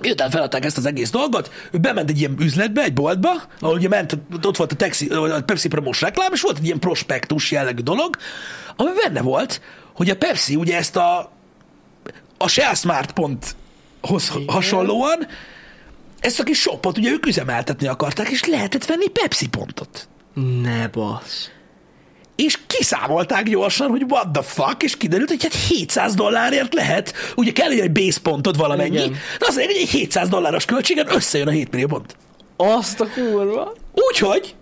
Miután 0.00 0.30
feladták 0.30 0.64
ezt 0.64 0.76
az 0.76 0.86
egész 0.86 1.10
dolgot, 1.10 1.50
ő 1.70 1.78
bement 1.78 2.10
egy 2.10 2.18
ilyen 2.18 2.36
üzletbe, 2.40 2.82
egy 2.82 2.92
boltba, 2.92 3.30
ahol 3.60 3.74
ugye 3.74 3.88
ment, 3.88 4.18
ott 4.42 4.56
volt 4.56 4.72
a, 4.72 4.76
Texi, 4.76 5.08
a 5.08 5.42
Pepsi 5.42 5.68
promós 5.68 6.00
reklám, 6.00 6.32
és 6.32 6.40
volt 6.40 6.58
egy 6.58 6.64
ilyen 6.64 6.78
prospektus 6.78 7.50
jellegű 7.50 7.82
dolog, 7.82 8.16
ami 8.76 8.90
benne 9.04 9.20
volt, 9.20 9.60
hogy 9.94 10.10
a 10.10 10.16
Pepsi 10.16 10.56
ugye 10.56 10.76
ezt 10.76 10.96
a, 10.96 11.32
a 12.38 12.48
Shell 12.48 12.74
Smart 12.74 13.12
ponthoz 13.12 14.32
Igen. 14.34 14.48
hasonlóan 14.48 15.26
ezt 16.20 16.40
a 16.40 16.42
kis 16.42 16.60
shopot 16.60 16.98
ugye 16.98 17.10
ők 17.10 17.26
üzemeltetni 17.26 17.86
akarták, 17.86 18.28
és 18.28 18.44
lehetett 18.44 18.84
venni 18.84 19.08
Pepsi 19.08 19.48
pontot. 19.48 20.08
Ne 20.62 20.88
bassz. 20.88 21.48
És 22.36 22.58
kiszámolták 22.66 23.48
gyorsan, 23.48 23.88
hogy 23.88 24.02
what 24.08 24.32
the 24.32 24.42
fuck, 24.42 24.82
és 24.82 24.96
kiderült, 24.96 25.28
hogy 25.28 25.42
hát 25.42 25.54
700 25.54 26.14
dollárért 26.14 26.74
lehet, 26.74 27.14
ugye 27.36 27.52
kell 27.52 27.70
egy 27.70 27.92
base 27.92 28.20
pontod 28.22 28.56
valamennyi, 28.56 28.96
Igen. 28.96 29.10
de 29.38 29.46
az 29.48 29.54
hogy 29.54 29.64
egy 29.68 29.88
700 29.88 30.28
dolláros 30.28 30.64
költségen 30.64 31.06
összejön 31.14 31.48
a 31.48 31.50
7 31.50 31.70
millió 31.70 31.86
pont. 31.86 32.16
Azt 32.56 33.00
a 33.00 33.06
kurva. 33.14 33.72
Úgyhogy, 33.92 34.54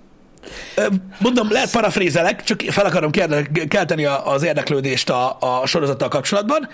mondom, 1.18 1.50
lehet 1.50 1.70
parafrézelek, 1.70 2.42
csak 2.42 2.60
fel 2.60 2.87
akarom 2.87 3.10
kérde- 3.10 3.68
kelteni 3.68 4.04
az 4.04 4.42
érdeklődést 4.42 5.10
a, 5.10 5.37
a 5.40 5.66
sorozattal 5.66 6.08
kapcsolatban. 6.08 6.68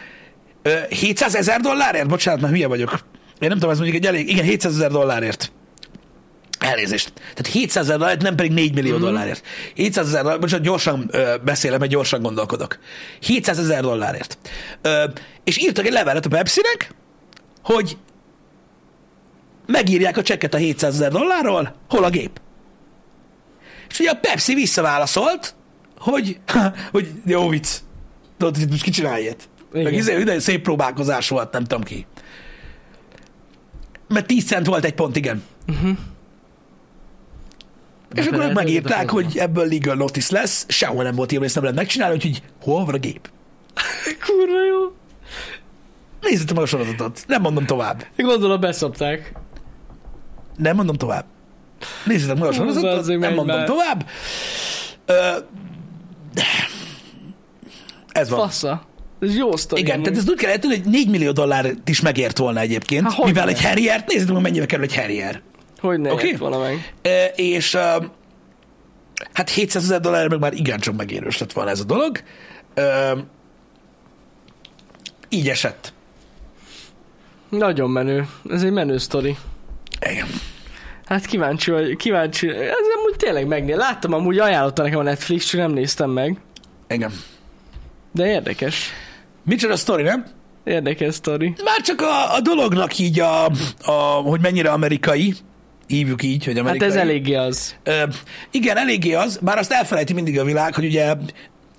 Ö, 0.62 0.74
700 0.88 1.34
ezer 1.34 1.60
dollárért? 1.60 2.08
Bocsánat, 2.08 2.40
mert 2.40 2.52
hülye 2.52 2.66
vagyok. 2.66 2.90
Én 3.38 3.48
nem 3.48 3.58
tudom, 3.58 3.70
ez 3.70 3.78
mondjuk 3.78 4.02
egy 4.02 4.06
elég, 4.06 4.28
igen, 4.28 4.44
700 4.44 4.74
ezer 4.74 4.90
dollárért. 4.90 5.52
Elnézést. 6.60 7.12
Tehát 7.14 7.46
700 7.46 7.84
ezer 7.84 7.96
dollárért, 7.96 8.22
nem 8.22 8.34
pedig 8.34 8.52
4 8.52 8.74
millió 8.74 8.96
mm. 8.96 9.00
dollárért. 9.00 9.44
700 9.74 10.06
ezer 10.06 10.18
dollárért, 10.18 10.40
bocsánat, 10.40 10.66
gyorsan 10.66 11.08
ö, 11.10 11.34
beszélem, 11.44 11.78
mert 11.78 11.90
gyorsan 11.90 12.22
gondolkodok. 12.22 12.78
700 13.20 13.58
ezer 13.58 13.82
dollárért. 13.82 14.38
Ö, 14.82 15.04
és 15.44 15.58
írtak 15.58 15.86
egy 15.86 15.92
levelet 15.92 16.26
a 16.26 16.28
Pepsi-nek, 16.28 16.94
hogy 17.62 17.96
megírják 19.66 20.16
a 20.16 20.22
csekket 20.22 20.54
a 20.54 20.56
700 20.56 20.94
ezer 20.94 21.10
dollárról, 21.10 21.74
hol 21.88 22.04
a 22.04 22.10
gép. 22.10 22.40
És 23.90 23.98
ugye 23.98 24.10
a 24.10 24.18
Pepsi 24.20 24.54
visszaválaszolt, 24.54 25.54
hogy, 25.98 26.40
hogy 26.92 27.08
jó 27.24 27.48
vicc. 27.48 27.68
Tudod, 28.38 28.56
hogy 28.56 28.68
most 28.68 28.82
ki 28.82 28.90
csinálj 28.90 29.22
ilyet. 29.22 29.48
Meg 29.72 29.82
Igen. 29.82 29.94
izé, 29.94 30.20
ide 30.20 30.40
szép 30.40 30.62
próbálkozás 30.62 31.28
volt, 31.28 31.52
nem 31.52 31.64
tudom 31.64 31.84
ki. 31.84 32.06
Mert 34.08 34.26
10 34.26 34.44
cent 34.44 34.66
volt 34.66 34.84
egy 34.84 34.94
pont, 34.94 35.16
igen. 35.16 35.42
Uh-huh. 35.68 35.98
És 38.14 38.26
akkor 38.26 38.44
ők 38.44 38.52
megírták, 38.52 39.10
hogy 39.10 39.38
ebből 39.38 39.68
legal 39.68 39.94
notice 39.94 40.34
lesz, 40.38 40.64
sehol 40.68 41.02
nem 41.02 41.14
volt 41.14 41.32
írva, 41.32 41.44
ezt 41.44 41.54
nem 41.54 41.64
lehet 41.64 41.78
megcsinálni, 41.78 42.14
úgyhogy 42.14 42.42
hol 42.62 42.84
van 42.84 42.94
a 42.94 42.98
gép? 42.98 43.30
Kurva 44.26 44.64
jó. 44.70 44.92
Nézzétek 46.20 46.54
meg 46.54 46.64
a 46.64 46.66
sorozatot. 46.66 47.24
Nem 47.26 47.40
mondom 47.40 47.66
tovább. 47.66 48.06
Gondolom 48.16 48.60
beszopták. 48.60 49.32
Nem 50.56 50.76
mondom 50.76 50.96
tovább. 50.96 51.24
Nézzétek 52.04 52.38
meg 52.38 52.48
a 52.48 52.52
sorozatot, 52.52 53.06
nem 53.06 53.34
mondom 53.34 53.56
már. 53.56 53.66
tovább. 53.66 54.06
Ö, 55.06 55.36
ez 58.12 58.30
van. 58.30 58.38
Fasza. 58.40 58.88
Ez 59.20 59.36
jó 59.36 59.56
sztori. 59.56 59.80
Igen, 59.80 60.02
tehát 60.02 60.18
ezt 60.18 60.30
úgy 60.30 60.36
kell 60.36 60.58
tudni, 60.58 60.76
hogy 60.76 60.86
4 60.86 61.08
millió 61.08 61.32
dollárt 61.32 61.88
is 61.88 62.00
megért 62.00 62.38
volna 62.38 62.60
egyébként, 62.60 63.12
Há, 63.12 63.24
mivel 63.24 63.44
ne? 63.44 63.50
egy 63.50 63.60
herriert, 63.60 64.08
nézzétek 64.08 64.32
meg, 64.34 64.42
mennyibe 64.42 64.66
kerül 64.66 64.84
egy 64.84 64.94
herrier. 64.94 65.42
Hogy 65.80 66.00
ne 66.00 66.12
okay. 66.12 66.36
valamelyik. 66.36 66.94
E, 67.02 67.24
és 67.24 67.74
e, 67.74 67.98
hát 69.32 69.50
700 69.50 69.82
ezer 69.82 70.00
dollár 70.00 70.28
meg 70.28 70.38
már 70.38 70.52
igencsak 70.52 70.96
megérős 70.96 71.38
lett 71.38 71.52
volna 71.52 71.70
ez 71.70 71.80
a 71.80 71.84
dolog. 71.84 72.20
E, 72.74 73.14
így 75.28 75.48
esett. 75.48 75.92
Nagyon 77.48 77.90
menő. 77.90 78.28
Ez 78.50 78.62
egy 78.62 78.72
menő 78.72 78.98
sztori. 78.98 79.36
Igen. 80.10 80.26
Hát 81.04 81.26
kíváncsi 81.26 81.70
vagy, 81.70 81.96
kíváncsi. 81.96 82.48
Ez 82.48 82.74
amúgy 82.98 83.16
tényleg 83.16 83.46
megnéz. 83.46 83.76
Láttam, 83.76 84.12
amúgy 84.12 84.38
ajánlotta 84.38 84.82
nekem 84.82 84.98
a 84.98 85.02
Netflix, 85.02 85.44
csak 85.44 85.60
nem 85.60 85.70
néztem 85.70 86.10
meg. 86.10 86.38
Igen. 86.88 87.12
De 88.12 88.26
érdekes. 88.26 88.90
Micsoda 89.44 89.76
sztori, 89.76 90.02
nem? 90.02 90.24
Érdekes 90.64 91.14
sztori. 91.14 91.54
Már 91.64 91.80
csak 91.80 92.00
a, 92.00 92.34
a 92.34 92.40
dolognak 92.40 92.98
így, 92.98 93.20
a, 93.20 93.44
a, 93.84 93.92
hogy 94.24 94.40
mennyire 94.40 94.70
amerikai, 94.70 95.34
hívjuk 95.90 96.22
így, 96.22 96.44
hogy 96.44 96.54
Hát 96.54 96.62
amerikai. 96.62 96.88
ez 96.88 96.94
eléggé 96.94 97.34
az. 97.34 97.74
Ö, 97.82 98.02
igen, 98.50 98.76
eléggé 98.76 99.12
az, 99.12 99.38
bár 99.42 99.58
azt 99.58 99.72
elfelejti 99.72 100.12
mindig 100.12 100.38
a 100.38 100.44
világ, 100.44 100.74
hogy 100.74 100.84
ugye 100.84 101.14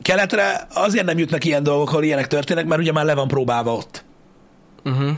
keletre 0.02 0.68
azért 0.74 1.06
nem 1.06 1.18
jutnak 1.18 1.46
ilyen 1.46 1.64
dolgok, 1.64 1.90
ahol 1.90 2.04
ilyenek 2.04 2.28
történnek, 2.28 2.66
mert 2.66 2.82
ugye 2.82 2.92
már 2.92 3.06
le 3.06 3.14
van 3.14 3.28
próbálva 3.28 3.74
ott. 3.74 4.04
Uh-huh. 4.84 5.12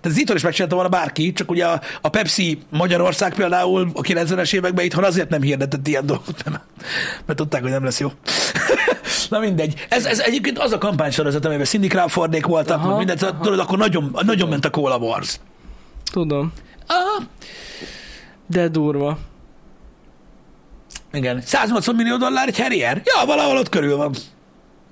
Tehát 0.00 0.18
ez 0.18 0.18
itthon 0.18 0.36
is 0.36 0.42
megcsinálta 0.42 0.74
volna 0.74 0.90
bárki, 0.90 1.32
csak 1.32 1.50
ugye 1.50 1.66
a, 1.66 1.80
a 2.00 2.08
Pepsi 2.08 2.58
Magyarország 2.70 3.34
például 3.34 3.90
a 3.94 4.00
90-es 4.00 4.54
években 4.54 4.84
itthon 4.84 5.04
azért 5.04 5.28
nem 5.28 5.42
hirdetett 5.42 5.88
ilyen 5.88 6.06
dolgot, 6.06 6.44
mert, 6.50 6.64
mert 7.26 7.38
tudták, 7.38 7.62
hogy 7.62 7.70
nem 7.70 7.84
lesz 7.84 8.00
jó. 8.00 8.12
Na 9.30 9.38
mindegy. 9.38 9.86
Ez, 9.88 10.04
ez 10.04 10.18
egyébként 10.18 10.58
az 10.58 10.72
a 10.72 10.78
kampánysorozat, 10.78 11.44
amiben 11.44 11.64
Cindy 11.64 11.86
Crawfordék 11.86 12.46
voltak, 12.46 12.78
Aha, 12.78 12.96
mindent, 12.96 13.22
aha. 13.22 13.40
tudod, 13.40 13.58
akkor 13.58 13.78
nagyon, 13.78 14.16
nagyon 14.24 14.48
ment 14.48 14.64
a 14.64 14.70
Cola 14.70 14.96
Wars. 14.96 15.38
Tudom. 16.12 16.52
Aha. 16.86 17.22
De 18.46 18.68
durva. 18.68 19.18
Igen. 21.12 21.40
180 21.40 21.94
millió 21.94 22.16
dollár 22.16 22.48
egy 22.48 22.58
Harrier? 22.58 23.02
Ja, 23.04 23.26
valahol 23.26 23.56
ott 23.56 23.68
körül 23.68 23.96
van. 23.96 24.14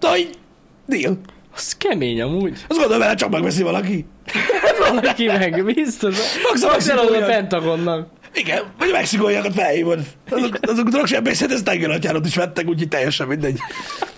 Szóval 0.01 0.19
így, 0.19 0.39
deal. 0.87 1.19
Az 1.55 1.77
kemény 1.77 2.21
amúgy. 2.21 2.53
Azt 2.53 2.79
gondolom, 2.79 2.99
vele 2.99 3.15
csak 3.15 3.31
megveszi 3.31 3.63
valaki. 3.63 4.07
Valaki 4.91 5.27
meg, 5.27 5.65
biztos. 5.65 6.17
Max 6.43 6.63
Max 6.63 6.89
eladod 6.89 7.23
a. 7.23 7.27
Pentagonnak. 7.27 8.09
Igen, 8.35 8.63
vagy 8.79 8.89
a 8.89 8.93
mexikóiakat 8.93 9.55
felhívod. 9.55 10.01
Azok, 10.31 10.59
azok 10.61 10.89
drogsebészet, 10.89 11.51
ezt 11.51 11.65
tengeralatyárat 11.65 12.27
is 12.27 12.35
vettek, 12.35 12.69
úgyhogy 12.69 12.89
teljesen 12.89 13.27
mindegy. 13.27 13.59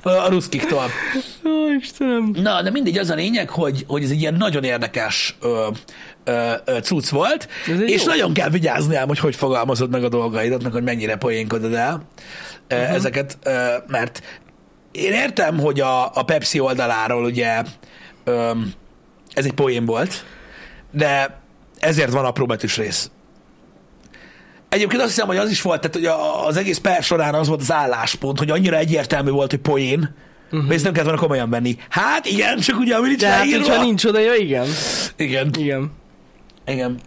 A, 0.03 0.09
a 0.09 0.29
ruszkiktól. 0.29 0.85
Ó, 1.45 1.73
Istenem. 1.81 2.31
Na, 2.35 2.62
de 2.62 2.71
mindegy, 2.71 2.99
az 2.99 3.11
a 3.11 3.14
lényeg, 3.14 3.49
hogy, 3.49 3.85
hogy 3.87 4.03
ez 4.03 4.11
egy 4.11 4.21
ilyen 4.21 4.35
nagyon 4.35 4.64
érdekes 4.64 5.37
ö, 5.41 5.69
ö, 6.25 6.53
ö, 6.64 6.79
cucc 6.79 7.09
volt, 7.09 7.49
és 7.87 8.05
jó. 8.05 8.11
nagyon 8.11 8.33
kell 8.33 8.51
vigyázni 8.51 8.97
ám, 8.97 9.09
hogy 9.09 9.19
hogy 9.19 9.37
fogalmazod 9.37 9.91
meg 9.91 10.05
a 10.05 10.09
dolgaidat, 10.09 10.62
meg 10.62 10.73
hogy 10.73 10.83
mennyire 10.83 11.17
poénkodod 11.17 11.75
el 11.75 12.03
uh-huh. 12.71 12.95
ezeket, 12.95 13.39
ö, 13.43 13.75
mert 13.87 14.23
én 14.93 15.12
értem, 15.12 15.59
hogy 15.59 15.81
a, 15.81 16.05
a 16.14 16.23
Pepsi 16.23 16.61
oldaláról 16.61 17.25
ugye 17.25 17.62
öm, 18.25 18.73
ez 19.33 19.45
egy 19.45 19.53
poén 19.53 19.85
volt, 19.85 20.25
de 20.91 21.41
ezért 21.79 22.12
van 22.12 22.25
apró 22.25 22.47
betűs 22.47 22.77
rész. 22.77 23.11
Egyébként 24.77 25.01
azt 25.03 25.11
hiszem, 25.11 25.27
hogy 25.27 25.37
az 25.37 25.51
is 25.51 25.62
volt, 25.62 25.81
tehát 25.81 25.97
hogy 25.97 26.05
a- 26.07 26.47
az 26.47 26.57
egész 26.57 26.79
per 26.79 27.03
során 27.03 27.35
az 27.35 27.49
volt 27.49 27.61
az 27.61 27.72
álláspont, 27.72 28.39
hogy 28.39 28.51
annyira 28.51 28.77
egyértelmű 28.77 29.31
volt, 29.31 29.51
hogy 29.51 29.61
poén, 29.61 30.14
uh-huh. 30.53 30.72
ezt 30.74 30.85
nem 30.85 30.93
kellett 30.93 31.09
volna 31.09 31.22
komolyan 31.22 31.51
venni. 31.51 31.77
Hát 31.89 32.27
igen, 32.27 32.59
csak 32.61 32.79
ugye 32.79 32.97
ami 32.97 33.09
nincs 33.09 33.20
De 33.20 33.29
hát, 33.29 33.39
leírva. 33.39 33.64
hogyha 33.66 33.83
nincs 33.83 34.05
oda, 34.05 34.18
ja, 34.18 34.35
igen. 34.35 34.66
Igen, 35.16 35.51
Igen. 35.59 35.93
igen. 36.66 36.99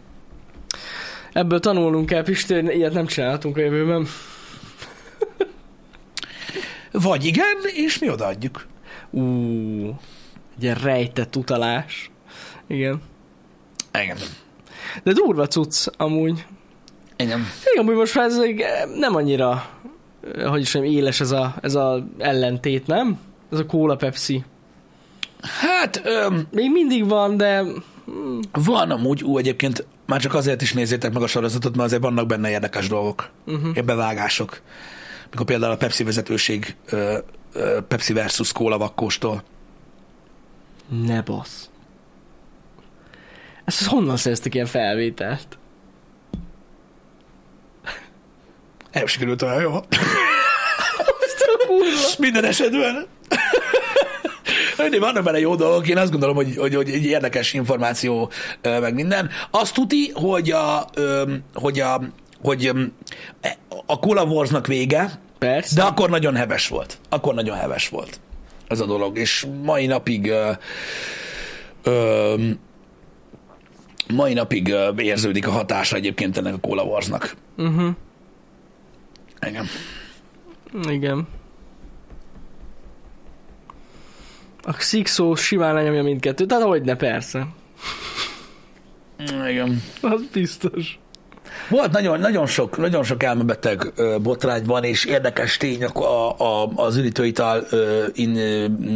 Ebből 1.34 1.60
tanulnunk 1.60 2.06
kell, 2.06 2.24
hogy 2.24 2.46
ilyet 2.76 2.94
nem 2.94 3.06
csinálhatunk 3.06 3.58
a 3.58 3.60
jövőben. 3.60 4.08
Vagy 6.92 7.26
igen, 7.26 7.58
és 7.76 8.00
mi 8.00 8.10
odaadjuk. 8.10 8.68
Ú, 9.10 9.22
egy 10.62 10.74
rejtett 10.84 11.36
utalás. 11.36 12.12
Igen. 12.68 13.02
Igen. 14.04 14.18
De 15.04 15.12
durva 15.14 15.48
cucc, 15.48 15.88
amúgy. 15.98 16.46
Igen. 17.24 17.40
Igen, 17.72 17.84
amúgy 17.86 17.96
most 17.96 18.18
ez 18.18 18.38
egy- 18.38 18.64
nem 18.96 19.16
annyira, 19.16 19.70
eh, 20.36 20.46
hogy 20.50 20.62
is 20.62 20.74
mondjam, 20.74 20.96
éles 20.96 21.20
ez 21.20 21.32
a, 21.32 21.56
ez 21.62 21.76
a 21.76 22.06
ellentét, 22.18 22.88
nem? 22.88 23.20
Ez 23.52 23.60
a 23.60 23.66
Cola 23.66 23.96
Pepsi. 23.96 24.44
Hát, 25.42 26.02
öm, 26.06 26.48
Még 26.52 26.72
mindig 26.72 27.08
van, 27.08 27.38
de 27.38 27.64
van 28.52 28.92
amúgy, 28.92 29.24
ú, 29.24 29.38
egyébként 29.38 29.86
már 30.06 30.20
csak 30.22 30.34
azért 30.34 30.62
is 30.62 30.74
nézzétek 30.74 31.14
meg 31.14 31.22
a 31.22 31.28
sorozatot, 31.28 31.76
mert 31.76 31.88
azért 31.88 32.02
vannak 32.02 32.28
benne 32.28 32.50
érdekes 32.50 32.88
dolgok, 32.88 33.30
uh-huh. 33.48 33.70
ilyen 33.74 33.86
bevágások. 33.86 34.62
Mikor 35.32 35.46
például 35.46 35.72
a 35.72 35.78
Pepsi 35.78 36.04
vezetőség 36.04 36.76
ö, 36.90 37.18
ö, 37.54 37.80
Pepsi 37.88 38.14
versus 38.14 38.52
Cola 38.52 38.78
vakkóstól. 38.78 39.44
ne 41.06 41.22
basz. 41.22 41.70
Ezt 43.66 43.86
honnan 43.86 44.18
szereztek 44.18 44.54
ilyen 44.54 44.66
felvételt? 44.66 45.58
Nem 48.92 49.06
sikerült 49.06 49.42
olyan 49.42 49.62
jó. 49.62 49.80
Minden 52.18 52.46
esetben. 52.46 53.06
De 54.90 55.00
vannak 55.00 55.24
benne 55.24 55.40
jó 55.40 55.56
dolgok, 55.56 55.88
én 55.88 55.98
azt 55.98 56.12
gondolom, 56.12 56.36
hogy, 56.36 56.56
hogy, 56.58 56.76
hogy 56.76 56.90
egy 56.90 57.06
érdekes 57.06 57.54
információ, 57.54 58.32
meg 58.62 58.94
minden. 58.94 59.30
Azt 59.52 59.74
tuti, 59.74 60.12
hogy 60.14 60.52
a, 60.52 60.90
hogy 61.54 61.80
a, 61.80 62.02
hogy 62.42 62.72
a 63.86 64.00
Cola 64.00 64.24
Warsnak 64.24 64.68
vége, 64.68 65.20
Persze. 65.40 65.76
de 65.76 65.84
akkor 65.84 66.10
nagyon 66.10 66.36
heves 66.36 66.68
volt. 66.68 66.98
Akkor 67.10 67.34
nagyon 67.34 67.58
heves 67.58 67.90
volt 67.90 68.20
ez 68.70 68.80
a 68.80 68.86
dolog, 68.86 69.18
és 69.18 69.46
mai 69.64 69.86
napig 69.86 70.30
ö, 70.30 70.52
ö, 71.84 72.36
mai 74.14 74.34
napig 74.34 74.76
érződik 74.98 75.48
a 75.48 75.52
hatása 75.52 75.96
egyébként 75.96 76.38
ennek 76.38 76.54
a 76.54 76.58
Cola 76.58 76.84
Warsnak. 76.84 77.36
Uh-huh. 77.58 77.90
Igen. 79.48 79.66
Igen. 80.90 81.28
A 84.62 84.74
Sixo 84.74 85.36
simán 85.36 85.74
lenyomja 85.74 86.04
mindkettőt, 86.04 86.48
tehát 86.48 86.64
hogy 86.64 86.82
ne, 86.82 86.96
persze. 86.96 87.48
Igen. 89.48 89.82
Az 90.02 90.22
biztos. 90.32 91.00
Volt 91.70 91.92
nagyon, 91.92 92.20
nagyon 92.20 92.46
sok, 92.46 92.78
nagyon 92.78 93.04
sok 93.04 93.24
elmebeteg 93.24 93.92
ö, 93.96 94.16
botrány 94.22 94.64
van, 94.66 94.84
és 94.84 95.06
érdekes 95.06 95.58
tény 95.58 95.84
a, 95.84 96.36
a, 96.38 96.72
az 96.76 96.98
üdítőital 96.98 97.68
in 98.14 98.38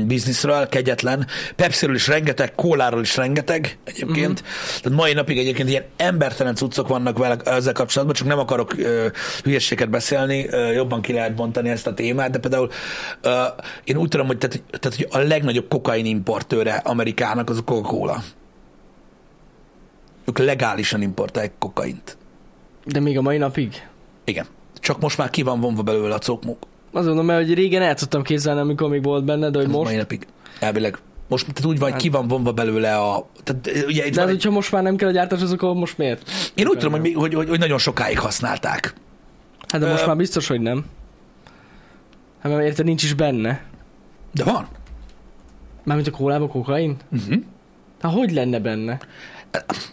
bizniszről, 0.08 0.68
kegyetlen. 0.68 1.28
Pepsi-ről 1.56 1.96
is 1.96 2.08
rengeteg, 2.08 2.56
kóláról 2.56 3.02
is 3.02 3.18
rengeteg 3.18 3.78
egyébként. 3.84 4.16
Mhm. 4.16 4.50
Mm-hmm. 4.50 4.82
Tehát 4.82 4.98
mai 5.00 5.14
napig 5.14 5.38
egyébként 5.38 5.70
ilyen 5.70 5.84
embertelen 5.98 6.56
cuccok 6.56 6.88
vannak 6.88 7.18
vele 7.18 7.38
ezzel 7.46 7.74
kapcsolatban, 7.74 8.16
csak 8.16 8.28
nem 8.28 8.40
akarok 8.40 8.78
ö, 8.78 9.08
hülyességet 9.44 9.90
beszélni, 9.90 10.48
ö, 10.50 10.72
jobban 10.72 11.02
ki 11.02 11.14
lehet 11.14 11.36
bontani 11.36 11.70
ezt 11.70 11.88
a 11.88 11.94
témát, 11.94 12.32
de 12.32 12.40
például 12.40 12.70
ö, 13.22 13.44
én 13.84 13.98
úgy 13.98 14.10
tudom, 14.10 14.28
hogy, 14.28 14.38
tehát, 14.38 14.62
tehát, 14.80 14.98
hogy 14.98 15.08
a 15.12 15.28
legnagyobb 15.28 15.68
kokain 15.70 16.06
importőre 16.06 16.74
Amerikának 16.74 17.50
az 17.50 17.58
a 17.58 17.62
Coca-Cola. 17.62 18.24
Ők 20.26 20.38
legálisan 20.38 21.02
importálják 21.02 21.54
kokaint. 21.60 22.18
De 22.86 23.00
még 23.00 23.18
a 23.18 23.22
mai 23.22 23.38
napig? 23.38 23.88
Igen. 24.24 24.46
Csak 24.80 25.00
most 25.00 25.18
már 25.18 25.30
ki 25.30 25.42
van 25.42 25.60
vonva 25.60 25.82
belőle 25.82 26.14
a 26.14 26.20
cokmuk. 26.20 26.58
Azt 26.92 27.06
mondom, 27.06 27.26
mert 27.26 27.46
hogy 27.46 27.54
régen 27.54 27.82
el 27.82 27.96
tudtam 27.96 28.22
képzelni, 28.24 28.60
amikor 28.60 28.90
még 28.90 29.04
volt 29.04 29.24
benne, 29.24 29.50
de 29.50 29.58
hogy 29.58 29.68
Most? 29.68 29.78
most... 29.78 29.90
Mai 29.90 29.98
napig. 30.00 30.28
Elvileg. 30.60 30.98
Most 31.28 31.46
tehát 31.54 31.66
úgy 31.66 31.80
van, 31.80 31.92
hogy 31.92 32.02
ki 32.02 32.10
van 32.10 32.28
vonva 32.28 32.52
belőle 32.52 32.98
a... 32.98 33.28
Tehát, 33.44 33.86
ugye, 33.88 34.06
itt 34.06 34.14
De 34.14 34.20
hát, 34.20 34.30
egy, 34.30 34.36
hogyha 34.36 34.52
most 34.52 34.72
már 34.72 34.84
nem 34.84 34.96
kell 34.96 35.10
a 35.10 35.12
gyártás, 35.12 35.42
azok 35.42 35.62
akkor 35.62 35.76
most 35.76 35.98
miért? 35.98 36.30
én 36.54 36.68
úgy 36.68 36.78
tudom, 36.78 37.00
hogy, 37.00 37.14
hogy, 37.14 37.34
hogy, 37.34 37.50
hogy, 37.50 37.60
nagyon 37.60 37.78
sokáig 37.78 38.20
használták. 38.20 38.94
Hát 39.68 39.82
de 39.82 39.88
most 39.90 40.02
Ö- 40.02 40.08
már 40.08 40.18
biztos, 40.18 40.48
hogy 40.48 40.62
nem. 40.62 40.86
Hát 42.42 42.52
mert 42.52 42.66
érted, 42.66 42.86
nincs 42.86 43.04
is 43.04 43.14
benne. 43.14 43.64
De 44.34 44.44
van. 44.44 44.68
Mármint 45.84 46.08
a 46.08 46.12
kólában 46.12 46.48
kokain? 46.48 46.96
Uh-huh. 47.12 47.36
Hát 48.02 48.12
hogy 48.14 48.32
lenne 48.32 48.60
benne? 48.60 49.00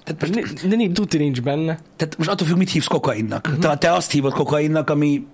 Tehát, 0.05 0.21
most, 0.21 0.69
De 0.69 0.77
ni- 0.77 0.93
tuti 0.93 1.19
nincs 1.19 1.43
benne. 1.43 1.79
tehát 1.97 2.17
most 2.19 2.31
attól 2.31 2.47
függ, 2.47 2.57
mit 2.57 2.71
hívsz 2.71 2.87
kokainnak. 2.87 3.47
Uh-huh. 3.47 3.61
Tehát 3.63 3.79
te 3.81 3.93
azt 3.93 4.11
hívod 4.11 4.33
kokainnak, 4.33 4.91
ami, 4.91 5.27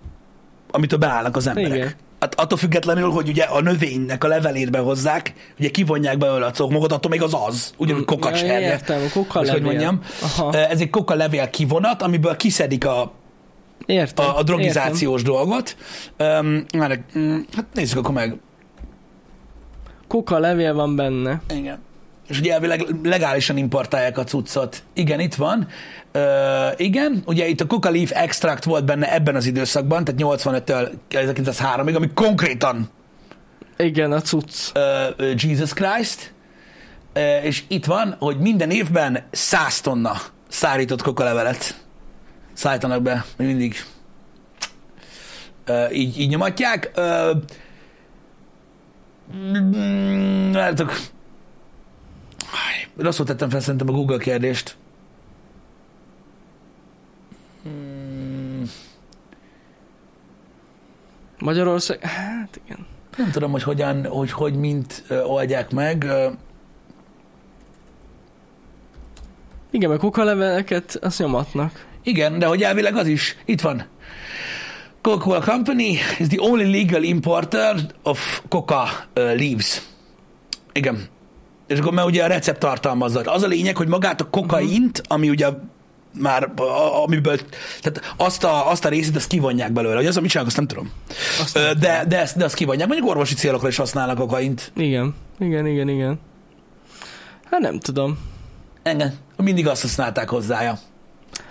amitől 0.71 0.99
beállnak 0.99 1.37
az 1.37 1.47
emberek. 1.47 1.77
Igen. 1.77 1.93
Hát 2.21 2.41
attól 2.41 2.59
függetlenül, 2.59 3.11
hogy 3.11 3.29
ugye 3.29 3.43
a 3.43 3.61
növénynek 3.61 4.25
a 4.25 4.29
levelét 4.29 4.71
behozzák, 4.71 5.33
ugye 5.59 5.69
kivonják 5.71 6.19
belőle 6.19 6.47
a 6.47 6.51
cokmokot, 6.51 6.93
attól 6.93 7.11
még 7.11 7.23
az 7.23 7.37
az, 7.47 7.75
ugyanúgy 7.77 8.01
Ja, 8.01 8.07
kokacserje. 8.07 8.61
értem, 8.61 9.03
a 9.03 9.13
koka 9.13 9.39
Vagy 9.39 9.49
hogy 9.49 9.63
mondjam. 9.63 10.01
Aha. 10.23 10.53
Ez 10.53 10.81
egy 10.81 10.91
koka 10.91 11.15
levél 11.15 11.51
kivonat, 11.51 12.03
amiből 12.03 12.37
kiszedik 12.37 12.87
a, 12.87 13.13
Értem. 13.87 14.27
a, 14.27 14.39
a 14.39 14.43
drogizációs 14.43 15.23
dolgot. 15.23 15.77
Um, 16.19 16.47
mm, 16.77 17.39
hát 17.57 17.67
nézzük 17.75 17.99
akkor 17.99 18.15
meg. 18.15 18.25
Értem. 18.25 18.41
Koka 20.09 20.39
levél 20.39 20.75
van 20.75 20.97
benne. 20.97 21.41
Igen. 21.55 21.79
És 22.29 22.39
ugye 22.39 22.53
elvileg 22.53 22.87
legálisan 23.03 23.57
importálják 23.57 24.19
a 24.19 24.25
cuccot. 24.25 24.83
Igen, 24.95 25.21
itt 25.21 25.35
van. 25.35 25.69
Uh, 26.15 26.23
igen, 26.77 27.23
ugye 27.27 27.47
itt 27.47 27.61
a 27.61 27.67
Coca 27.67 27.91
Leaf 27.91 28.11
Extract 28.15 28.65
volt 28.65 28.85
benne 28.85 29.13
ebben 29.13 29.35
az 29.35 29.47
időszakban, 29.47 30.05
tehát 30.05 30.21
85-től 30.25 30.91
1903-ig, 31.11 31.97
ami 31.97 32.11
konkrétan 32.15 32.91
Igen, 33.77 34.13
a 34.13 34.21
cucc. 34.21 34.73
uh, 34.75 35.35
Jesus 35.37 35.73
Christ. 35.73 36.33
Uh, 37.15 37.45
és 37.45 37.63
itt 37.69 37.85
van, 37.85 38.17
hogy 38.19 38.39
minden 38.39 38.71
évben 38.71 39.27
100 39.31 39.81
tonna 39.81 40.17
szárított 40.49 41.03
kokalevelet 41.03 41.81
szállítanak 42.53 43.03
be, 43.03 43.25
még 43.37 43.47
mindig. 43.47 43.85
Uh, 45.69 45.97
így, 45.97 46.21
így 46.21 46.29
nyomatják. 46.29 46.91
Uh, 46.97 47.31
mm, 49.37 50.53
látok. 50.53 50.91
Aj, 50.91 51.16
Rosszul 52.97 53.27
tettem 53.27 53.51
fel 53.51 53.61
szerintem 53.61 53.89
a 53.89 53.93
Google 53.93 54.19
kérdést. 54.19 54.77
Mm, 57.69 58.63
Magyarország, 61.39 62.01
hát 62.01 62.61
igen. 62.65 62.87
Nem 63.17 63.31
tudom, 63.31 63.51
hogy 63.51 63.63
hogyan, 63.63 64.07
hogy, 64.07 64.31
hogy 64.31 64.55
mint 64.55 65.05
oldják 65.27 65.71
meg. 65.71 66.07
Igen, 69.71 69.89
mert 69.89 70.01
koka 70.01 70.25
leveleket 70.25 70.99
azt 71.03 71.19
nyomatnak. 71.19 71.87
Igen, 72.03 72.39
de 72.39 72.47
hogy 72.47 72.63
elvileg 72.63 72.97
az 72.97 73.07
is. 73.07 73.37
Itt 73.45 73.61
van. 73.61 73.87
Coca-Cola 75.03 75.41
Company 75.41 75.99
is 76.19 76.29
the 76.29 76.41
only 76.41 76.65
legal 76.65 77.03
importer 77.03 77.77
of 78.03 78.43
coca 78.49 78.89
leaves. 79.15 79.83
Igen. 80.73 81.09
És 81.67 81.79
akkor 81.79 81.93
mert 81.93 82.07
ugye 82.07 82.25
a 82.25 82.27
recept 82.27 82.59
tartalmazza. 82.59 83.21
Az 83.21 83.43
a 83.43 83.47
lényeg, 83.47 83.77
hogy 83.77 83.89
magát 83.89 84.21
a 84.21 84.31
kokaint, 84.31 85.03
ami 85.09 85.29
ugye 85.29 85.49
már, 86.21 86.53
amiből, 87.05 87.39
tehát 87.81 88.15
azt 88.17 88.45
a, 88.45 88.71
azt 88.71 88.85
a 88.85 88.89
részét, 88.89 89.17
azt 89.17 89.27
kivonják 89.27 89.73
belőle. 89.73 89.97
Hogy 89.97 90.07
az, 90.07 90.17
amit 90.17 90.31
csinálnak, 90.31 90.57
azt 90.57 90.69
nem 90.69 90.77
tudom. 90.77 90.93
Azt 91.41 91.79
De, 91.79 92.05
de, 92.09 92.21
ezt, 92.21 92.37
de 92.37 92.45
azt 92.45 92.55
kivonják. 92.55 92.87
Mondjuk 92.89 93.09
orvosi 93.09 93.35
célokra 93.35 93.69
is 93.69 93.77
használnak 93.77 94.17
kokaint. 94.17 94.73
Igen, 94.77 95.15
igen, 95.39 95.67
igen, 95.67 95.89
igen. 95.89 96.21
Hát 97.51 97.61
nem 97.61 97.79
tudom. 97.81 98.19
Engem. 98.83 99.13
Mindig 99.37 99.69
azt 99.69 99.83
használták 99.83 100.29
hozzája. 100.29 100.79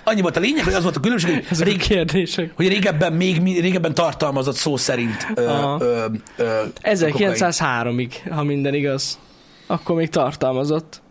Annyi 0.03 0.21
volt 0.21 0.37
a 0.37 0.39
lényeg, 0.39 0.63
hogy 0.63 0.73
az 0.73 0.83
volt 0.83 0.95
a 0.95 0.99
különbség, 0.99 1.33
hogy, 1.33 1.45
Ezek 1.51 1.67
a 1.67 1.69
rég, 1.69 1.79
kérdések. 1.81 2.51
hogy 2.55 2.67
régebben 2.67 3.13
még 3.13 3.61
régebben 3.61 3.93
tartalmazott 3.93 4.55
szó 4.55 4.77
szerint 4.77 5.27
ö, 5.35 5.41
ö, 5.79 6.05
ö, 6.37 6.61
1903-ig, 6.83 8.11
ha 8.29 8.43
minden 8.43 8.73
igaz. 8.73 9.19
Akkor 9.67 9.95
még 9.95 10.09
tartalmazott. 10.09 11.01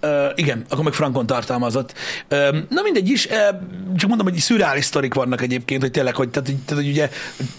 Ö, 0.00 0.26
igen, 0.34 0.64
akkor 0.68 0.84
meg 0.84 0.92
frankon 0.92 1.26
tartalmazott. 1.26 1.94
Ö, 2.28 2.58
na 2.68 2.82
mindegy 2.82 3.08
is, 3.08 3.30
ö, 3.30 3.34
csak 3.96 4.08
mondom, 4.08 4.26
hogy 4.26 4.36
szürreális 4.36 4.84
sztorik 4.84 5.14
vannak 5.14 5.40
egyébként, 5.40 5.82
hogy 5.82 5.90
tényleg, 5.90 6.14
hogy, 6.14 6.30
tehát, 6.30 6.48
tehát, 6.48 6.82
hogy 6.82 6.90
ugye 6.90 7.10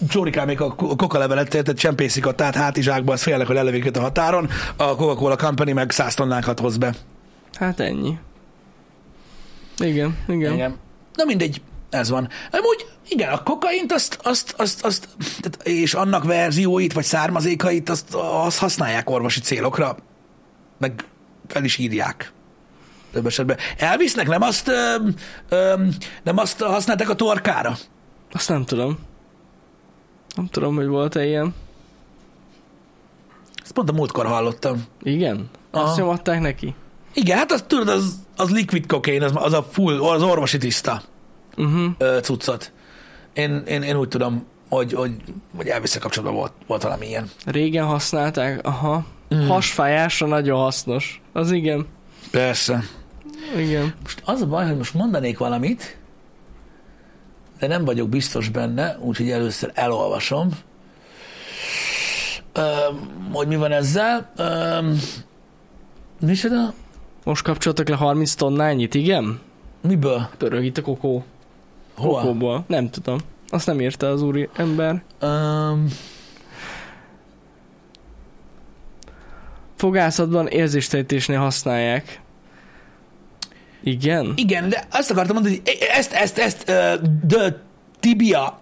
csórikámék 0.08 0.60
a 0.60 0.74
kokalevelet, 0.74 1.48
tehát 1.48 1.78
csempészik 1.78 2.26
a 2.26 2.34
tehát 2.34 2.54
hátizsákba, 2.54 3.12
az 3.12 3.22
félnek, 3.22 3.46
hogy 3.46 3.56
lelövik 3.56 3.96
a 3.96 4.00
határon, 4.00 4.48
a 4.76 4.84
Coca-Cola 4.84 5.36
Company 5.36 5.74
meg 5.74 5.90
száz 5.90 6.14
tonnákat 6.14 6.60
hoz 6.60 6.76
be. 6.76 6.94
Hát 7.54 7.80
ennyi. 7.80 8.18
Igen, 9.78 10.16
igen. 10.28 10.52
Igen. 10.52 10.76
Na 11.14 11.24
mindegy, 11.24 11.60
ez 11.90 12.10
van. 12.10 12.28
Amúgy 12.50 12.86
igen, 13.08 13.32
a 13.32 13.42
kokaint 13.42 13.92
azt, 13.92 14.18
azt, 14.22 14.54
azt, 14.56 14.84
azt 14.84 15.08
tehát, 15.18 15.66
és 15.66 15.94
annak 15.94 16.24
verzióit, 16.24 16.92
vagy 16.92 17.04
származékait, 17.04 17.88
azt, 17.88 18.14
azt 18.14 18.58
használják 18.58 19.10
orvosi 19.10 19.40
célokra, 19.40 19.96
meg 20.78 21.04
fel 21.46 21.64
is 21.64 21.78
írják. 21.78 22.32
Több 23.12 23.26
esetben. 23.26 23.56
Elvisznek, 23.78 24.28
nem 24.28 24.42
azt, 24.42 24.68
ö, 24.68 24.96
ö, 25.48 25.84
nem 26.22 26.38
azt 26.38 26.60
használták 26.60 27.08
a 27.08 27.14
torkára? 27.14 27.76
Azt 28.32 28.48
nem 28.48 28.64
tudom. 28.64 28.98
Nem 30.36 30.46
tudom, 30.46 30.74
hogy 30.74 30.86
volt-e 30.86 31.26
ilyen. 31.26 31.54
Ezt 33.62 33.72
pont 33.72 33.90
a 33.90 33.92
múltkor 33.92 34.26
hallottam. 34.26 34.84
Igen? 35.02 35.50
Aha. 35.70 35.84
Azt 35.84 35.96
nyomatták 35.96 36.40
neki? 36.40 36.74
Igen, 37.12 37.36
hát 37.36 37.52
azt 37.52 37.64
tudod, 37.64 37.88
az, 37.88 38.14
az 38.36 38.50
liquid 38.50 38.86
kokain, 38.86 39.22
az, 39.22 39.32
az 39.34 39.52
a 39.52 39.62
full, 39.62 40.00
az 40.00 40.22
orvosi 40.22 40.58
tiszta 40.58 41.02
Uh-huh. 41.58 42.20
cuccot. 42.20 42.72
Én, 43.32 43.62
én, 43.66 43.82
én 43.82 43.96
úgy 43.96 44.08
tudom, 44.08 44.46
hogy, 44.68 44.92
hogy, 44.92 45.12
hogy 45.56 45.68
elvisze 45.68 45.98
kapcsolatban 45.98 46.38
volt, 46.38 46.52
volt 46.66 46.82
valami 46.82 47.06
ilyen. 47.06 47.30
Régen 47.44 47.84
használták, 47.84 48.66
aha. 48.66 49.06
Mm. 49.34 49.46
Hasfájásra 49.46 50.26
nagyon 50.26 50.58
hasznos. 50.58 51.22
Az 51.32 51.50
igen. 51.50 51.86
Persze. 52.30 52.82
Igen. 53.56 53.94
Most 54.02 54.22
az 54.24 54.40
a 54.40 54.46
baj, 54.46 54.66
hogy 54.66 54.76
most 54.76 54.94
mondanék 54.94 55.38
valamit, 55.38 55.98
de 57.58 57.66
nem 57.66 57.84
vagyok 57.84 58.08
biztos 58.08 58.48
benne, 58.48 58.98
úgyhogy 59.00 59.30
először 59.30 59.70
elolvasom, 59.74 60.48
Öm, 62.52 63.28
hogy 63.32 63.46
mi 63.46 63.56
van 63.56 63.72
ezzel. 63.72 64.32
Öm, 64.36 64.98
micsoda? 66.20 66.72
Most 67.24 67.42
kapcsoltak 67.42 67.88
le 67.88 67.96
30 67.96 68.34
tonnányit, 68.34 68.94
igen? 68.94 69.40
Miből? 69.80 70.28
Pörög 70.36 70.64
itt 70.64 70.78
a 70.78 70.82
kokó. 70.82 71.24
Hova? 71.98 72.20
Kokóból. 72.20 72.64
Nem 72.66 72.90
tudom. 72.90 73.18
Azt 73.48 73.66
nem 73.66 73.80
írta 73.80 74.08
az 74.08 74.22
úri 74.22 74.48
ember. 74.56 75.02
Öm, 75.18 75.88
Fogászatban 79.76 80.46
érzéstelenítésnél 80.46 81.38
használják. 81.38 82.20
Igen? 83.82 84.32
igen, 84.36 84.68
de 84.68 84.86
azt 84.90 85.10
akartam 85.10 85.34
mondani, 85.34 85.60
hogy 85.64 85.78
ezt, 85.90 86.12
ezt, 86.12 86.38
ezt, 86.38 86.70
uh, 86.70 87.08
the 87.28 87.62
tibia, 88.00 88.60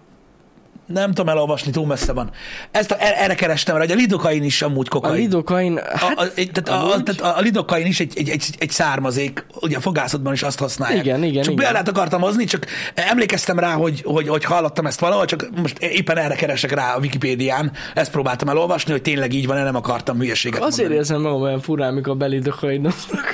nem 0.87 1.07
tudom 1.09 1.29
elolvasni, 1.29 1.71
túl 1.71 1.85
messze 1.85 2.13
van. 2.13 2.29
Ezt 2.71 2.91
a, 2.91 2.95
erre 2.99 3.35
kerestem 3.35 3.75
rá, 3.75 3.81
hogy 3.81 3.91
a 3.91 3.95
lidokain 3.95 4.43
is 4.43 4.61
amúgy 4.61 4.85
A 4.89 4.93
kokain. 4.93 5.15
lidokain, 5.21 5.77
A, 5.77 5.97
hát 5.97 6.19
a, 6.19 6.23
egy- 6.35 6.51
tehát 6.51 6.81
a, 6.83 6.93
a, 6.93 7.03
tehát 7.03 7.37
a 7.37 7.41
lidokain 7.41 7.85
is 7.85 7.99
egy, 7.99 8.13
egy, 8.15 8.29
egy, 8.29 8.45
egy 8.57 8.69
származék, 8.69 9.45
ugye 9.61 9.77
a 9.77 9.79
fogászatban 9.79 10.33
is 10.33 10.43
azt 10.43 10.59
használják. 10.59 11.05
Igen, 11.05 11.23
igen, 11.23 11.43
Csak 11.43 11.53
igen. 11.53 11.75
akartam 11.75 12.21
hozni, 12.21 12.43
csak 12.45 12.65
emlékeztem 12.93 13.59
rá, 13.59 13.73
hogy, 13.73 14.01
hogy, 14.05 14.27
hogy 14.27 14.43
hallottam 14.43 14.85
ezt 14.85 14.99
valahol, 14.99 15.25
csak 15.25 15.49
most 15.61 15.77
éppen 15.79 16.17
erre 16.17 16.35
keresek 16.35 16.71
rá 16.71 16.95
a 16.95 16.99
Wikipédián, 16.99 17.71
ezt 17.93 18.11
próbáltam 18.11 18.49
elolvasni, 18.49 18.91
hogy 18.91 19.01
tényleg 19.01 19.33
így 19.33 19.47
van, 19.47 19.63
nem 19.63 19.75
akartam 19.75 20.17
hülyeséget 20.17 20.61
azért 20.61 20.77
mondani. 20.77 20.95
érzem 20.99 21.21
magam 21.21 21.41
olyan 21.41 21.61
furán, 21.61 21.89
amikor 21.89 22.13
a 22.13 22.15
belidokainoznak. 22.15 23.25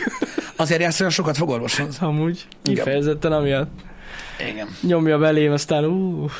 Azért 0.55 0.81
jársz 0.81 0.99
olyan 0.99 1.11
sokat 1.11 1.37
fogorvoshoz. 1.37 1.97
Amúgy. 1.99 2.45
Kifejezetten 2.63 3.31
amiatt. 3.31 3.69
Igen. 4.51 4.67
Nyomja 4.81 5.17
belém, 5.17 5.51
aztán 5.51 5.83
uff. 5.85 6.33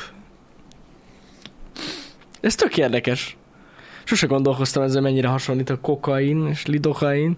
Ez 2.44 2.54
tök 2.54 2.76
érdekes. 2.76 3.36
Sose 4.04 4.26
gondolkoztam 4.26 4.82
ezzel, 4.82 5.02
mennyire 5.02 5.28
hasonlít 5.28 5.70
a 5.70 5.80
kokain 5.80 6.46
és 6.46 6.66
lidokain. 6.66 7.36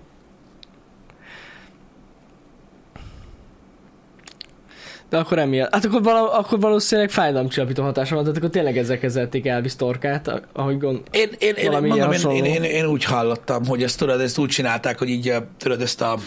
De 5.09 5.19
akkor 5.19 5.39
emiatt. 5.39 5.75
Hát 5.75 5.85
akkor, 5.85 6.03
vala, 6.03 6.33
akkor 6.33 6.61
valószínűleg 6.61 7.11
fájdalomcsillapító 7.11 7.83
hatása 7.83 8.15
van, 8.15 8.25
tehát 8.25 8.39
akkor 8.39 8.51
tényleg 8.51 8.79
ezzel 8.79 8.99
kezelték 8.99 9.47
Elvis 9.47 9.77
torkát, 9.77 10.43
ahogy 10.53 10.79
gond... 10.79 11.01
Én, 11.11 11.29
én, 11.39 11.55
én, 11.55 11.71
mondom, 11.71 12.13
én, 12.13 12.31
én, 12.31 12.45
én, 12.45 12.63
én, 12.63 12.87
úgy 12.87 13.05
hallottam, 13.05 13.67
hogy 13.67 13.83
ezt 13.83 13.99
tudod, 13.99 14.21
ezt 14.21 14.39
úgy 14.39 14.49
csinálták, 14.49 14.99
hogy 14.99 15.09
így, 15.09 15.35
tudod, 15.59 15.81
ezt 15.81 16.01
a, 16.01 16.19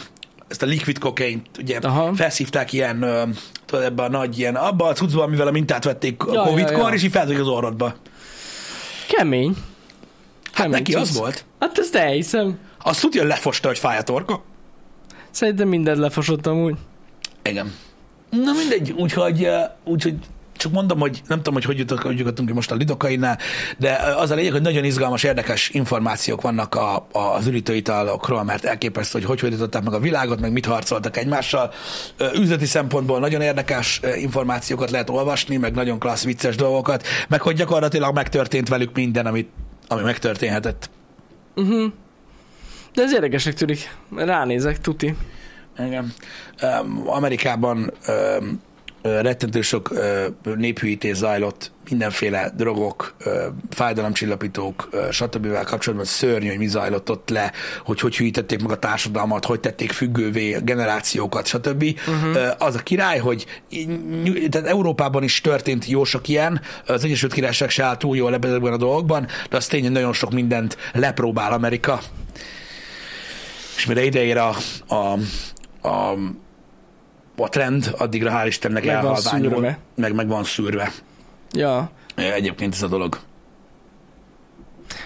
ezt 0.48 0.64
a 0.64 0.66
liquid 0.66 0.98
kokaint, 0.98 1.48
ugye 1.60 1.78
Aha. 1.78 2.14
felszívták 2.14 2.74
ilyen, 2.74 3.00
tudod, 3.66 3.84
ebbe 3.84 4.04
a 4.04 4.10
nagy 4.10 4.40
ilyen, 4.40 4.56
abba 4.56 4.86
a 4.86 4.94
cuccba, 4.94 5.24
amivel 5.24 5.48
a 5.48 5.52
mintát 5.52 5.84
vették 5.84 6.24
a 6.24 6.34
Ja, 6.34 6.42
ja, 6.42 6.50
Covid-kor, 6.50 6.88
ja. 6.90 6.94
és 6.94 7.04
így 7.04 7.12
feltudjuk 7.12 7.42
az 7.42 7.48
orrodba. 7.48 7.96
Kemény. 9.14 9.56
Hát 10.44 10.54
Kemény 10.54 10.72
neki 10.72 10.94
az 10.94 11.08
cucc. 11.10 11.20
volt. 11.20 11.46
Hát 11.60 11.78
ezt 11.78 11.96
elhiszem. 11.96 12.60
Azt 12.84 13.02
tudja, 13.02 13.24
lefosta, 13.24 13.68
hogy 13.68 13.78
fáj 13.80 13.98
a 13.98 14.02
torka. 14.02 14.44
Szerintem 15.32 15.68
mindent 15.68 15.98
lefosottam 15.98 16.64
úgy. 16.64 16.76
Igen. 17.44 17.74
Na 18.30 18.52
mindegy, 18.54 18.92
úgyhogy, 18.92 19.44
ö, 19.44 19.60
úgyhogy 19.84 20.16
csak 20.60 20.72
mondom, 20.72 21.00
hogy 21.00 21.22
nem 21.28 21.38
tudom, 21.38 21.54
hogy 21.54 21.64
hogy 21.64 22.18
jutottunk 22.18 22.54
most 22.54 22.72
a 22.72 22.76
lidokainnál, 22.76 23.38
de 23.78 23.94
az 24.18 24.32
a 24.32 24.36
lényeg, 24.36 24.52
hogy 24.52 24.62
nagyon 24.62 24.84
izgalmas, 24.84 25.24
érdekes 25.24 25.70
információk 25.70 26.42
vannak 26.42 26.76
a, 26.76 26.96
a, 27.12 27.20
az 27.20 27.48
ürítóitalokról, 27.48 28.44
mert 28.44 28.66
elképesztő, 28.66 29.20
hogy 29.20 29.28
hogy 29.28 29.40
hódították 29.40 29.84
meg 29.84 29.94
a 29.94 30.00
világot, 30.00 30.40
meg 30.40 30.52
mit 30.52 30.66
harcoltak 30.66 31.18
egymással. 31.18 31.72
Üzleti 32.36 32.66
szempontból 32.66 33.20
nagyon 33.20 33.42
érdekes 33.42 34.02
információkat 34.16 34.92
lehet 34.92 35.10
olvasni, 35.10 35.58
meg 35.58 35.74
nagyon 35.74 36.00
klassz, 36.00 36.24
vicces 36.24 36.56
dolgokat, 36.56 37.04
meg 37.28 37.42
hogy 37.42 37.56
gyakorlatilag 37.56 38.16
megtörtént 38.16 38.70
velük 38.70 38.96
minden, 38.96 39.26
amit, 39.26 39.50
ami 39.88 40.02
megtörténhetett. 40.02 40.90
Uh-huh. 41.56 41.92
De 42.94 43.02
ez 43.02 43.14
érdekesnek 43.14 43.54
tűnik. 43.54 43.96
Ránézek, 44.16 44.82
tuti. 44.82 45.16
Igen. 45.78 46.14
Um, 46.62 47.04
Amerikában 47.06 47.94
um, 48.08 48.62
rettentő 49.02 49.62
sok 49.62 49.94
néphűítés 50.56 51.16
zajlott, 51.16 51.72
mindenféle 51.90 52.52
drogok, 52.56 53.16
fájdalomcsillapítók, 53.70 54.90
stb. 55.12 55.64
kapcsolatban 55.64 56.08
szörnyű, 56.08 56.48
hogy 56.48 56.58
mi 56.58 56.68
zajlott 56.68 57.10
ott 57.10 57.30
le, 57.30 57.52
hogy 57.86 58.00
hogy 58.00 58.18
hűítették 58.18 58.62
meg 58.62 58.72
a 58.72 58.80
társadalmat, 58.80 59.46
hogy 59.46 59.60
tették 59.60 59.92
függővé 59.92 60.58
generációkat, 60.64 61.46
stb. 61.46 61.84
Uh-huh. 62.08 62.52
Az 62.58 62.76
a 62.76 62.80
király, 62.80 63.18
hogy 63.18 63.46
tehát 64.50 64.68
Európában 64.68 65.24
is 65.24 65.42
történt 65.42 65.86
jó 65.86 66.04
sok 66.04 66.28
ilyen, 66.28 66.62
az 66.86 67.04
Egyesült 67.04 67.34
Királyság 67.34 67.70
se 67.70 67.84
áll 67.84 67.98
túl 67.98 68.16
jól 68.16 68.34
ebben 68.34 68.74
a 68.74 68.78
dolgokban, 68.78 69.28
de 69.50 69.58
az 69.58 69.68
tény, 69.68 69.82
hogy 69.82 69.92
nagyon 69.92 70.14
sok 70.14 70.32
mindent 70.32 70.78
lepróbál 70.94 71.54
Amerika, 71.54 72.00
és 73.78 73.86
mire 73.86 74.04
ideér 74.04 74.38
a, 74.38 74.56
a, 74.88 74.96
a, 75.88 76.16
a 77.44 77.50
trend, 77.50 77.96
addigra 77.98 78.32
hál' 78.32 78.48
Istennek 78.48 78.86
Meg 78.86 78.96
van 78.96 79.06
elhalványul, 79.06 79.50
szűrve. 79.50 79.80
meg, 79.96 80.16
meg 80.16 80.28
van 80.28 80.44
szűrve. 80.44 80.92
Ja. 81.52 81.92
Egyébként 82.16 82.74
ez 82.74 82.82
a 82.82 82.88
dolog. 82.88 83.20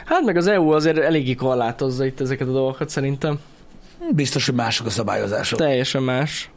Hát 0.06 0.22
meg 0.24 0.38
az 0.38 0.48
EU 0.48 0.70
azért 0.70 0.98
eléggé 0.98 1.36
korlátozza 1.36 2.06
itt 2.06 2.22
ezeket 2.22 2.48
a 2.48 2.52
dolgokat 2.52 2.90
szerintem. 2.90 3.40
Biztos, 4.12 4.46
hogy 4.46 4.56
mások 4.56 4.86
a 4.86 4.90
szabályozások. 4.90 5.60
Teljesen 5.60 6.04
más. 6.04 6.50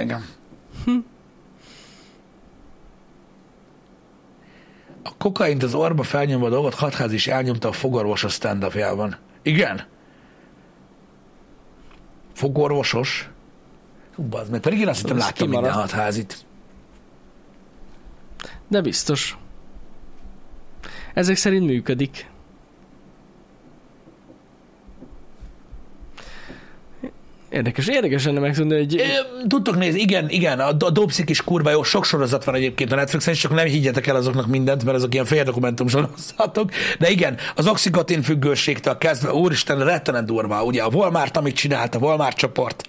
Igen. 0.00 0.24
A 5.02 5.16
kokaint 5.18 5.62
az 5.62 5.74
orba 5.74 6.02
felnyomva 6.02 6.48
dolgot 6.48 6.74
hatház 6.74 7.12
is 7.12 7.26
elnyomta 7.26 7.68
a 7.68 7.72
fogorvos 7.72 8.24
a 8.24 8.28
stand 8.28 8.66
Igen? 9.42 9.86
Fogorvosos? 12.36 13.30
Hú, 14.14 14.22
bazd 14.22 14.50
meg, 14.50 14.60
pedig 14.60 14.78
én 14.78 14.88
azt 14.88 15.00
hittem 15.00 15.16
láttam 15.16 15.48
minden 15.48 15.72
hatházit. 15.72 16.44
De 18.68 18.80
biztos. 18.80 19.38
Ezek 21.14 21.36
szerint 21.36 21.66
működik. 21.66 22.30
Érdekes, 27.56 27.86
érdekes 27.86 28.24
lenne 28.24 28.40
megtudni, 28.40 28.76
hogy... 28.76 29.02
Tudtok 29.48 29.76
nézni, 29.76 30.00
igen, 30.00 30.28
igen, 30.28 30.60
a, 30.60 30.68
a 30.78 30.90
Dobszik 30.90 31.30
is 31.30 31.42
kurva 31.42 31.70
jó, 31.70 31.82
sok 31.82 32.04
sorozat 32.04 32.44
van 32.44 32.54
egyébként 32.54 32.92
a 32.92 32.96
Netflixen, 32.96 33.34
csak 33.34 33.54
nem 33.54 33.66
higgyetek 33.66 34.06
el 34.06 34.16
azoknak 34.16 34.46
mindent, 34.46 34.84
mert 34.84 34.96
azok 34.96 35.14
ilyen 35.14 35.24
féldokumentum 35.24 35.88
sorozatok, 35.88 36.70
de 36.98 37.10
igen, 37.10 37.36
az 37.54 37.66
oxikotin 37.66 38.22
függőségtől 38.22 38.98
kezdve, 38.98 39.32
úristen, 39.32 39.84
rettenet 39.84 40.24
durva, 40.24 40.64
ugye 40.64 40.82
a 40.82 40.88
Walmart, 40.88 41.36
amit 41.36 41.56
csinált, 41.56 41.94
a 41.94 41.98
Walmart 41.98 42.36
csoport, 42.36 42.82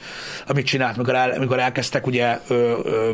amit 0.48 0.66
csinált, 0.66 0.98
mikor, 0.98 1.16
el, 1.16 1.40
mikor 1.40 1.60
elkezdtek 1.60 2.08
ugye 2.08 2.40
ö, 2.48 2.54
ö, 2.84 3.12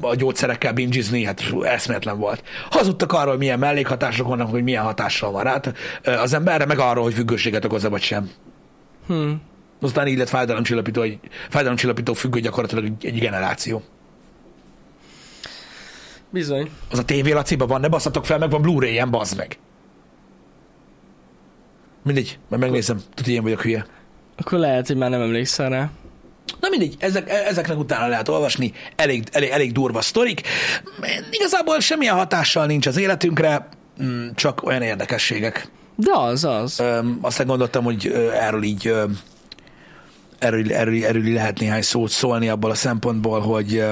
a 0.00 0.14
gyógyszerekkel 0.14 0.72
bingizni, 0.72 1.24
hát 1.24 1.42
eszméletlen 1.62 2.18
volt. 2.18 2.42
Hazudtak 2.70 3.12
arról, 3.12 3.30
hogy 3.30 3.38
milyen 3.38 3.58
mellékhatások 3.58 4.28
vannak, 4.28 4.50
hogy 4.50 4.62
milyen 4.62 4.82
hatással 4.82 5.30
van 5.30 5.42
rá 5.42 5.60
ö, 6.02 6.12
az 6.12 6.32
emberre, 6.32 6.66
meg 6.66 6.78
arról, 6.78 7.04
hogy 7.04 7.14
függőséget 7.14 7.64
okoz 7.64 7.88
vagy 7.88 8.02
sem. 8.02 8.30
Hm. 9.06 9.30
Aztán 9.80 10.06
így 10.06 10.18
lett 10.18 10.28
fájdalomcsillapító, 10.28 11.02
egy, 11.02 11.18
fájdalomcsillapító 11.48 12.12
függő 12.12 12.40
gyakorlatilag 12.40 12.92
egy, 13.00 13.18
generáció. 13.18 13.82
Bizony. 16.30 16.70
Az 16.90 16.98
a 16.98 17.04
tévé 17.04 17.32
laciba 17.32 17.66
van, 17.66 17.80
ne 17.80 17.88
basszatok 17.88 18.26
fel, 18.26 18.38
meg 18.38 18.50
van 18.50 18.62
Blu-ray-en, 18.62 19.10
bazd 19.10 19.36
meg. 19.36 19.58
Mindegy, 22.02 22.38
majd 22.48 22.62
megnézem. 22.62 23.00
Tudod, 23.14 23.30
ilyen 23.30 23.42
vagyok 23.42 23.62
hülye. 23.62 23.86
Akkor 24.36 24.58
lehet, 24.58 24.86
hogy 24.86 24.96
már 24.96 25.10
nem 25.10 25.20
emlékszel 25.20 25.68
rá. 25.68 25.90
Na 26.60 26.68
mindegy, 26.68 26.96
ezek, 26.98 27.30
ezeknek 27.30 27.78
utána 27.78 28.06
lehet 28.06 28.28
olvasni, 28.28 28.72
elég, 28.96 29.24
elég, 29.32 29.50
elég 29.50 29.72
durva 29.72 30.00
sztorik. 30.00 30.40
Igazából 31.30 31.80
semmilyen 31.80 32.14
hatással 32.14 32.66
nincs 32.66 32.86
az 32.86 32.96
életünkre, 32.96 33.68
mm, 34.02 34.28
csak 34.34 34.62
olyan 34.62 34.82
érdekességek. 34.82 35.68
De 35.96 36.10
az, 36.14 36.44
az. 36.44 36.80
Öm, 36.80 37.18
aztán 37.20 37.46
gondoltam, 37.46 37.84
hogy 37.84 38.06
erről 38.32 38.62
így 38.62 38.92
erről, 40.38 40.72
erről, 40.72 41.04
erről 41.04 41.32
lehet 41.32 41.58
néhány 41.58 41.82
szót 41.82 42.10
szólni 42.10 42.48
abból 42.48 42.70
a 42.70 42.74
szempontból, 42.74 43.40
hogy 43.40 43.84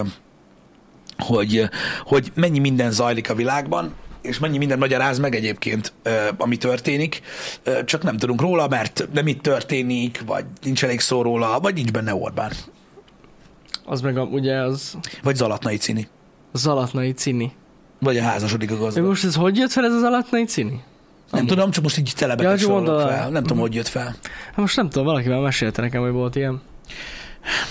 hogy, 1.18 1.68
hogy 2.04 2.32
mennyi 2.34 2.58
minden 2.58 2.90
zajlik 2.90 3.30
a 3.30 3.34
világban, 3.34 3.94
és 4.22 4.38
mennyi 4.38 4.58
minden 4.58 4.78
magyaráz 4.78 5.18
meg 5.18 5.34
egyébként, 5.34 5.92
ami 6.36 6.56
történik, 6.56 7.20
csak 7.84 8.02
nem 8.02 8.16
tudunk 8.16 8.40
róla, 8.40 8.68
mert 8.68 9.08
nem 9.12 9.26
itt 9.26 9.42
történik, 9.42 10.22
vagy 10.26 10.44
nincs 10.62 10.84
elég 10.84 11.00
szó 11.00 11.22
róla, 11.22 11.60
vagy 11.60 11.74
nincs 11.74 11.90
benne 11.90 12.14
Orbán, 12.14 12.52
Az 13.84 14.00
meg 14.00 14.18
a, 14.18 14.22
ugye 14.22 14.56
az 14.56 14.96
vagy 15.22 15.36
Zalatnai 15.36 15.76
Cini, 15.76 16.08
Zalatnai 16.52 17.12
Cini. 17.12 17.52
vagy 18.00 18.16
a 18.16 18.22
házasodik 18.22 18.70
a 18.70 18.74
Ő 18.74 18.78
gazda. 18.78 19.02
most 19.02 19.24
ez 19.24 19.34
hogy 19.34 19.56
jött 19.56 19.70
fel 19.70 19.84
ez 19.84 19.92
az 19.92 20.00
Zalatnai 20.00 20.44
Cini? 20.44 20.82
Nem 21.34 21.46
tudom, 21.46 21.70
csak 21.70 21.82
most 21.82 21.98
így 21.98 22.06
Ja, 22.06 22.12
celebeket 22.16 22.58
csak 22.58 22.68
sorolok 22.68 23.00
fel. 23.00 23.28
Nem 23.28 23.42
tudom, 23.42 23.56
mhm. 23.56 23.66
hogy 23.66 23.74
jött 23.74 23.88
fel. 23.88 24.14
Hát 24.46 24.56
most 24.56 24.76
nem 24.76 24.88
tudom, 24.88 25.06
valakivel 25.06 25.40
mesélte 25.40 25.82
nekem, 25.82 26.02
hogy 26.02 26.12
volt 26.12 26.36
ilyen. 26.36 26.60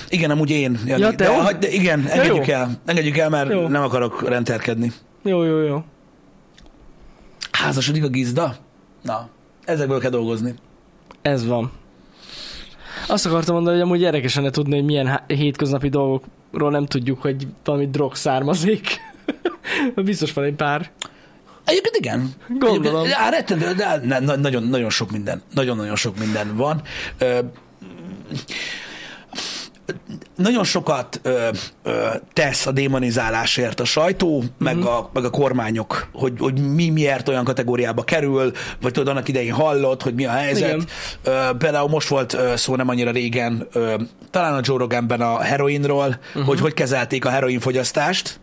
Igen, 0.10 0.32
amúgy 0.32 0.50
én. 0.50 0.80
Jani, 0.86 1.02
Ja, 1.02 1.10
de, 1.10 1.16
te? 1.16 1.42
hagy- 1.42 1.58
de 1.58 1.70
igen, 1.70 2.06
engedjük 2.08 2.48
jó. 2.48 2.54
el. 2.54 2.70
Engedjük 2.86 3.18
el, 3.18 3.30
mert 3.30 3.52
Jó. 3.52 3.68
nem 3.68 3.84
akarok 3.84 4.28
rendelkedni. 4.30 4.92
Jó, 5.24 5.44
jó, 5.44 5.62
jó. 5.62 5.84
Házasodik 7.52 8.04
a 8.04 8.08
gizda? 8.08 8.56
Na, 9.02 9.28
ezekből 9.66 10.00
kell 10.00 10.10
dolgozni. 10.10 10.54
Ez 11.22 11.46
van. 11.46 11.72
Azt 13.08 13.26
akartam 13.26 13.56
mondani, 13.56 13.76
hogy 13.76 13.86
amúgy 13.86 14.02
érdekes 14.02 14.36
lenne 14.36 14.50
tudni, 14.50 14.76
hogy 14.76 14.86
milyen 14.86 15.22
hétköznapi 15.28 15.90
dolgokról 15.90 16.72
nem 16.72 16.86
tudjuk, 16.86 17.22
hogy 17.22 17.48
valami 17.64 17.88
drog 17.88 18.16
származik. 18.16 18.88
Biztos 19.96 20.34
van 20.34 20.46
egy 20.46 20.56
pár. 20.56 20.92
Egyébként 21.66 21.96
igen. 21.96 22.34
Gondolom. 22.48 23.00
Egyébként, 23.00 23.22
á, 23.22 23.30
rettentő, 23.30 23.74
de 23.74 24.20
na, 24.20 24.36
nagyon, 24.36 24.64
nagyon 24.64 24.90
sok 24.90 25.12
minden. 25.12 25.42
Nagyon-nagyon 25.54 25.96
sok 25.96 26.18
minden 26.18 26.56
van. 26.56 26.82
Ö, 27.18 27.40
nagyon 30.36 30.64
sokat 30.64 31.20
ö, 31.24 31.50
ö, 31.84 32.08
tesz 32.34 32.66
a 32.66 32.72
démonizálásért 32.72 33.80
a 33.80 33.86
sajtó, 33.86 34.38
mm-hmm. 34.38 34.48
meg, 34.58 34.86
a, 34.86 35.10
meg 35.14 35.24
a 35.24 35.30
kormányok, 35.30 36.08
hogy, 36.14 36.34
hogy 36.38 36.74
mi 36.74 36.90
miért 36.90 37.28
olyan 37.28 37.44
kategóriába 37.44 38.04
kerül, 38.04 38.52
vagy 38.82 38.92
tudod, 38.92 39.08
annak 39.08 39.28
idején 39.28 39.54
hallott, 39.54 40.04
hogy 40.04 40.14
mi 40.14 40.26
a 40.26 40.32
helyzet. 40.32 40.68
Igen. 40.68 40.88
Ö, 41.24 41.50
például 41.58 41.90
most 41.90 42.08
volt 42.08 42.34
ö, 42.34 42.54
szó 42.56 42.76
nem 42.76 42.90
annyira 42.90 43.12
régen, 43.12 43.68
ö, 43.72 43.96
talán 44.30 44.54
a 44.54 44.60
Joe 44.62 44.78
Roganben 44.78 45.22
a 45.22 45.40
heroinról, 45.40 46.18
uh-huh. 46.28 46.46
hogy 46.46 46.60
hogy 46.60 46.74
kezelték 46.74 47.26
a 47.26 47.30
heroinfogyasztást, 47.30 48.40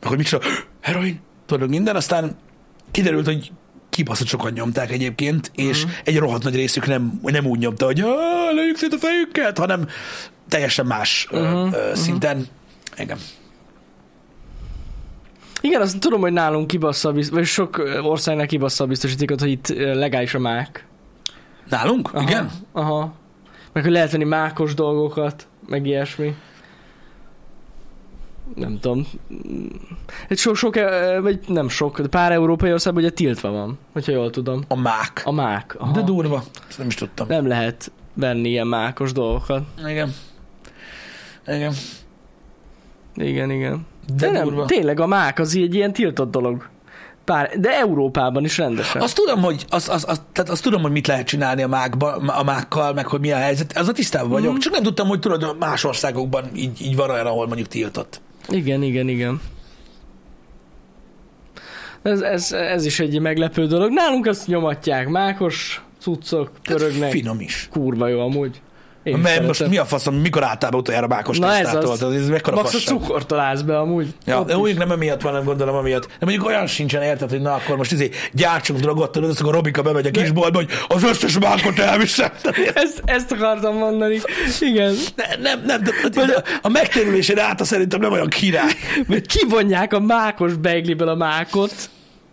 meg 0.00 0.12
hogy 0.12 0.24
csinál, 0.24 0.46
heroin, 0.80 1.20
tudod, 1.46 1.68
minden, 1.68 1.96
aztán 1.96 2.36
kiderült, 2.94 3.26
hogy 3.26 3.52
kibaszott 3.90 4.26
sokan 4.26 4.52
nyomták 4.52 4.90
egyébként, 4.90 5.50
és 5.54 5.80
Mhm. 5.82 5.90
uh-huh. 5.90 6.02
egy 6.04 6.18
rohadt 6.18 6.42
nagy 6.44 6.54
részük 6.54 6.86
nem, 6.86 7.20
nem 7.22 7.46
úgy 7.46 7.58
nyomta, 7.58 7.84
hogy 7.84 8.00
"Á, 8.00 8.50
lőjük 8.54 8.76
szét 8.76 8.92
a 8.92 8.98
fejüket, 8.98 9.58
hanem 9.58 9.86
teljesen 10.48 10.86
más 10.86 11.28
Mhm, 11.30 11.42
uh-huh. 11.42 11.66
uh, 11.68 11.92
szinten. 11.94 12.46
Igen. 12.96 13.18
Igen, 15.60 15.80
azt 15.80 15.98
tudom, 15.98 16.20
hogy 16.20 16.32
nálunk 16.32 16.66
kibassza, 16.66 17.12
vagy 17.30 17.44
sok 17.44 17.78
ö, 17.78 18.00
országnak 18.00 18.46
kibassza 18.46 18.84
a 18.84 18.86
biztosítékot, 18.86 19.40
hogy 19.40 19.50
itt 19.50 19.68
ö, 19.70 19.94
legális 19.94 20.34
a 20.34 20.38
mák. 20.38 20.86
Nálunk? 21.68 22.14
Aha, 22.14 22.22
Igen? 22.28 22.50
Aha. 22.72 23.14
Meg 23.72 23.82
hogy 23.82 23.92
lehet 23.92 24.10
venni 24.10 24.24
mákos 24.24 24.74
dolgokat, 24.74 25.46
meg 25.66 25.86
ilyesmi. 25.86 26.34
Nem 28.54 28.78
tudom. 28.80 29.06
Egy 30.28 30.38
sok, 30.38 30.56
sok, 30.56 30.76
ö, 30.76 31.18
vagy 31.22 31.38
nem 31.46 31.68
sok, 31.68 32.00
pár 32.10 32.32
európai 32.32 32.72
országban 32.72 33.02
ugye 33.02 33.12
tiltva 33.12 33.50
van, 33.50 33.78
hogyha 33.92 34.12
jól 34.12 34.30
tudom. 34.30 34.64
A 34.68 34.76
mák. 34.76 35.22
A 35.24 35.32
mák. 35.32 35.76
Aha. 35.78 35.92
De 35.92 36.00
durva. 36.02 36.42
Ezt 36.68 36.78
nem 36.78 36.86
is 36.86 36.94
tudtam. 36.94 37.26
Nem 37.28 37.46
lehet 37.46 37.92
venni 38.14 38.48
ilyen 38.48 38.66
mákos 38.66 39.12
dolgokat. 39.12 39.62
Igen. 39.86 40.14
Igen. 41.46 41.72
Igen, 43.14 43.50
igen. 43.50 43.86
De, 44.06 44.26
De 44.26 44.30
nem, 44.30 44.44
durva. 44.44 44.64
tényleg 44.64 45.00
a 45.00 45.06
mák 45.06 45.38
az 45.38 45.54
egy 45.56 45.74
ilyen 45.74 45.92
tiltott 45.92 46.30
dolog. 46.30 46.68
Pár, 47.24 47.50
de 47.60 47.70
Európában 47.78 48.44
is 48.44 48.58
rendesen. 48.58 49.02
Azt 49.02 49.14
tudom, 49.14 49.42
hogy, 49.42 49.64
azt, 49.68 49.88
azt, 49.88 50.04
azt, 50.04 50.22
tehát 50.32 50.50
azt 50.50 50.62
tudom, 50.62 50.82
hogy 50.82 50.90
mit 50.90 51.06
lehet 51.06 51.26
csinálni 51.26 51.62
a, 51.62 51.68
mákba, 51.68 52.12
a 52.16 52.42
mákkal, 52.42 52.92
meg 52.92 53.06
hogy 53.06 53.20
mi 53.20 53.32
a 53.32 53.36
helyzet. 53.36 53.72
Ez 53.72 53.88
a 53.88 53.92
tisztában 53.92 54.30
vagyok. 54.30 54.52
Mm. 54.52 54.58
Csak 54.58 54.72
nem 54.72 54.82
tudtam, 54.82 55.08
hogy 55.08 55.18
tudod, 55.18 55.56
más 55.58 55.84
országokban 55.84 56.44
így, 56.54 56.82
így 56.82 56.96
van 56.96 57.10
olyan, 57.10 57.26
ahol 57.26 57.46
mondjuk 57.46 57.68
tiltott. 57.68 58.20
Igen, 58.48 58.82
igen, 58.82 59.08
igen. 59.08 59.40
Ez, 62.02 62.20
ez, 62.20 62.52
ez 62.52 62.84
is 62.84 63.00
egy 63.00 63.20
meglepő 63.20 63.66
dolog. 63.66 63.90
Nálunk 63.92 64.26
azt 64.26 64.46
nyomatják, 64.46 65.08
mákos 65.08 65.84
cuccok 65.98 66.50
pörögnek. 66.62 67.02
Hát 67.02 67.10
Finom 67.10 67.40
is. 67.40 67.68
Kurva 67.70 68.08
jó 68.08 68.20
amúgy. 68.20 68.60
Én 69.04 69.14
Mert 69.14 69.26
szeretem. 69.26 69.46
most 69.46 69.68
mi 69.68 69.76
a 69.76 69.84
faszom, 69.84 70.14
mikor 70.14 70.44
általában 70.44 70.80
utoljára 70.80 71.06
mákos 71.06 71.38
Na 71.38 71.54
ez 71.56 71.74
az. 71.74 71.84
toltad? 71.84 72.14
Ez 72.14 72.28
mekkora 72.28 72.56
Max 72.56 72.74
a 72.74 72.78
cukort 72.78 73.26
találsz 73.26 73.60
be 73.60 73.78
amúgy. 73.78 74.14
Ja, 74.26 74.42
de 74.44 74.56
úgy 74.56 74.76
nem 74.76 74.90
emiatt 74.90 75.20
van, 75.20 75.32
nem 75.32 75.44
gondolom 75.44 75.74
amiatt. 75.74 76.06
De 76.06 76.10
mondjuk 76.26 76.46
olyan 76.46 76.66
sincsen 76.66 77.02
érted, 77.02 77.30
hogy 77.30 77.40
na 77.40 77.54
akkor 77.54 77.76
most 77.76 77.92
izé 77.92 78.10
gyártsunk 78.32 78.80
drogot, 78.80 79.12
tudod, 79.12 79.30
azt 79.30 79.40
akkor 79.40 79.54
Robika 79.54 79.82
bemegy 79.82 80.06
a 80.06 80.10
kisboltba, 80.10 80.58
hogy 80.58 80.68
az 80.88 81.02
összes 81.04 81.38
mákot 81.38 81.78
elviszem. 81.78 82.30
Ezt, 82.74 83.02
ezt 83.04 83.32
akartam 83.32 83.76
mondani. 83.76 84.20
Igen. 84.60 84.94
Ne, 85.16 85.24
nem, 85.42 85.62
nem, 85.66 85.82
de, 85.82 85.90
de, 86.08 86.26
de 86.26 86.42
a 86.62 86.68
megtérülésén 86.68 87.38
át 87.38 87.64
szerintem 87.64 88.00
nem 88.00 88.12
olyan 88.12 88.28
király. 88.28 88.72
Mert 89.06 89.26
kivonják 89.26 89.92
a 89.92 90.00
mákos 90.00 90.54
beigliből 90.54 91.08
a 91.08 91.14
mákot, 91.14 91.74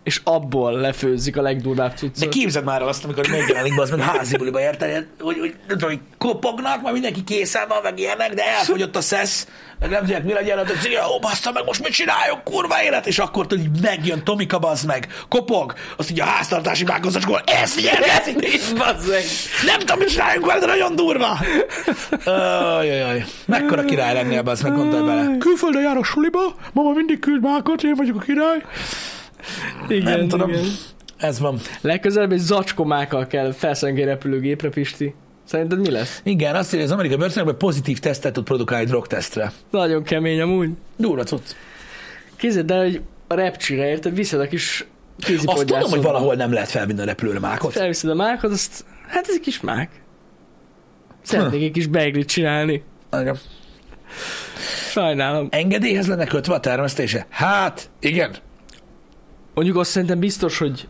és 0.02 0.20
abból 0.24 0.72
lefőzik 0.72 1.36
a 1.36 1.42
legdurvább 1.42 1.90
De 1.90 1.96
cuccot. 1.96 2.28
képzeld 2.28 2.64
már 2.64 2.80
el 2.80 2.88
azt, 2.88 3.04
amikor 3.04 3.28
megjelenik 3.28 3.80
az 3.80 3.90
meg 3.90 4.00
házi 4.00 4.36
buliba 4.36 4.60
érted, 4.60 5.06
hogy, 5.20 5.38
hogy, 5.38 5.54
nem 5.68 5.78
tudom, 5.78 5.88
hogy 5.90 6.00
kopognak, 6.18 6.82
majd 6.82 6.92
mindenki 6.92 7.24
készen 7.24 7.68
van, 7.68 7.78
meg 7.82 7.98
ilyenek, 7.98 8.34
de 8.34 8.42
elfogyott 8.46 8.96
a 8.96 9.00
szesz, 9.00 9.46
meg 9.80 9.90
nem 9.90 10.00
tudják, 10.00 10.24
mi 10.24 10.32
legyen, 10.32 10.58
hogy 10.58 10.66
jó, 10.92 11.18
bassza 11.20 11.52
meg, 11.52 11.64
most 11.64 11.82
mit 11.82 11.92
csináljuk, 11.92 12.44
kurva 12.44 12.82
élet, 12.82 13.06
és 13.06 13.18
akkor 13.18 13.46
tudod, 13.46 13.64
így 13.64 13.80
megjön 13.82 14.24
Tomika, 14.24 14.58
bazd 14.58 14.86
meg, 14.86 15.08
kopog, 15.28 15.74
azt 15.96 16.10
így 16.10 16.20
a 16.20 16.24
háztartási 16.24 16.84
mákozacskor, 16.84 17.42
ez 17.46 17.74
Bazzeg. 18.78 19.22
nem 19.66 19.78
tudom, 19.78 19.98
mit 19.98 20.08
csináljunk 20.08 20.46
vele, 20.46 20.60
de 20.60 20.66
nagyon 20.66 20.96
durva. 20.96 21.38
Ajajaj, 22.24 23.24
mekkora 23.46 23.84
király 23.84 24.14
lennél, 24.14 24.42
bazd 24.42 24.62
meg, 24.62 24.74
gondolj 24.74 25.02
bele. 25.06 25.36
Külföldön 25.38 25.82
járok 25.82 26.04
suliba, 26.04 26.54
mama 26.72 26.92
mindig 26.92 27.18
küld 27.18 27.42
mákot, 27.42 27.82
én 27.82 27.94
vagyok 27.94 28.16
a 28.16 28.20
király. 28.20 28.62
Igen, 29.88 30.18
Nem 30.18 30.28
tudom. 30.28 30.48
igen. 30.48 30.64
Ez 31.16 31.38
van. 31.38 31.58
Legközelebb 31.80 32.32
egy 32.32 32.38
zacskomákkal 32.38 33.26
kell 33.26 33.52
felszállni 33.52 34.00
egy 34.00 34.06
repülőgépre, 34.06 34.68
Pisti. 34.68 35.14
Szerinted 35.44 35.80
mi 35.80 35.90
lesz? 35.90 36.20
Igen, 36.24 36.54
azt 36.54 36.72
írja 36.72 36.84
az 36.84 36.92
amerikai 36.92 37.16
börtönökben 37.16 37.56
pozitív 37.56 37.98
tesztet 37.98 38.32
tud 38.32 38.44
produkálni 38.44 38.86
drogtesztre. 38.86 39.52
Nagyon 39.70 40.02
kemény 40.02 40.40
amúgy. 40.40 40.70
Durva 40.96 41.22
cucc. 41.22 41.42
Képzeld 42.36 42.70
el, 42.70 42.82
hogy 42.82 43.00
a 43.28 43.34
repcsire 43.34 43.88
érted, 43.88 44.14
viszed 44.14 44.40
a 44.40 44.46
kis 44.46 44.86
Azt 45.18 45.26
kézipodgyászodba. 45.26 45.74
tudom, 45.74 45.90
hogy 45.90 46.02
valahol 46.02 46.34
nem 46.34 46.52
lehet 46.52 46.68
felvinni 46.68 47.00
a 47.00 47.04
repülőre 47.04 47.38
mákot. 47.38 47.72
Felviszed 47.72 48.10
a 48.10 48.14
mákot, 48.14 48.50
azt, 48.50 48.84
hát 49.08 49.26
ez 49.28 49.34
egy 49.34 49.40
kis 49.40 49.60
mák. 49.60 49.90
Szeretnék 51.22 51.62
egy 51.62 51.70
kis 51.70 51.86
beiglit 51.86 52.28
csinálni. 52.28 52.82
Igen. 53.20 53.38
Sajnálom. 54.90 55.48
Engedélyhez 55.50 56.06
lenne 56.06 56.24
kötve 56.24 56.54
a 56.54 56.60
termesztése? 56.60 57.26
Hát, 57.30 57.90
igen. 58.00 58.34
Mondjuk 59.54 59.76
azt 59.76 59.90
szerintem 59.90 60.18
biztos, 60.18 60.58
hogy 60.58 60.88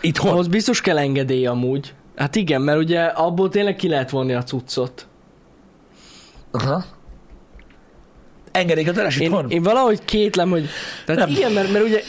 Itthon. 0.00 0.30
ahhoz 0.30 0.46
biztos 0.46 0.80
kell 0.80 0.98
engedély 0.98 1.46
amúgy. 1.46 1.94
Hát 2.16 2.36
igen, 2.36 2.60
mert 2.62 2.78
ugye 2.78 3.02
abból 3.02 3.48
tényleg 3.48 3.76
ki 3.76 3.88
lehet 3.88 4.10
vonni 4.10 4.32
a 4.34 4.42
cuccot. 4.42 5.06
Aha. 6.50 6.84
Engedélyköteles 8.52 9.18
Én, 9.18 9.26
itthon? 9.26 9.50
én 9.50 9.62
valahogy 9.62 10.04
kétlem, 10.04 10.50
hogy... 10.50 10.68
Tehát 11.06 11.20
Nem. 11.20 11.30
nem. 11.30 11.38
igen, 11.38 11.52
mert, 11.52 11.72
mert 11.72 11.84
ugye 11.84 12.00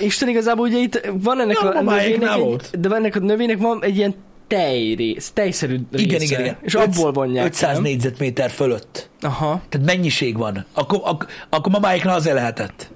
Isten 0.00 0.28
igazából 0.28 0.66
ugye 0.68 0.78
itt 0.78 1.10
van 1.12 1.40
ennek 1.40 1.58
Ja, 1.62 1.68
a 1.68 1.72
mamáiknál 1.72 2.18
növénynek, 2.18 2.38
volt. 2.48 2.68
egy, 2.72 2.80
de 2.80 2.94
ennek 2.94 3.16
a 3.16 3.18
növénynek 3.18 3.58
van 3.58 3.84
egy 3.84 3.96
ilyen 3.96 4.14
tejrész, 4.46 5.30
tejszerű 5.30 5.76
része. 5.92 6.04
igen, 6.04 6.20
igen, 6.20 6.40
igen. 6.40 6.56
És 6.62 6.74
abból 6.74 7.12
vonják. 7.12 7.44
500 7.46 7.74
nem? 7.74 7.82
négyzetméter 7.82 8.50
fölött. 8.50 9.08
Aha, 9.20 9.62
Tehát 9.68 9.86
mennyiség 9.86 10.36
van. 10.36 10.64
Akkor, 10.72 11.00
ak- 11.04 11.26
akkor 11.48 11.72
mamáiknál 11.72 12.14
azért 12.16 12.34
lehetett. 12.34 12.90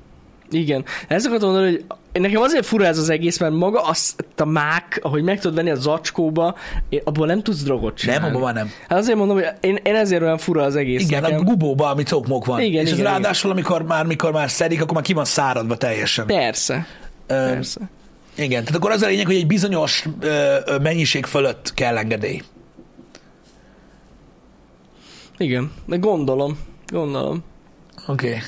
igen. 0.51 0.85
Ezt 1.09 1.27
akartam 1.27 1.51
mondani, 1.51 1.71
hogy 1.73 1.85
nekem 2.13 2.43
azért 2.43 2.67
fura 2.67 2.85
ez 2.85 2.99
az 2.99 3.09
egész, 3.09 3.39
mert 3.39 3.53
maga 3.53 3.81
az, 3.81 4.15
a 4.37 4.45
mák, 4.45 4.99
ahogy 5.03 5.23
meg 5.23 5.41
tudod 5.41 5.57
venni 5.57 5.71
a 5.71 5.75
zacskóba, 5.75 6.55
abból 7.05 7.27
nem 7.27 7.43
tudsz 7.43 7.63
drogot 7.63 7.97
csinálni. 7.97 8.23
Nem, 8.23 8.31
abban 8.31 8.43
már 8.43 8.55
nem. 8.55 8.71
Hát 8.89 8.99
azért 8.99 9.17
mondom, 9.17 9.37
hogy 9.37 9.47
én, 9.61 9.79
én 9.83 9.95
ezért 9.95 10.23
olyan 10.23 10.39
fura 10.39 10.63
az 10.63 10.77
egész 10.77 11.03
Igen, 11.03 11.23
nekem. 11.23 11.39
a 11.39 11.43
gubóba, 11.43 11.91
ami 11.91 12.03
cokmok 12.03 12.45
van. 12.45 12.61
Igen, 12.61 12.85
és 12.85 12.91
ez 12.91 12.99
igen, 12.99 13.11
ráadásul, 13.11 13.51
amikor 13.51 13.83
már, 13.83 14.07
mikor 14.07 14.33
már 14.33 14.51
szedik, 14.51 14.83
akkor 14.83 14.95
már 14.95 15.03
ki 15.03 15.13
van 15.13 15.25
száradva 15.25 15.77
teljesen. 15.77 16.27
Persze, 16.27 16.87
Ö, 17.27 17.35
persze. 17.35 17.81
igen, 18.35 18.65
tehát 18.65 18.77
akkor 18.77 18.91
az 18.91 19.03
a 19.03 19.07
lényeg, 19.07 19.27
hogy 19.27 19.35
egy 19.35 19.47
bizonyos 19.47 20.05
ö, 20.21 20.57
ö, 20.67 20.79
mennyiség 20.79 21.27
fölött 21.27 21.75
kell 21.75 21.97
engedély. 21.97 22.43
Igen, 25.39 25.73
de 25.87 25.97
gondolom, 25.97 26.59
gondolom. 26.87 27.45
Oké. 28.07 28.27
Okay. 28.27 28.39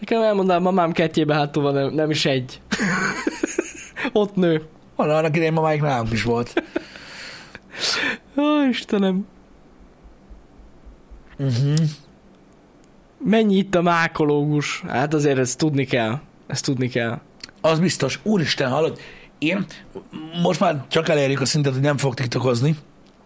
Nekem 0.00 0.22
elmondám, 0.22 0.62
mamám 0.62 0.92
kettjébe 0.92 1.34
hátul 1.34 1.62
van, 1.62 1.74
nem, 1.74 1.94
nem 1.94 2.10
is 2.10 2.24
egy. 2.24 2.60
Ott 4.12 4.34
nő. 4.34 4.66
Van 4.96 5.10
annak 5.10 5.36
idején 5.36 5.52
ma 5.52 5.60
máig 5.60 5.80
nálunk 5.80 6.12
is 6.12 6.22
volt. 6.22 6.62
Ó, 8.36 8.68
Istenem. 8.70 9.26
Uh-huh. 11.38 11.74
Mennyi 13.24 13.56
itt 13.56 13.74
a 13.74 13.82
mákológus? 13.82 14.82
Hát 14.88 15.14
azért 15.14 15.38
ezt 15.38 15.58
tudni 15.58 15.84
kell. 15.84 16.20
Ezt 16.46 16.64
tudni 16.64 16.88
kell. 16.88 17.20
Az 17.60 17.78
biztos. 17.78 18.20
Úristen, 18.22 18.70
hallod? 18.70 19.00
Én 19.38 19.66
most 20.42 20.60
már 20.60 20.84
csak 20.88 21.08
elérjük 21.08 21.40
a 21.40 21.44
szintet, 21.44 21.72
hogy 21.72 21.82
nem 21.82 21.96
fog 21.96 22.14
tiktokozni, 22.14 22.76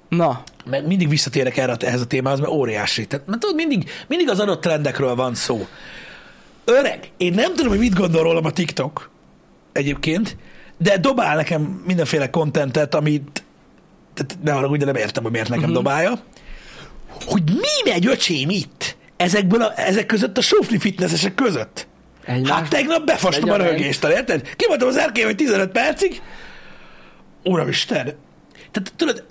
Na, 0.08 0.42
mert 0.64 0.86
mindig 0.86 1.08
visszatérek 1.08 1.56
erre, 1.56 1.76
ehhez 1.78 2.00
a 2.00 2.06
témához, 2.06 2.40
mert 2.40 2.52
óriási. 2.52 3.06
Tehát, 3.06 3.26
mert 3.26 3.40
tudod, 3.40 3.56
mindig, 3.56 3.90
mindig 4.06 4.28
az 4.28 4.40
adott 4.40 4.60
trendekről 4.60 5.14
van 5.14 5.34
szó. 5.34 5.66
Öreg, 6.64 7.10
én 7.16 7.32
nem 7.34 7.54
tudom, 7.54 7.68
hogy 7.68 7.78
mit 7.78 7.94
gondol 7.94 8.22
rólam 8.22 8.44
a 8.44 8.50
TikTok 8.50 9.10
egyébként, 9.74 10.36
de 10.78 10.98
dobál 10.98 11.36
nekem 11.36 11.82
mindenféle 11.86 12.30
kontentet, 12.30 12.94
amit 12.94 13.44
tehát 14.14 14.38
ne 14.42 14.52
haragudj, 14.52 14.78
de 14.78 14.84
nem 14.84 15.02
értem, 15.02 15.22
hogy 15.22 15.32
miért 15.32 15.48
nekem 15.48 15.62
uh-huh. 15.62 15.76
dobálja. 15.76 16.18
Hogy 17.26 17.42
mi 17.44 17.90
megy, 17.90 18.06
öcsém, 18.06 18.50
itt? 18.50 18.96
Ezekből 19.16 19.62
a, 19.62 19.72
ezek 19.76 20.06
között 20.06 20.38
a 20.38 20.40
sofli 20.40 20.78
fitnessesek 20.78 21.34
között. 21.34 21.86
egymás. 22.24 22.50
Hát 22.50 22.68
tegnap 22.68 23.04
befastam 23.04 23.50
a 23.50 23.56
röhögéstől, 23.56 24.10
érted? 24.10 24.54
Kivoltam 24.56 24.88
az 24.88 24.96
erkély, 24.96 25.24
hogy 25.24 25.36
15 25.36 25.70
percig. 25.70 26.22
Uramisten. 27.42 28.04
Tehát 28.70 28.92
tudod, 28.96 29.24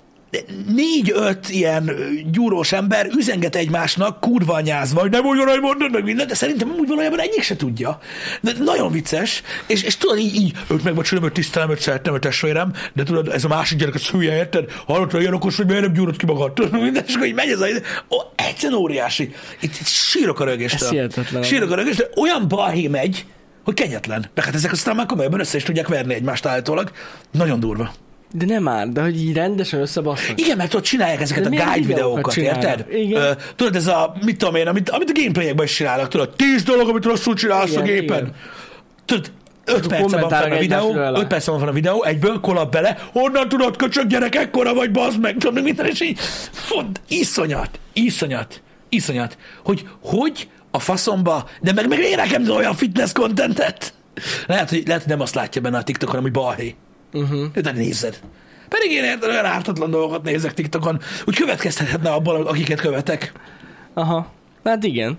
négy-öt 0.74 1.48
ilyen 1.48 1.90
gyúrós 2.30 2.72
ember 2.72 3.06
üzenget 3.16 3.56
egymásnak, 3.56 4.20
kurva 4.20 4.54
anyázva, 4.54 5.00
hogy 5.00 5.10
nem 5.10 5.24
úgy 5.24 5.36
van, 5.36 5.46
hogy 5.46 5.60
mondod 5.60 5.92
meg 5.92 6.04
mindent, 6.04 6.28
de 6.28 6.34
szerintem 6.34 6.74
úgy 6.78 6.88
valójában 6.88 7.20
egyik 7.20 7.42
se 7.42 7.56
tudja. 7.56 7.98
De 8.40 8.52
nagyon 8.58 8.92
vicces, 8.92 9.42
és, 9.66 9.82
és 9.82 9.96
tudod, 9.96 10.18
így, 10.18 10.34
így 10.34 10.52
őt 10.70 10.84
megbecsülöm, 10.84 11.24
őt 11.24 11.32
tisztelem, 11.32 11.70
őt 11.70 11.80
szeretem, 11.80 12.14
őt 12.14 12.20
testvérem, 12.20 12.72
de 12.92 13.02
tudod, 13.02 13.28
ez 13.28 13.44
a 13.44 13.48
másik 13.48 13.78
gyerek, 13.78 13.94
ez 13.94 14.06
hülye, 14.06 14.36
érted? 14.36 14.70
Hallott, 14.86 15.10
hogy 15.10 15.20
olyan 15.20 15.34
okos, 15.34 15.56
hogy 15.56 15.66
miért 15.66 15.82
nem 15.82 15.92
gyúrod 15.92 16.16
ki 16.16 16.26
magad? 16.26 16.52
Tudod, 16.52 16.72
minden, 16.80 17.04
és 17.06 17.14
akkor 17.14 17.26
így 17.26 17.34
megy 17.34 17.50
ez 17.50 17.60
a... 17.60 17.66
Ó, 18.10 18.16
egyszerűen 18.36 18.80
óriási. 18.80 19.34
Itt, 19.60 19.74
itt 19.80 19.86
sírok 19.86 20.40
a 20.40 20.44
rögéstől. 20.44 21.10
Sírok 21.42 21.70
a 21.70 21.74
rögéstől. 21.74 22.08
Olyan 22.16 22.48
balhé 22.48 22.86
megy, 22.86 23.24
hogy 23.64 23.74
kegyetlen. 23.74 24.30
De 24.34 24.42
hát 24.42 24.54
ezek 24.54 24.72
aztán 24.72 24.96
már 24.96 25.06
komolyabban 25.06 25.40
össze 25.40 25.56
is 25.56 25.62
tudják 25.62 25.88
verni 25.88 26.14
egymást 26.14 26.46
állítólag. 26.46 26.90
Nagyon 27.30 27.60
durva. 27.60 27.92
De 28.36 28.44
nem 28.46 28.62
már, 28.62 28.88
de 28.88 29.02
hogy 29.02 29.20
így 29.20 29.34
rendesen 29.34 29.80
összebassznak. 29.80 30.40
Igen, 30.40 30.56
mert 30.56 30.74
ott 30.74 30.82
csinálják 30.82 31.20
ezeket 31.20 31.48
De 31.48 31.62
a 31.62 31.64
guide 31.64 31.86
videókat 31.86 32.32
csinálnak? 32.32 32.62
érted? 32.64 32.86
Igen. 32.94 33.22
Ö, 33.22 33.30
tudod, 33.56 33.76
ez 33.76 33.86
a, 33.86 34.14
mit 34.24 34.36
tudom 34.38 34.54
én, 34.54 34.66
amit, 34.66 34.90
amit 34.90 35.10
a 35.10 35.12
gameplayekben 35.14 35.64
is 35.64 35.74
csinálnak, 35.74 36.08
tudod, 36.08 36.30
tíz 36.36 36.62
dolog, 36.62 36.88
amit 36.88 37.04
rosszul 37.04 37.34
csinálsz 37.34 37.70
Igen, 37.70 37.82
a 37.82 37.84
gépen. 37.84 38.18
igen. 38.18 38.34
Tudod, 39.04 39.30
öt 39.64 39.86
perce 39.86 40.18
van 40.20 40.28
fenn 40.30 40.52
a 40.52 40.58
videó, 40.58 40.78
egymásról 40.78 41.04
alá. 41.04 41.20
öt 41.20 41.26
perce 41.26 41.50
van 41.50 41.68
a 41.68 41.72
videó, 41.72 42.04
egyből 42.04 42.40
kolap 42.40 42.72
bele, 42.72 42.98
honnan 43.12 43.48
tudod, 43.48 43.76
köcsög 43.76 44.06
gyerek, 44.06 44.34
ekkora 44.34 44.74
vagy, 44.74 44.90
bazd 44.90 45.20
meg, 45.20 45.32
tudod, 45.32 45.54
meg 45.54 45.62
minden, 45.62 45.86
és 45.86 46.00
így, 46.00 46.18
font, 46.50 47.00
iszonyat, 47.08 47.78
iszonyat, 47.92 48.62
iszonyat, 48.88 49.38
hogy 49.64 49.88
hogy 50.02 50.48
a 50.70 50.78
faszomba, 50.78 51.48
de 51.60 51.72
meg, 51.72 51.88
meg 51.88 51.98
én 51.98 52.16
nekem 52.16 52.50
olyan 52.50 52.74
fitness 52.74 53.12
contentet. 53.12 53.94
Lehet, 54.46 54.68
hogy, 54.68 54.82
lehet, 54.86 55.02
hogy 55.02 55.10
nem 55.10 55.20
azt 55.20 55.34
látja 55.34 55.60
benne 55.60 55.78
a 55.78 55.82
TikTokon, 55.82 56.18
ami 56.18 56.30
balhé. 56.30 56.74
Uh-huh. 57.14 57.50
De 57.52 57.72
nézed. 57.72 58.20
Pedig 58.68 58.90
én 58.90 59.04
érted, 59.04 59.30
olyan 59.30 59.44
ártatlan 59.44 59.90
dolgokat 59.90 60.22
nézek 60.22 60.54
TikTokon, 60.54 61.00
úgy 61.24 61.36
következtethetne 61.36 62.10
abból, 62.10 62.46
akiket 62.46 62.80
követek. 62.80 63.32
Aha. 63.94 64.32
Hát 64.64 64.84
igen. 64.84 65.18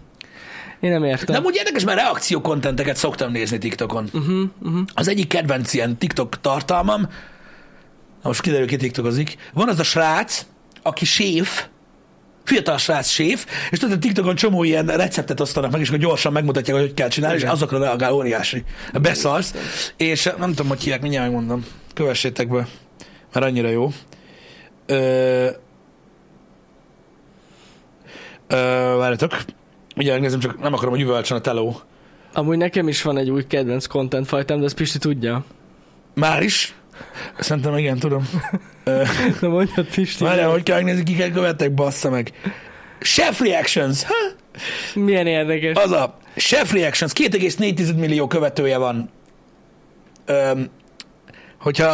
Én 0.80 0.92
nem 0.92 1.04
értem. 1.04 1.36
De 1.36 1.48
úgy 1.48 1.56
érdekes, 1.56 1.84
mert 1.84 2.00
reakciókontenteket 2.00 2.96
szoktam 2.96 3.32
nézni 3.32 3.58
TikTokon. 3.58 4.10
Uh-huh, 4.14 4.50
uh-huh. 4.62 4.82
Az 4.94 5.08
egyik 5.08 5.28
kedvenc 5.28 5.74
ilyen 5.74 5.98
TikTok 5.98 6.42
tartalmam, 6.42 7.02
na 8.22 8.32
most 8.32 8.42
kiderül, 8.42 8.68
ki 8.68 8.76
TikTokozik, 8.76 9.38
van 9.54 9.70
az 9.70 9.80
a 9.80 9.84
srác, 9.84 10.46
aki 10.82 11.06
séf, 11.06 11.66
fiatal 12.44 12.78
srác 12.78 13.08
séf, 13.08 13.46
és 13.70 13.80
tudod, 13.80 13.96
a 13.96 14.00
TikTokon 14.00 14.36
csomó 14.36 14.64
ilyen 14.64 14.86
receptet 14.86 15.40
osztanak 15.40 15.72
meg, 15.72 15.82
és 15.82 15.88
akkor 15.88 16.00
gyorsan 16.00 16.32
megmutatják, 16.32 16.78
hogy 16.78 16.86
hogy 16.86 16.96
kell 16.96 17.08
csinálni, 17.08 17.38
Igen. 17.38 17.48
és 17.48 17.54
azokra 17.54 17.80
reagál 17.80 18.14
óriási. 18.14 18.64
Beszarsz. 19.02 19.54
És 19.98 20.30
nem 20.38 20.50
tudom, 20.50 20.68
hogy 20.68 20.82
hívják, 20.82 21.02
mindjárt 21.02 21.26
megmondom. 21.26 21.66
Kövessétek 21.96 22.48
be, 22.48 22.68
mert 23.34 23.46
annyira 23.46 23.70
jó. 23.70 23.90
Ö... 24.86 25.48
Ö, 28.48 28.56
várjatok. 28.98 29.32
Mindjárt 29.96 30.22
megnézem, 30.22 30.40
csak 30.40 30.62
nem 30.62 30.74
akarom, 30.74 30.94
hogy 30.94 31.02
üvölcsön 31.02 31.38
a 31.38 31.42
teló. 31.42 31.82
Amúgy 32.34 32.58
nekem 32.58 32.88
is 32.88 33.02
van 33.02 33.18
egy 33.18 33.30
új 33.30 33.48
kedvenc 33.48 33.86
content 33.86 34.28
fajtám, 34.28 34.60
de 34.60 34.66
ezt 34.66 34.76
Pisti 34.76 34.98
tudja. 34.98 35.46
Már 36.14 36.44
is? 36.44 36.76
Szerintem 37.40 37.78
igen, 37.78 38.00
tudom. 38.00 38.30
Na 39.42 39.48
mondjad 39.48 39.86
Pisti. 39.86 40.24
Várjál, 40.24 40.50
hogy 40.50 40.64
kell 40.64 40.76
megnézni, 40.76 41.04
kiket 41.04 41.34
követek, 41.34 41.74
bassza 41.74 42.10
meg. 42.10 42.32
Chef 43.00 43.40
Reactions. 43.40 44.04
Ha? 44.04 44.14
Milyen 44.94 45.28
érdekes. 45.28 45.84
Az 45.84 45.92
a 45.92 46.18
Chef 46.36 46.74
Reactions. 46.74 47.12
2,4 47.14 47.96
millió 47.96 48.28
követője 48.28 48.78
van. 48.78 49.10
Öm, 50.26 50.70
hogyha 51.66 51.86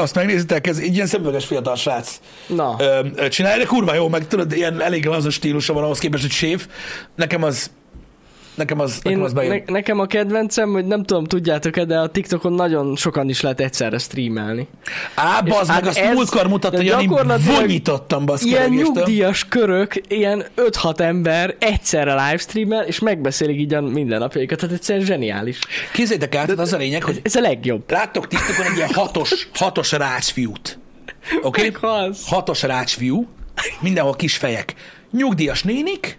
azt 0.00 0.14
megnézitek, 0.14 0.66
ez 0.66 0.78
egy 0.78 0.94
ilyen 0.94 1.06
szemüveges 1.06 1.46
fiatal 1.46 1.76
srác 1.76 2.20
Na. 2.46 2.76
csinálja, 3.28 3.58
de 3.58 3.64
kurva 3.64 3.94
jó, 3.94 4.08
meg 4.08 4.26
tudod, 4.26 4.52
ilyen 4.52 4.82
elég 4.82 5.08
az 5.08 5.24
a 5.24 5.30
stílusa 5.30 5.72
van 5.72 5.82
ahhoz 5.82 5.98
képest, 5.98 6.22
hogy 6.22 6.32
séf. 6.32 6.66
Nekem 7.14 7.42
az 7.42 7.70
nekem 8.58 8.80
az, 8.80 9.00
nekem 9.02 9.18
Én, 9.18 9.24
az 9.24 9.32
bejön. 9.32 9.62
ne, 9.66 9.72
nekem 9.72 10.00
a 10.00 10.06
kedvencem, 10.06 10.70
hogy 10.72 10.86
nem 10.86 11.02
tudom, 11.02 11.24
tudjátok-e, 11.24 11.84
de 11.84 11.98
a 11.98 12.08
TikTokon 12.08 12.52
nagyon 12.52 12.96
sokan 12.96 13.28
is 13.28 13.40
lehet 13.40 13.60
egyszerre 13.60 13.98
streamelni. 13.98 14.68
Á, 15.14 15.40
bazd 15.40 15.66
meg, 15.66 15.76
hát 15.76 15.86
azt 15.86 15.98
ez- 15.98 16.14
múltkor 16.14 16.46
mutatta, 16.46 16.76
hogy 16.76 16.86
gyakorlatilag 16.86 17.56
vonyítottam, 17.56 18.26
baszki 18.26 18.48
Ilyen 18.48 18.70
nyugdíjas 18.70 19.44
körök, 19.48 19.94
ilyen 20.08 20.44
5-6 20.56 21.00
ember 21.00 21.54
egyszerre 21.58 22.24
livestreamel, 22.24 22.84
és 22.84 22.98
megbeszélik 22.98 23.60
így 23.60 23.74
a 23.74 23.80
mindennapjaikat. 23.80 24.58
Tehát 24.58 24.74
egyszerűen 24.74 25.04
zseniális. 25.04 25.58
Képzeljétek 25.92 26.34
el, 26.34 26.44
tehát 26.44 26.60
az 26.60 26.72
a 26.72 26.76
lényeg, 26.76 27.02
hogy 27.02 27.20
Ez 27.22 27.34
a 27.34 27.40
legjobb. 27.40 27.90
Láttok 27.90 28.26
TikTokon 28.26 28.66
egy 28.66 28.76
ilyen 28.76 28.92
hatos, 28.92 29.48
hatos 29.54 29.92
rácsfiút. 29.92 30.78
Oké? 31.42 31.66
Okay? 31.66 32.10
Hatos 32.26 32.62
rácsfiú, 32.62 33.26
mindenhol 33.80 34.14
kis 34.14 34.36
fejek. 34.36 34.74
Nyugdíjas 35.10 35.62
nénik, 35.62 36.18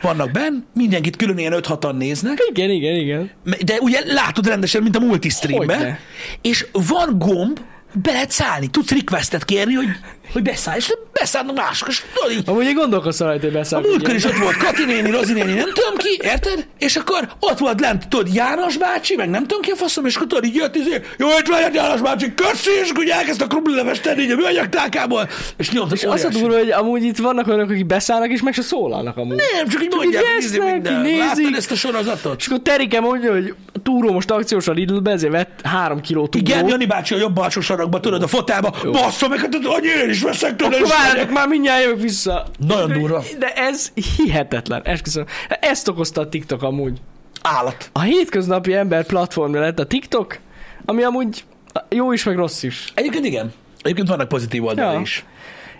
vannak 0.00 0.30
benn, 0.30 0.62
mindenkit 0.74 1.16
külön 1.16 1.38
ilyen 1.38 1.54
5-6-an 1.56 1.96
néznek, 1.96 2.38
Igen, 2.50 2.70
igen, 2.70 2.94
igen. 2.94 3.30
de 3.64 3.78
ugye 3.80 4.00
látod 4.06 4.46
rendesen, 4.46 4.82
mint 4.82 4.96
a 4.96 5.00
multistreamben, 5.00 5.76
Hogyne. 5.78 5.98
és 6.40 6.66
van 6.72 7.18
gomb, 7.18 7.60
be 8.02 8.12
lehet 8.12 8.30
szállni, 8.30 8.66
tudsz 8.66 8.90
requestet 8.90 9.44
kérni, 9.44 9.72
hogy, 9.74 9.86
hogy 10.32 10.42
beszállj, 10.42 10.78
és 10.78 10.92
beszállnak 11.12 11.56
mások, 11.56 11.88
és 11.88 12.02
tudod, 12.14 12.36
így, 12.38 12.42
Amúgy 12.46 12.64
én 12.64 12.74
gondolkoztam 12.74 13.26
rajta, 13.26 13.46
hogy 13.46 13.54
a 13.54 13.58
beszállok. 13.58 13.90
múltkor 13.90 14.14
is 14.14 14.24
ott 14.24 14.36
volt 14.36 14.56
Kati 14.56 14.84
néni, 14.84 15.10
Rozi 15.10 15.32
néni, 15.32 15.52
nem 15.52 15.72
tudom 15.72 15.96
ki, 15.96 16.18
érted? 16.22 16.66
És 16.78 16.96
akkor 16.96 17.28
ott 17.40 17.58
volt 17.58 17.80
lent, 17.80 18.08
tudod, 18.08 18.34
János 18.34 18.76
bácsi, 18.76 19.16
meg 19.16 19.30
nem 19.30 19.46
tudom 19.46 19.62
ki 19.62 19.70
a 19.70 19.76
faszom, 19.76 20.06
és 20.06 20.14
akkor 20.14 20.26
tudod, 20.26 20.44
így 20.44 20.54
jött, 20.54 20.76
izé, 20.76 21.00
jó 21.18 21.28
étvágyat, 21.28 21.74
János 21.74 22.00
bácsi, 22.00 22.34
köszi, 22.34 22.70
és 22.82 22.90
akkor 22.90 23.04
elkezdte 23.08 23.44
a 23.44 23.46
krumplilevest 23.46 24.02
tenni 24.02 24.22
így 24.22 24.30
a 24.30 24.36
műanyag 24.36 24.68
tálkából, 24.68 25.28
és 25.56 25.70
nyomta, 25.70 25.94
És 25.94 26.04
az 26.04 26.24
a 26.24 26.28
durva, 26.28 26.58
hogy 26.58 26.70
amúgy 26.70 27.02
itt 27.02 27.18
vannak 27.18 27.46
olyanok, 27.46 27.70
akik 27.70 27.86
beszállnak, 27.86 28.30
és 28.30 28.42
meg 28.42 28.52
se 28.52 28.62
szólalnak 28.62 29.16
amúgy. 29.16 29.36
Nem, 29.36 29.68
csak 29.68 29.82
így 29.82 29.94
mondják, 29.94 30.24
esznek, 30.38 30.72
minden. 30.72 31.00
nézik. 31.00 31.56
ezt 31.56 31.70
a 31.70 31.74
sorozatot? 31.76 32.36
És 32.38 32.46
akkor 32.46 32.58
Terike 32.62 33.00
mondja, 33.00 33.32
hogy 33.32 33.54
a 33.72 33.82
túró 33.82 34.12
most 34.12 34.30
akciós 34.30 34.68
a 34.68 34.72
Lidl-be, 34.72 35.10
ezért 35.10 35.32
vett 35.32 35.60
három 35.62 36.00
kiló 36.00 36.26
túró. 36.26 36.44
Igen, 36.46 36.68
Jani 36.68 36.86
bácsi 36.86 37.14
a 37.14 37.18
jobb 37.18 37.38
alsó 37.38 37.60
sarokba, 37.60 38.00
tudod, 38.00 38.22
a 38.22 38.26
fotába, 38.26 38.74
basszom 38.92 39.30
meg, 39.30 39.38
hát 39.38 39.54
hogy 39.62 39.84
én 39.84 40.12
is 40.14 40.22
veszek 40.22 40.56
tőle, 40.56 40.76
Akkor 40.76 40.88
várjatok, 40.88 41.32
már 41.34 41.48
mindjárt 41.48 41.82
jövök 41.82 42.00
vissza. 42.00 42.46
Nagyon 42.58 42.92
durva. 42.92 43.22
De 43.38 43.52
ez 43.54 43.92
hihetetlen, 44.16 44.82
esküszöm. 44.84 45.24
Ezt 45.60 45.88
okozta 45.88 46.20
a 46.20 46.28
TikTok 46.28 46.62
amúgy. 46.62 46.98
állat. 47.42 47.90
A 47.92 48.00
hétköznapi 48.00 48.74
ember 48.74 49.06
platformja 49.06 49.60
lett 49.60 49.78
a 49.78 49.86
TikTok, 49.86 50.38
ami 50.84 51.02
amúgy 51.02 51.44
jó 51.88 52.12
is, 52.12 52.24
meg 52.24 52.36
rossz 52.36 52.62
is. 52.62 52.92
Egyébként 52.94 53.24
igen. 53.24 53.52
Egyébként 53.82 54.08
vannak 54.08 54.28
pozitív 54.28 54.64
oldalai 54.64 54.94
Ja. 54.94 55.00
is. 55.00 55.24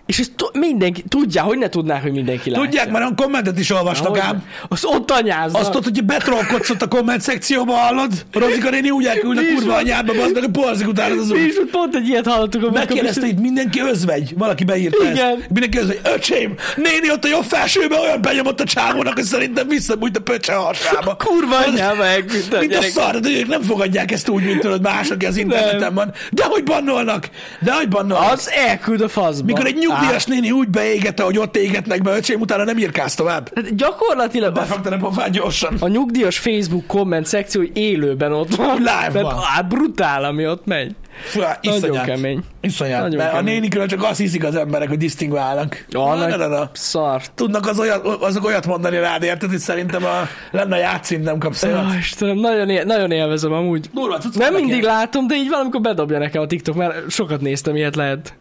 És 0.06 0.18
ezt 0.18 0.32
tu- 0.36 0.58
mindenki, 0.58 1.04
tudja, 1.08 1.42
hogy 1.42 1.58
ne 1.58 1.68
tudnák, 1.68 2.02
hogy 2.02 2.12
mindenki 2.12 2.50
látja. 2.50 2.64
Tudják, 2.64 2.90
mert 2.90 3.10
a 3.10 3.14
kommentet 3.22 3.58
is 3.58 3.70
olvastak 3.70 4.18
ám. 4.18 4.42
Az 4.68 4.84
ott 4.84 5.10
anyáznak. 5.10 5.60
Azt 5.60 5.74
ott, 5.74 5.84
hogy 5.84 6.04
betrolkodsz 6.04 6.70
ott 6.70 6.82
a 6.82 6.88
komment 6.88 7.20
szekcióba, 7.20 7.72
hallod? 7.72 8.12
Rozika 8.32 8.70
néni 8.70 8.90
úgy 8.90 9.04
elküld 9.06 9.38
a 9.38 9.40
Mi 9.40 9.46
kurva 9.54 9.74
anyádba, 9.74 10.14
bazd 10.14 10.34
meg, 10.34 10.44
a 10.44 10.48
porzik 10.48 10.88
utána 10.88 11.14
az 11.20 11.28
Mi 11.28 11.40
út. 11.40 11.46
is 11.46 11.54
pont 11.70 11.94
egy 11.94 12.08
ilyet 12.08 12.26
hallottuk 12.26 12.72
Megkérdezte 12.72 13.26
itt 13.26 13.40
mindenki 13.40 13.80
özvegy. 13.80 14.34
Valaki 14.38 14.64
beírta 14.64 15.04
Igen. 15.10 15.16
ezt. 15.16 15.48
Mindenki 15.48 15.78
özvegy. 15.78 16.00
Öcsém, 16.14 16.54
néni 16.76 17.10
ott 17.10 17.24
a 17.24 17.28
jobb 17.28 17.44
felsőben 17.44 17.98
olyan 17.98 18.20
benyomott 18.20 18.60
a 18.60 18.64
csávónak, 18.64 19.14
hogy 19.14 19.24
szerintem 19.24 19.68
visszabújt 19.68 20.16
a 20.16 20.20
pöccse 20.20 20.54
hasába. 20.54 21.16
Kurva 21.24 21.56
anyába 21.56 22.04
elküldte 22.04 22.58
Mint 22.58 22.76
a 22.76 22.82
szar, 22.82 23.20
de 23.20 23.28
ők 23.28 23.46
nem 23.48 23.62
fogadják 23.62 24.10
ezt 24.12 24.28
úgy, 24.28 24.44
mint 24.44 24.60
tudod 24.60 24.82
más, 24.82 25.10
aki 25.10 25.26
az 25.26 25.36
interneten 25.36 25.94
van. 25.94 26.12
De 26.30 26.44
hogy 26.44 26.62
bannolnak? 26.64 27.28
De 27.60 27.72
hogy 27.72 27.88
bannolnak? 27.88 28.32
Az 28.32 28.50
elküld 28.68 29.00
a 29.00 29.08
faszba. 29.08 29.44
Mikor 29.44 29.66
egy 29.66 29.76
nyugdíjas 30.00 30.24
néni 30.26 30.50
úgy 30.50 30.68
beégette, 30.68 31.22
hogy 31.22 31.38
ott 31.38 31.56
égetnek 31.56 32.02
be, 32.02 32.16
öcsém, 32.16 32.40
utána 32.40 32.64
nem 32.64 32.78
írkálsz 32.78 33.14
tovább. 33.14 33.50
hát 33.54 33.74
gyakorlatilag 33.76 34.54
Befogta 34.54 34.90
a 34.90 34.96
pofán 34.96 35.30
gyorsan. 35.30 35.76
a 35.80 35.88
nyugdíjas 35.88 36.38
Facebook 36.38 36.86
komment 36.86 37.26
szekció 37.26 37.62
élőben 37.72 38.32
ott 38.32 38.54
van. 38.54 38.76
Live 38.76 39.22
van. 39.22 39.34
Á, 39.56 39.60
brutál, 39.60 40.24
ami 40.24 40.46
ott 40.46 40.66
megy. 40.66 40.94
Fú, 41.24 41.40
iszonyat. 41.60 42.04
kemény. 42.04 42.40
Iszonyat. 42.60 43.00
Nagyon 43.00 43.16
Mert 43.16 43.32
a 43.32 43.36
kemény. 43.36 43.52
nénikről 43.52 43.86
csak 43.86 44.02
azt 44.02 44.18
hiszik 44.18 44.44
az 44.44 44.54
emberek, 44.54 44.88
hogy 44.88 44.98
disztingválnak. 44.98 45.84
A 45.92 45.98
Na, 45.98 46.14
nagy 46.14 46.28
na, 46.28 46.36
na, 46.36 46.46
na. 46.46 46.70
szar. 46.72 47.22
Tudnak 47.34 47.66
az 47.66 47.78
olyat, 47.78 48.06
azok 48.06 48.44
olyat 48.44 48.66
mondani 48.66 48.96
rád, 48.98 49.22
érted, 49.22 49.50
hogy 49.50 49.58
szerintem 49.58 50.04
a, 50.04 50.28
lenne 50.50 50.74
a 50.74 50.78
játszint, 50.78 51.24
nem 51.24 51.38
kapsz 51.38 51.62
olyat. 51.62 51.84
Oh, 51.84 51.96
Istenem, 51.98 52.36
nagyon, 52.36 52.68
él, 52.70 52.84
nagyon 52.84 53.10
élvezem 53.10 53.52
amúgy. 53.52 53.90
Durva, 53.94 54.18
Nem 54.34 54.54
mindig 54.54 54.70
ilyen- 54.82 54.84
látom, 54.94 55.26
de 55.26 55.34
így 55.34 55.48
valamikor 55.48 55.80
bedobja 55.80 56.18
nekem 56.18 56.42
a 56.42 56.46
TikTok, 56.46 56.74
mert 56.74 57.10
sokat 57.10 57.40
néztem, 57.40 57.76
ilyet 57.76 57.96
lehet. 57.96 58.34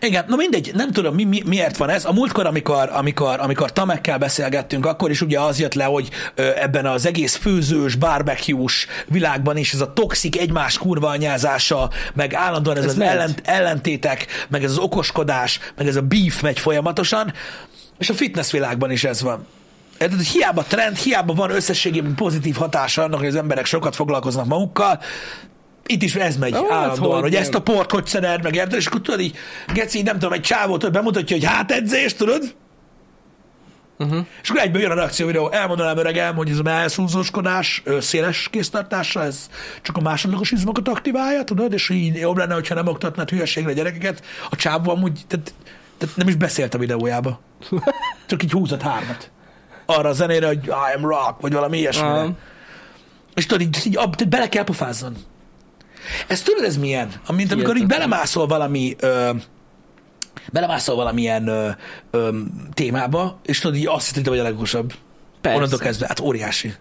Igen, 0.00 0.24
na 0.28 0.36
mindegy, 0.36 0.70
nem 0.74 0.92
tudom, 0.92 1.14
mi, 1.14 1.24
mi, 1.24 1.42
miért 1.46 1.76
van 1.76 1.88
ez. 1.88 2.04
A 2.04 2.12
múltkor, 2.12 2.46
amikor, 2.46 2.90
amikor, 2.92 3.40
amikor 3.40 3.72
Tamekkel 3.72 4.18
beszélgettünk, 4.18 4.86
akkor 4.86 5.10
is 5.10 5.20
ugye 5.20 5.40
az 5.40 5.58
jött 5.58 5.74
le, 5.74 5.84
hogy 5.84 6.08
ö, 6.34 6.50
ebben 6.56 6.86
az 6.86 7.06
egész 7.06 7.36
főzős, 7.36 7.94
barbecue-s 7.94 8.86
világban 9.06 9.56
is 9.56 9.72
ez 9.72 9.80
a 9.80 9.92
toxik 9.92 10.38
egymás 10.38 10.78
kurva 10.78 11.08
anyázása, 11.08 11.90
meg 12.14 12.34
állandóan 12.34 12.76
ez, 12.76 12.84
Ez 12.84 12.90
az 12.90 13.00
ellent, 13.00 13.42
ellentétek, 13.44 14.26
meg 14.48 14.64
ez 14.64 14.70
az 14.70 14.78
okoskodás, 14.78 15.60
meg 15.76 15.86
ez 15.86 15.96
a 15.96 16.02
beef 16.02 16.40
megy 16.40 16.58
folyamatosan, 16.58 17.32
és 17.98 18.10
a 18.10 18.14
fitness 18.14 18.50
világban 18.50 18.90
is 18.90 19.04
ez 19.04 19.22
van. 19.22 19.46
Érted, 19.98 20.16
hogy 20.16 20.26
hiába 20.26 20.62
trend, 20.62 20.96
hiába 20.96 21.34
van 21.34 21.50
összességében 21.50 22.14
pozitív 22.14 22.56
hatása 22.56 23.02
annak, 23.02 23.18
hogy 23.18 23.28
az 23.28 23.36
emberek 23.36 23.64
sokat 23.64 23.94
foglalkoznak 23.94 24.46
magukkal, 24.46 25.00
itt 25.90 26.02
is 26.02 26.14
ez 26.14 26.36
megy 26.36 26.52
hát 26.52 26.70
állandóan, 26.70 27.12
hogy 27.12 27.22
hogy 27.22 27.34
ezt 27.34 27.54
a 27.54 27.60
port 27.60 27.90
hogy 27.90 28.06
szeded 28.06 28.42
meg, 28.42 28.54
érted? 28.54 28.78
És 28.78 28.86
akkor 28.86 29.00
tudod 29.00 29.20
így, 29.20 29.36
Geci, 29.74 30.02
nem 30.02 30.18
tudom, 30.18 30.32
egy 30.32 30.40
csávót 30.40 30.82
hogy 30.82 30.90
bemutatja, 30.90 31.36
hogy 31.36 31.46
hátedzés, 31.46 32.14
tudod? 32.14 32.54
Uh-huh. 33.98 34.26
És 34.42 34.50
akkor 34.50 34.62
egyből 34.62 34.82
jön 34.82 34.90
a 34.90 34.94
reakció 34.94 35.26
videó, 35.26 35.50
elmondanám 35.50 35.96
öregem, 35.96 36.34
hogy 36.34 36.50
ez 36.50 36.58
a 36.58 36.62
melszúzóskodás 36.62 37.82
ö, 37.84 38.00
széles 38.00 38.48
kéztartással, 38.50 39.22
ez 39.22 39.50
csak 39.82 39.96
a 39.96 40.00
másodlagos 40.00 40.50
izmokat 40.50 40.88
aktiválja, 40.88 41.44
tudod? 41.44 41.72
És 41.72 41.88
így 41.88 42.16
jobb 42.16 42.36
lenne, 42.36 42.54
hogyha 42.54 42.74
nem 42.74 42.86
oktatnád 42.86 43.30
hülyeségre 43.30 43.70
a 43.70 43.74
gyerekeket. 43.74 44.24
A 44.50 44.56
csávó 44.56 44.90
amúgy, 44.90 45.20
tehát, 45.26 45.54
tehát 45.98 46.16
nem 46.16 46.28
is 46.28 46.34
beszélt 46.34 46.74
a 46.74 46.78
videójába. 46.78 47.40
Csak 48.26 48.42
így 48.42 48.52
húzott 48.52 48.82
hármat. 48.82 49.30
Arra 49.86 50.08
a 50.08 50.12
zenére, 50.12 50.46
hogy 50.46 50.66
I 50.66 50.96
am 50.96 51.02
rock, 51.02 51.40
vagy 51.40 51.52
valami 51.52 51.78
ilyesmire. 51.78 52.12
Aha. 52.12 52.36
És 53.34 53.46
tudod, 53.46 53.62
így, 53.62 53.78
így 53.86 53.96
ab, 53.96 54.24
bele 54.28 54.48
kell 54.48 54.64
pofázzon. 54.64 55.16
Ez 56.26 56.42
tudod, 56.42 56.64
ez 56.64 56.76
milyen? 56.76 57.08
Amint 57.26 57.52
amikor 57.52 57.76
így 57.76 57.86
belemászol 57.86 58.46
valami 58.46 58.96
ö, 59.00 59.30
belemászol 60.52 60.94
valamilyen 60.96 61.48
ö, 61.48 61.68
ö, 62.10 62.28
témába, 62.74 63.40
és 63.44 63.58
tudod, 63.58 63.76
így 63.76 63.86
azt 63.86 63.98
hiszed, 64.00 64.14
hogy 64.14 64.22
te 64.24 64.30
vagy 64.30 64.38
a 64.38 64.42
legokosabb. 64.42 64.92
Persze. 65.40 65.56
Onnantól 65.58 65.78
kezdve, 65.78 66.06
hát 66.06 66.20
óriási. 66.20 66.72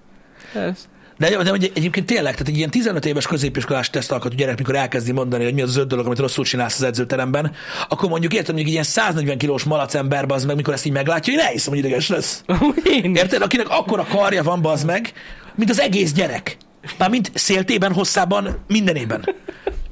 Ez. 0.53 0.87
De, 1.17 1.43
de 1.43 1.51
egy- 1.51 1.71
egyébként 1.75 2.05
tényleg, 2.05 2.31
tehát 2.31 2.47
egy 2.47 2.57
ilyen 2.57 2.69
15 2.69 3.05
éves 3.05 3.27
középiskolás 3.27 3.89
tesztalkatú 3.89 4.35
gyerek, 4.35 4.57
mikor 4.57 4.75
elkezdi 4.75 5.11
mondani, 5.11 5.43
hogy 5.43 5.53
mi 5.53 5.61
az 5.61 5.77
öt 5.77 5.87
dolog, 5.87 6.05
amit 6.05 6.19
rosszul 6.19 6.45
csinálsz 6.45 6.75
az 6.75 6.83
edzőteremben, 6.83 7.51
akkor 7.89 8.09
mondjuk 8.09 8.33
érted, 8.33 8.47
mondjuk 8.47 8.67
egy 8.67 8.73
ilyen 8.73 8.83
140 8.85 9.37
kilós 9.37 9.63
malac 9.63 9.93
ember, 9.95 10.25
az 10.27 10.45
meg, 10.45 10.55
mikor 10.55 10.73
ezt 10.73 10.85
így 10.85 10.91
meglátja, 10.91 11.33
én 11.33 11.39
elhiszem, 11.39 11.69
hogy 11.69 11.77
ideges 11.85 12.07
lesz. 12.09 12.43
Én 12.83 13.15
Érted? 13.15 13.41
Akinek 13.41 13.69
akkora 13.69 14.05
karja 14.05 14.43
van, 14.43 14.61
bazd 14.61 14.85
meg, 14.85 15.11
mint 15.55 15.69
az 15.69 15.79
egész 15.79 16.11
gyerek. 16.13 16.57
Mármint 16.97 17.31
széltében, 17.33 17.93
hosszában, 17.93 18.63
mindenében. 18.67 19.35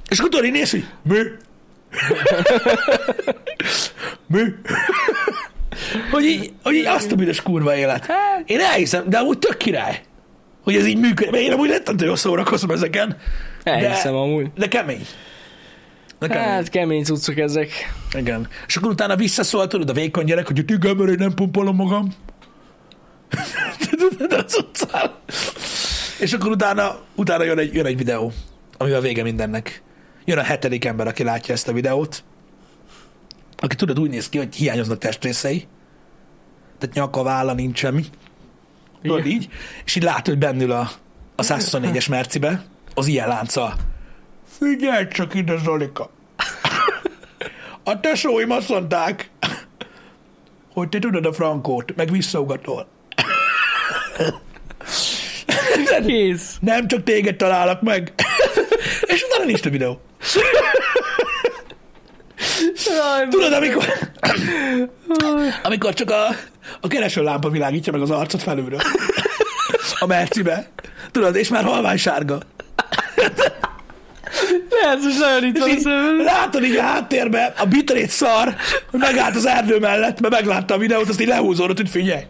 És 0.09 0.19
akkor 0.19 0.45
így 0.45 0.51
néz, 0.51 0.71
hogy 0.71 0.85
mi? 1.03 1.17
mi? 4.37 4.41
hogy, 6.11 6.23
így, 6.23 6.53
hogy 6.63 6.73
így 6.73 6.85
azt 6.85 7.11
a 7.11 7.15
büdös 7.15 7.41
kurva 7.41 7.75
élet. 7.75 8.07
Én 8.45 8.59
elhiszem, 8.59 9.09
de 9.09 9.17
amúgy 9.17 9.39
tök 9.39 9.57
király, 9.57 10.01
hogy 10.63 10.75
ez 10.75 10.85
így 10.85 10.97
működik. 10.97 11.31
Mert 11.31 11.43
én 11.43 11.51
amúgy 11.51 11.69
rettentő 11.69 12.05
jól 12.05 12.15
szórakozom 12.15 12.71
ezeken. 12.71 13.17
elhiszem 13.63 14.11
de, 14.11 14.17
amúgy. 14.17 14.47
De 14.55 14.67
kemény. 14.67 15.05
De 16.19 16.27
kemény. 16.27 16.47
Hát 16.47 16.69
kemény 16.69 17.03
cuccok 17.03 17.37
ezek. 17.37 17.93
Igen. 18.17 18.47
És 18.67 18.75
akkor 18.75 18.91
utána 18.91 19.15
visszaszól, 19.15 19.67
tudod, 19.67 19.89
a 19.89 19.93
vékony 19.93 20.25
gyerek, 20.25 20.47
hogy 20.47 20.71
igen, 20.71 20.95
mert 20.95 21.09
én 21.09 21.15
nem 21.19 21.33
pumpolom 21.33 21.75
magam. 21.75 22.13
Tudod, 23.89 24.33
az 24.33 24.57
utcán. 24.57 25.11
És 26.19 26.33
akkor 26.33 26.51
utána, 26.51 26.99
utána 27.15 27.43
jön, 27.43 27.57
egy, 27.57 27.73
jön 27.73 27.85
egy 27.85 27.97
videó, 27.97 28.31
amivel 28.77 29.01
vége 29.01 29.23
mindennek. 29.23 29.81
Jön 30.25 30.37
a 30.37 30.43
hetedik 30.43 30.85
ember, 30.85 31.07
aki 31.07 31.23
látja 31.23 31.53
ezt 31.53 31.67
a 31.67 31.73
videót, 31.73 32.23
aki 33.57 33.75
tudod, 33.75 33.99
úgy 33.99 34.09
néz 34.09 34.29
ki, 34.29 34.37
hogy 34.37 34.55
hiányoznak 34.55 34.97
testrészei, 34.97 35.67
tehát 36.77 36.95
nyaka, 36.95 37.23
válla, 37.23 37.53
nincs 37.53 37.77
semmi. 37.77 38.05
Tudod 39.01 39.25
Igen. 39.25 39.31
így, 39.31 39.49
és 39.85 39.95
így 39.95 40.03
látod, 40.03 40.25
hogy 40.25 40.37
bennül 40.37 40.71
a, 40.71 40.89
a 41.35 41.43
124-es 41.43 42.09
Mercibe, 42.09 42.65
az 42.93 43.07
ilyen 43.07 43.27
lánca. 43.27 43.75
Figyelj 44.47 45.07
csak 45.07 45.33
ide, 45.33 45.57
Zolika! 45.57 46.09
A 47.83 47.99
tesóim 47.99 48.51
azt 48.51 48.69
mondták, 48.69 49.29
hogy 50.73 50.89
te 50.89 50.99
tudod 50.99 51.25
a 51.25 51.33
frankót, 51.33 51.95
meg 51.95 52.11
visszaugatol. 52.11 52.87
Kész. 56.05 56.55
Nem 56.59 56.87
csak 56.87 57.03
téged 57.03 57.35
találok 57.35 57.81
meg. 57.81 58.13
És 59.13 59.23
utána 59.23 59.45
nincs 59.45 59.65
a 59.65 59.69
videó. 59.69 60.01
Jaj, 62.85 63.27
Tudod, 63.29 63.53
amikor, 63.53 63.85
amikor 65.63 65.93
csak 65.93 66.11
a, 66.11 66.27
a 66.81 66.87
kereső 66.87 67.23
lámpa 67.23 67.49
világítja 67.49 67.91
meg 67.91 68.01
az 68.01 68.11
arcot 68.11 68.41
felülről. 68.43 68.79
A 69.99 70.05
mercibe. 70.05 70.67
Tudod, 71.11 71.35
és 71.35 71.47
már 71.47 71.63
halvány 71.63 71.97
sárga. 71.97 72.37
Ez 74.83 75.03
most 75.03 75.19
nagyon 75.19 75.43
itt 75.43 75.57
van 75.57 75.69
így 75.69 75.83
látod 76.23 76.63
így 76.63 76.75
a 76.75 76.81
háttérbe, 76.81 77.53
a 77.57 77.65
bitrét 77.65 78.09
szar, 78.09 78.55
hogy 78.91 78.99
megállt 78.99 79.35
az 79.35 79.45
erdő 79.45 79.79
mellett, 79.79 80.19
mert 80.19 80.33
meglátta 80.33 80.73
a 80.73 80.77
videót, 80.77 81.09
azt 81.09 81.21
így 81.21 81.27
lehúzódott, 81.27 81.77
hogy 81.77 81.89
figyelj. 81.89 82.23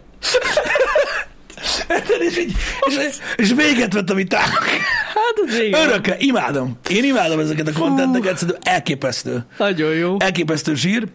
És, 2.28 2.38
így, 2.38 2.52
és, 2.86 3.16
és 3.36 3.52
véget 3.56 3.92
vett 3.92 4.10
a 4.10 4.14
vitának. 4.14 4.64
Hát 5.14 5.34
az. 5.46 5.86
Örökre, 5.86 6.16
imádom. 6.18 6.78
Én 6.90 7.04
imádom 7.04 7.38
ezeket 7.38 7.68
a 7.68 7.72
kontenteket, 7.72 8.38
szerintem 8.38 8.72
elképesztő. 8.74 9.44
Nagyon 9.58 9.94
jó. 9.94 10.16
Elképesztő 10.18 10.74
zsír. 10.74 11.06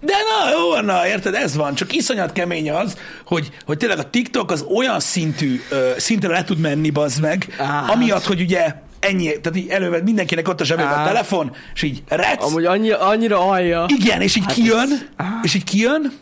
De 0.00 0.12
na, 0.12 0.50
jó 0.50 0.80
na, 0.80 1.06
érted, 1.06 1.34
ez 1.34 1.56
van. 1.56 1.74
Csak 1.74 1.94
iszonyat 1.94 2.32
kemény 2.32 2.70
az, 2.70 2.96
hogy, 3.26 3.50
hogy 3.64 3.76
tényleg 3.76 3.98
a 3.98 4.10
TikTok 4.10 4.50
az 4.50 4.62
olyan 4.76 5.00
szintű, 5.00 5.60
ö, 5.70 5.90
szintre 5.96 6.28
le 6.32 6.44
tud 6.44 6.58
menni, 6.58 6.90
bazd 6.90 7.20
meg, 7.20 7.54
Á. 7.58 7.84
amiatt, 7.92 8.24
hogy 8.24 8.40
ugye 8.40 8.74
ennyi, 9.00 9.24
tehát 9.40 9.58
így 9.58 9.68
előved 9.68 10.02
mindenkinek 10.04 10.48
ott 10.48 10.60
a 10.60 10.64
zsebében 10.64 10.92
a 10.92 10.96
Á. 10.96 11.04
telefon, 11.06 11.52
és 11.74 11.82
így 11.82 12.02
rec, 12.08 12.44
Amúgy 12.44 12.64
annyi, 12.64 12.90
annyira 12.90 13.48
alja. 13.48 13.84
igen, 13.88 14.20
és 14.20 14.36
így 14.36 14.44
Hát 14.44 14.54
kijön, 14.54 14.88
ez- 15.16 15.26
és 15.42 15.54
így 15.54 15.64
kijön, 15.64 16.12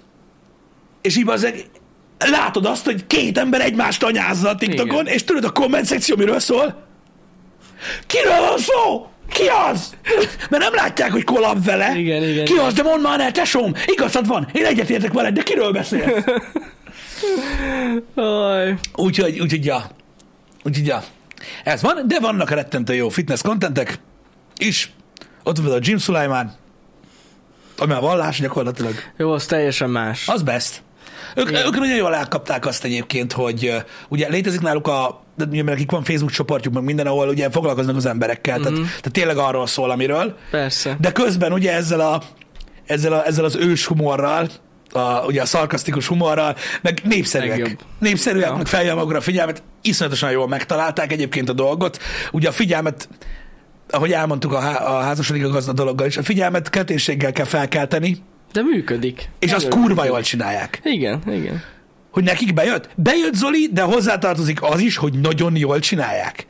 és 1.02 1.16
így 1.16 1.28
az 1.28 1.46
látod 2.30 2.66
azt, 2.66 2.84
hogy 2.84 3.06
két 3.06 3.38
ember 3.38 3.60
egymást 3.60 4.02
anyázza 4.02 4.48
a 4.48 4.54
TikTokon, 4.54 5.00
Igen. 5.00 5.14
és 5.14 5.24
tudod 5.24 5.44
a 5.44 5.50
komment 5.50 5.84
szekció 5.84 6.16
miről 6.16 6.40
szól? 6.40 6.86
Kiről 8.06 8.40
van 8.40 8.58
szó? 8.58 9.06
Ki 9.28 9.42
az? 9.70 9.94
Mert 10.50 10.62
nem 10.62 10.74
látják, 10.74 11.12
hogy 11.12 11.24
kolab 11.24 11.64
vele. 11.64 11.98
Igen, 11.98 12.22
igen, 12.22 12.44
Ki 12.44 12.52
igen. 12.52 12.64
az, 12.64 12.74
de 12.74 12.82
mondd 12.82 13.02
már 13.02 13.20
el, 13.20 13.32
tesóm, 13.32 13.72
igazad 13.86 14.26
van, 14.26 14.48
én 14.52 14.64
egyetértek 14.64 15.12
veled, 15.12 15.34
de 15.34 15.42
kiről 15.42 15.72
beszél? 15.72 16.12
Aj. 18.14 18.74
úgyhogy, 18.96 19.40
úgyhogy, 19.40 19.64
ja. 19.64 19.90
Úgyhogy, 20.64 20.86
ja. 20.86 21.02
Ez 21.64 21.82
van, 21.82 22.02
de 22.06 22.20
vannak 22.20 22.50
rettentő 22.50 22.94
jó 22.94 23.08
fitness 23.08 23.42
kontentek 23.42 23.98
is. 24.56 24.92
Ott 25.42 25.58
van 25.58 25.72
a 25.72 25.78
Jim 25.80 25.98
Sulaiman, 25.98 26.52
ami 27.78 27.92
a 27.92 28.00
vallás 28.00 28.40
gyakorlatilag. 28.40 28.94
Jó, 29.16 29.32
az 29.32 29.46
teljesen 29.46 29.90
más. 29.90 30.28
Az 30.28 30.42
best. 30.42 30.82
Ők, 31.34 31.48
Igen. 31.48 31.66
ők 31.66 31.78
nagyon 31.78 31.96
jól 31.96 32.14
elkapták 32.14 32.66
azt 32.66 32.84
egyébként, 32.84 33.32
hogy 33.32 33.64
uh, 33.68 33.82
ugye 34.08 34.28
létezik 34.28 34.60
náluk 34.60 34.86
a, 34.86 35.22
de 35.36 35.44
ugye, 35.44 35.62
nekik 35.62 35.90
van 35.90 36.04
Facebook 36.04 36.32
csoportjuk, 36.32 36.74
meg 36.74 36.82
minden, 36.82 37.06
ahol 37.06 37.28
ugye 37.28 37.50
foglalkoznak 37.50 37.96
az 37.96 38.06
emberekkel, 38.06 38.58
mm-hmm. 38.58 38.74
tehát, 38.74 38.86
tehát 38.86 39.12
tényleg 39.12 39.36
arról 39.36 39.66
szól, 39.66 39.90
amiről, 39.90 40.36
Persze. 40.50 40.96
de 41.00 41.12
közben 41.12 41.52
ugye 41.52 41.72
ezzel 41.72 42.00
a 42.00 42.22
ezzel, 42.86 43.12
a, 43.12 43.26
ezzel 43.26 43.44
az 43.44 43.56
ős 43.56 43.86
humorral, 43.86 44.48
a, 44.92 45.24
ugye 45.26 45.42
a 45.42 45.46
szarkasztikus 45.46 46.06
humorral, 46.06 46.56
meg 46.82 47.00
népszerűek. 47.04 47.58
Legjobb. 47.58 47.78
Népszerűek, 47.98 48.48
Ja. 48.48 48.56
meg 48.56 48.66
felhívják 48.66 48.96
magukra 48.96 49.18
a 49.18 49.20
figyelmet. 49.20 49.62
Iszonyatosan 49.82 50.30
jól 50.30 50.48
megtalálták 50.48 51.12
egyébként 51.12 51.48
a 51.48 51.52
dolgot. 51.52 51.98
Ugye 52.32 52.48
a 52.48 52.52
figyelmet, 52.52 53.08
ahogy 53.90 54.12
elmondtuk 54.12 54.52
a, 54.52 54.60
há- 54.60 54.80
a 54.80 55.00
házasodik 55.00 55.44
a 55.44 55.48
gazda 55.48 55.72
dologgal 55.72 56.06
is, 56.06 56.16
a 56.16 56.22
figyelmet 56.22 56.70
keténységgel 56.70 57.32
kell 57.32 57.44
felkelteni, 57.44 58.22
De 58.54 58.62
működik. 58.62 59.28
és 59.38 59.52
azt 59.52 59.68
kurva 59.68 59.88
működik. 59.88 60.10
jól 60.10 60.22
csinálják. 60.22 60.80
Igen, 60.84 61.22
igen. 61.26 61.62
Hogy 62.10 62.24
nekik 62.24 62.54
bejött? 62.54 62.88
Bejött 62.96 63.34
Zoli, 63.34 63.68
de 63.72 63.82
hozzátartozik 63.82 64.62
az 64.62 64.80
is, 64.80 64.96
hogy 64.96 65.12
nagyon 65.20 65.56
jól 65.56 65.78
csinálják. 65.78 66.46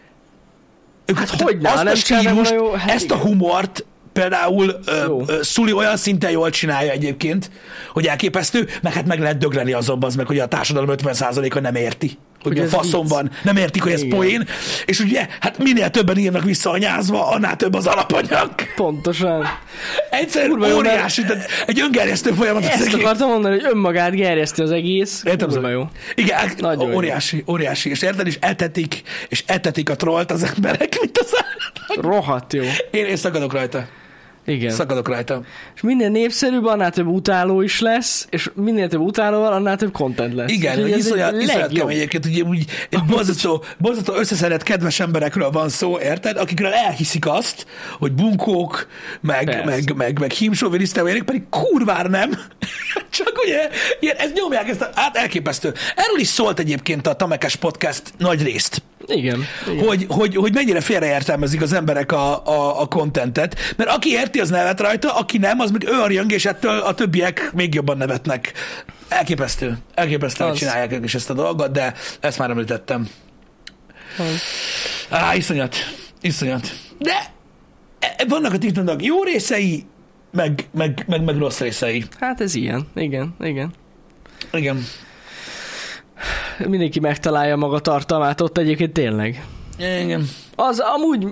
Ők, 1.07 1.19
Hát 1.19 1.27
tehát 1.27 1.43
hogyne, 1.43 1.69
azt 1.71 1.81
a 1.81 1.83
nem 1.83 1.95
csinálna 1.95 2.29
stílust, 2.29 2.53
jó, 2.53 2.71
hát 2.73 2.91
ezt 2.91 3.11
a 3.11 3.15
igen. 3.15 3.27
humort 3.27 3.85
például 4.13 4.81
ö, 4.87 5.19
ö, 5.27 5.43
Szuli 5.43 5.73
olyan 5.73 5.97
szinten 5.97 6.31
jól 6.31 6.51
csinálja 6.51 6.91
egyébként, 6.93 7.51
hogy 7.93 8.07
elképesztő, 8.07 8.69
meg 8.83 8.93
hát 8.93 9.07
meg 9.07 9.21
lehet 9.21 9.39
dögleni 9.39 9.73
azon 9.73 10.03
az 10.03 10.15
meg, 10.15 10.27
hogy 10.27 10.39
a 10.39 10.47
társadalom 10.47 10.97
50%-a 11.03 11.61
nem 11.61 11.75
érti. 11.75 12.19
Hogy, 12.45 12.59
Hogy 12.59 12.67
a 12.67 12.71
faszom 12.71 13.07
van, 13.07 13.31
nem 13.43 13.57
értik, 13.57 13.83
hogy 13.83 13.93
ez 13.93 14.03
Igen. 14.03 14.17
poén, 14.19 14.49
és 14.85 15.01
ugye, 15.01 15.27
hát 15.41 15.59
minél 15.59 15.91
többen 15.91 16.19
írnak 16.19 16.45
vissza 16.45 16.71
a 16.71 16.79
nyázva, 16.79 17.27
annál 17.29 17.57
több 17.57 17.75
az 17.75 17.87
alapanyag. 17.87 18.51
Pontosan. 18.77 19.47
Egyszerűen 20.11 20.51
Kurva 20.51 20.67
jó, 20.69 20.77
óriási, 20.77 21.23
tehát 21.25 21.47
egy 21.67 21.81
öngerjesztő 21.81 22.31
folyamat. 22.31 22.63
az 22.65 22.69
Ezt 22.69 22.87
egész. 22.87 22.95
akartam 22.95 23.29
mondani, 23.29 23.55
hogy 23.61 23.71
önmagát 23.73 24.15
gerjeszti 24.15 24.63
az 24.63 24.71
egész. 24.71 25.23
Értem, 25.27 25.49
Kurva 25.49 25.69
jó. 25.69 25.89
Igen, 26.15 26.39
Nagyon 26.59 26.89
jó. 26.91 26.95
óriási, 26.97 27.45
óriási, 27.49 27.91
és 27.91 28.03
érted, 28.03 28.27
és 28.27 28.37
etetik, 28.41 29.03
és 29.29 29.43
etetik 29.47 29.91
a 29.91 29.97
trollt 29.97 30.31
az 30.31 30.43
emberek, 30.57 30.97
mint 31.01 31.19
az 31.19 31.33
állat. 31.35 32.07
Rohadt 32.07 32.53
jó. 32.53 32.63
Én, 32.91 33.05
én 33.05 33.17
szakadok 33.17 33.53
rajta. 33.53 33.87
Igen. 34.45 34.71
Szakadok 34.71 35.09
rajta. 35.09 35.43
És 35.75 35.81
minél 35.81 36.09
népszerűbb, 36.09 36.65
annál 36.65 36.91
több 36.91 37.07
utáló 37.07 37.61
is 37.61 37.81
lesz, 37.81 38.27
és 38.31 38.51
minél 38.55 38.89
több 38.89 39.01
utáló 39.01 39.41
van, 39.41 39.53
annál 39.53 39.77
több 39.77 39.93
content 39.93 40.35
lesz. 40.35 40.51
Igen, 40.51 40.81
hogy 40.81 40.99
iszonyat, 40.99 41.43
iszonyat 41.43 41.73
kemény 41.73 41.97
egyébként, 41.97 42.27
ugye 42.27 42.43
úgy 42.43 42.65
egy 42.91 43.05
borzasztó, 43.05 43.65
borzasztó 43.79 44.15
összeszedett 44.15 44.63
kedves 44.63 45.01
emberekről 45.01 45.51
van 45.51 45.69
szó, 45.69 45.99
érted? 45.99 46.37
Akikről 46.37 46.73
elhiszik 46.73 47.27
azt, 47.27 47.67
hogy 47.99 48.13
bunkók, 48.13 48.87
meg, 49.21 49.45
Persze. 49.45 49.65
meg, 49.65 49.95
meg, 49.97 50.19
meg 50.19 50.31
hímsovinisztevérek, 50.31 51.23
pedig 51.23 51.43
kurvára 51.51 52.09
nem. 52.09 52.31
Csak 53.11 53.33
ugye, 53.45 53.69
ilyen, 54.01 54.17
ez 54.17 54.31
nyomják 54.33 54.69
ezt, 54.69 54.81
a, 54.81 54.91
hát 54.95 55.17
elképesztő. 55.17 55.73
Erről 55.97 56.19
is 56.19 56.29
szólt 56.29 56.59
egyébként 56.59 57.07
a 57.07 57.15
Tamekes 57.15 57.57
Podcast 57.57 58.03
nagy 58.19 58.43
részt. 58.43 58.83
Igen. 59.07 59.43
igen. 59.71 59.85
hogy, 59.85 60.07
hogy, 60.09 60.35
hogy 60.35 60.55
mennyire 60.55 60.81
félreértelmezik 60.81 61.63
az 61.63 61.73
emberek 61.73 62.13
a, 62.13 62.47
a, 62.47 62.81
a 62.81 62.87
contentet, 62.87 63.57
mert 63.77 63.91
aki 63.91 64.11
érti, 64.11 64.41
az 64.41 64.51
nevet 64.51 64.81
rajta, 64.81 65.15
aki 65.15 65.39
nem, 65.39 65.61
az 65.61 65.71
meg 65.71 65.85
örjöng, 65.87 66.33
és 66.33 66.45
ettől 66.45 66.79
a 66.79 66.95
többiek 66.95 67.51
még 67.53 67.75
jobban 67.75 67.97
nevetnek. 67.97 68.53
Elképesztő. 69.09 69.79
Elképesztő, 69.95 70.45
hogy 70.45 70.53
Az. 70.53 70.59
csinálják 70.59 70.93
ők 70.93 71.05
is 71.05 71.15
ezt 71.15 71.31
a 71.31 71.35
dolgot, 71.35 71.71
de 71.73 71.95
ezt 72.21 72.39
már 72.39 72.51
említettem. 72.51 73.09
Az. 74.19 74.41
Á, 75.11 75.35
iszonyat. 75.35 75.77
Iszonyat. 76.21 76.73
De 76.99 77.33
e- 77.99 78.25
vannak 78.29 78.53
a 78.53 78.59
TikToknak 78.59 79.05
jó 79.05 79.23
részei, 79.23 79.85
meg, 80.33 80.67
meg, 80.73 81.05
meg, 81.09 81.25
meg 81.25 81.37
rossz 81.37 81.59
részei. 81.59 82.05
Hát 82.21 82.41
ez 82.41 82.55
ilyen. 82.55 82.89
Igen, 82.95 83.35
igen. 83.41 83.73
Igen. 84.53 84.85
Mindenki 86.69 87.01
megtalálja 87.01 87.57
maga 87.57 87.79
tartalmát 87.79 88.41
ott 88.41 88.59
egyébként 88.59 88.93
tényleg. 88.93 89.45
Igen. 89.79 90.29
Az 90.55 90.79
amúgy 90.79 91.27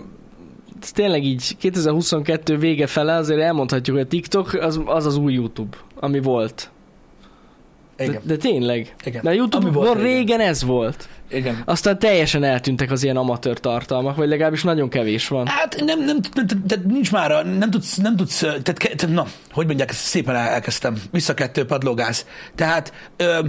tényleg 0.92 1.24
így 1.24 1.56
2022 1.56 2.56
vége 2.56 2.86
fele 2.86 3.14
azért 3.14 3.40
elmondhatjuk, 3.40 3.96
hogy 3.96 4.04
a 4.04 4.08
TikTok 4.08 4.52
az 4.52 4.80
az, 4.84 5.06
az 5.06 5.16
új 5.16 5.32
YouTube, 5.32 5.76
ami 6.00 6.20
volt. 6.20 6.70
De, 7.96 8.04
Igen. 8.04 8.20
de 8.24 8.36
tényleg. 8.36 8.94
Igen. 9.04 9.22
De 9.22 9.30
a 9.50 9.60
volt 9.60 10.00
régen. 10.00 10.40
ez 10.40 10.64
volt. 10.64 11.08
Igen. 11.30 11.62
Aztán 11.64 11.98
teljesen 11.98 12.44
eltűntek 12.44 12.90
az 12.90 13.02
ilyen 13.02 13.16
amatőr 13.16 13.60
tartalmak, 13.60 14.16
vagy 14.16 14.28
legalábbis 14.28 14.62
nagyon 14.62 14.88
kevés 14.88 15.28
van. 15.28 15.46
Hát 15.46 15.82
nem, 15.84 16.04
nem, 16.04 16.18
nem, 16.34 16.46
tehát 16.66 16.84
nincs 16.84 17.12
már, 17.12 17.46
nem 17.46 17.70
tudsz, 17.70 17.96
nem 17.96 18.16
tudsz, 18.16 18.38
tehát, 18.38 19.08
na, 19.08 19.26
hogy 19.52 19.66
mondják, 19.66 19.90
ezt 19.90 19.98
szépen 19.98 20.34
el- 20.34 20.48
elkezdtem, 20.48 21.02
vissza 21.10 21.34
kettő. 21.34 21.66
Tehát 22.54 22.92
ö, 23.16 23.40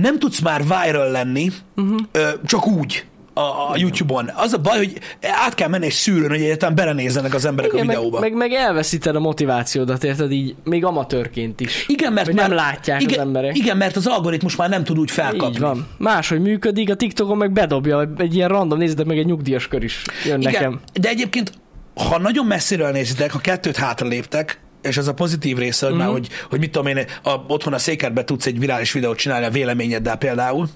nem 0.00 0.18
tudsz 0.18 0.40
már 0.40 0.62
viral 0.62 1.10
lenni, 1.10 1.50
uh-huh. 1.76 1.98
ö, 2.12 2.28
csak 2.44 2.66
úgy 2.66 3.04
a, 3.34 3.70
a 3.72 3.76
YouTube-on. 3.76 4.30
Az 4.34 4.52
a 4.52 4.58
baj, 4.58 4.76
hogy 4.76 4.98
át 5.22 5.54
kell 5.54 5.68
menni 5.68 5.84
egy 5.84 5.92
szűrőn, 5.92 6.28
hogy 6.28 6.40
egyáltalán 6.40 6.74
belenézzenek 6.74 7.34
az 7.34 7.44
emberek 7.44 7.72
Igen, 7.72 7.84
a 7.84 7.86
meg, 7.86 7.96
videóba. 7.96 8.20
meg, 8.20 8.34
meg 8.34 8.52
elveszíted 8.52 9.16
a 9.16 9.20
motivációdat, 9.20 10.04
érted 10.04 10.32
így, 10.32 10.54
még 10.64 10.84
amatőrként 10.84 11.60
is. 11.60 11.84
igen, 11.88 12.12
mert 12.12 12.32
már, 12.32 12.48
nem 12.48 12.56
látják 12.56 13.02
igen, 13.02 13.18
az 13.18 13.26
emberek. 13.26 13.56
Igen, 13.56 13.76
mert 13.76 13.96
az 13.96 14.06
algoritmus 14.06 14.56
már 14.56 14.68
nem 14.68 14.84
tud 14.84 14.98
úgy 14.98 15.10
felkapni. 15.10 15.54
Így 15.54 15.60
van. 15.60 15.86
Máshogy 15.98 16.40
működik, 16.40 16.90
a 16.90 16.94
TikTokon 16.94 17.36
meg 17.36 17.52
bedobja, 17.52 18.12
egy 18.16 18.34
ilyen 18.34 18.48
random, 18.48 18.78
nézzétek 18.78 19.06
meg 19.06 19.18
egy 19.18 19.26
nyugdíjas 19.26 19.68
kör 19.68 19.82
is 19.82 20.02
jön 20.24 20.40
Igen, 20.40 20.52
nekem. 20.52 20.80
de 21.00 21.08
egyébként, 21.08 21.52
ha 21.94 22.18
nagyon 22.18 22.46
messziről 22.46 22.90
nézitek, 22.90 23.32
ha 23.32 23.38
kettőt 23.38 23.76
hátra 23.76 24.06
léptek, 24.06 24.60
és 24.82 24.96
ez 24.96 25.06
a 25.08 25.14
pozitív 25.14 25.56
része, 25.58 25.86
hogy, 25.86 25.94
Mhm. 25.94 26.04
már, 26.04 26.12
hogy, 26.12 26.28
hogy 26.50 26.58
mit 26.58 26.70
tudom 26.72 26.86
én, 26.96 27.06
a, 27.22 27.30
otthon 27.48 27.72
a 27.72 27.78
székedbe 27.78 28.24
tudsz 28.24 28.46
egy 28.46 28.58
virális 28.58 28.92
videót 28.92 29.18
csinálni 29.18 29.46
a 29.46 29.50
véleményeddel 29.50 30.16
például, 30.16 30.68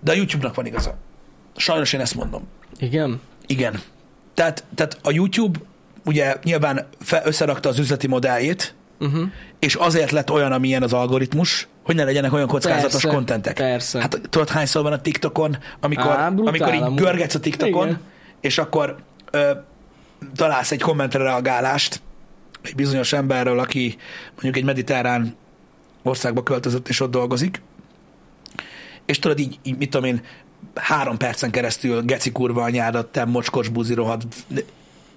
de 0.00 0.12
a 0.12 0.14
YouTube-nak 0.14 0.54
van 0.54 0.66
igaza. 0.66 0.96
Sajnos 1.56 1.92
én 1.92 2.00
ezt 2.00 2.14
mondom. 2.14 2.42
Igen? 2.78 3.20
Igen. 3.46 3.80
Tehát, 4.34 4.64
tehát 4.74 4.98
a 5.02 5.10
YouTube 5.12 5.58
ugye 6.04 6.36
nyilván 6.42 6.86
fe, 7.00 7.22
összerakta 7.24 7.68
az 7.68 7.78
üzleti 7.78 8.06
modelljét, 8.06 8.74
Uh-huh. 9.02 9.22
és 9.58 9.74
azért 9.74 10.10
lett 10.10 10.30
olyan, 10.30 10.52
amilyen 10.52 10.82
az 10.82 10.92
algoritmus, 10.92 11.68
hogy 11.84 11.94
ne 11.94 12.04
legyenek 12.04 12.32
olyan 12.32 12.46
kockázatos 12.46 12.90
Persze, 12.92 13.08
kontentek. 13.08 13.54
persze. 13.54 14.00
Hát 14.00 14.20
tudod, 14.30 14.48
hányszor 14.48 14.82
van 14.82 14.92
a 14.92 15.00
TikTokon, 15.00 15.56
amikor, 15.80 16.06
Á, 16.10 16.28
brutál 16.30 16.48
amikor 16.54 16.74
így 16.74 16.80
amúgy. 16.82 17.00
görgetsz 17.00 17.34
a 17.34 17.40
TikTokon, 17.40 17.86
Igen. 17.86 18.00
és 18.40 18.58
akkor 18.58 18.96
ö, 19.30 19.50
találsz 20.36 20.70
egy 20.70 20.80
kommentre 20.80 21.22
reagálást 21.22 22.00
egy 22.62 22.74
bizonyos 22.74 23.12
emberről, 23.12 23.58
aki 23.58 23.96
mondjuk 24.32 24.56
egy 24.56 24.64
mediterrán 24.64 25.36
országba 26.02 26.42
költözött, 26.42 26.88
és 26.88 27.00
ott 27.00 27.10
dolgozik, 27.10 27.62
és 29.06 29.18
tudod 29.18 29.38
így, 29.38 29.58
így 29.62 29.76
mit 29.76 29.90
tudom 29.90 30.06
én, 30.06 30.20
három 30.74 31.16
percen 31.16 31.50
keresztül 31.50 32.02
geci 32.02 32.32
kurva 32.32 32.62
anyádat, 32.62 33.06
te 33.06 33.24
mocskos 33.24 33.68
buzi 33.68 33.94
rohadt 33.94 34.26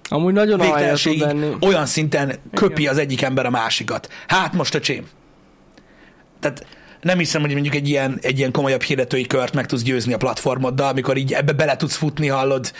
Amúgy 0.09 0.33
nagyon 0.33 0.59
lenni. 1.19 1.55
olyan 1.61 1.85
szinten 1.85 2.35
köpi 2.53 2.87
az 2.87 2.97
egyik 2.97 3.21
ember 3.21 3.45
a 3.45 3.49
másikat. 3.49 4.09
Hát 4.27 4.53
most 4.53 4.73
öcsém. 4.75 5.07
Tehát 6.39 6.65
nem 7.01 7.17
hiszem, 7.17 7.41
hogy 7.41 7.51
mondjuk 7.51 7.75
egy 7.75 7.89
ilyen, 7.89 8.17
egy 8.21 8.37
ilyen 8.37 8.51
komolyabb 8.51 8.81
hirdetői 8.81 9.27
kört 9.27 9.53
meg 9.53 9.65
tudsz 9.65 9.81
győzni 9.81 10.13
a 10.13 10.17
platformoddal, 10.17 10.87
amikor 10.87 11.17
így 11.17 11.33
ebbe 11.33 11.51
bele 11.51 11.75
tudsz 11.75 11.95
futni, 11.95 12.27
hallod, 12.27 12.73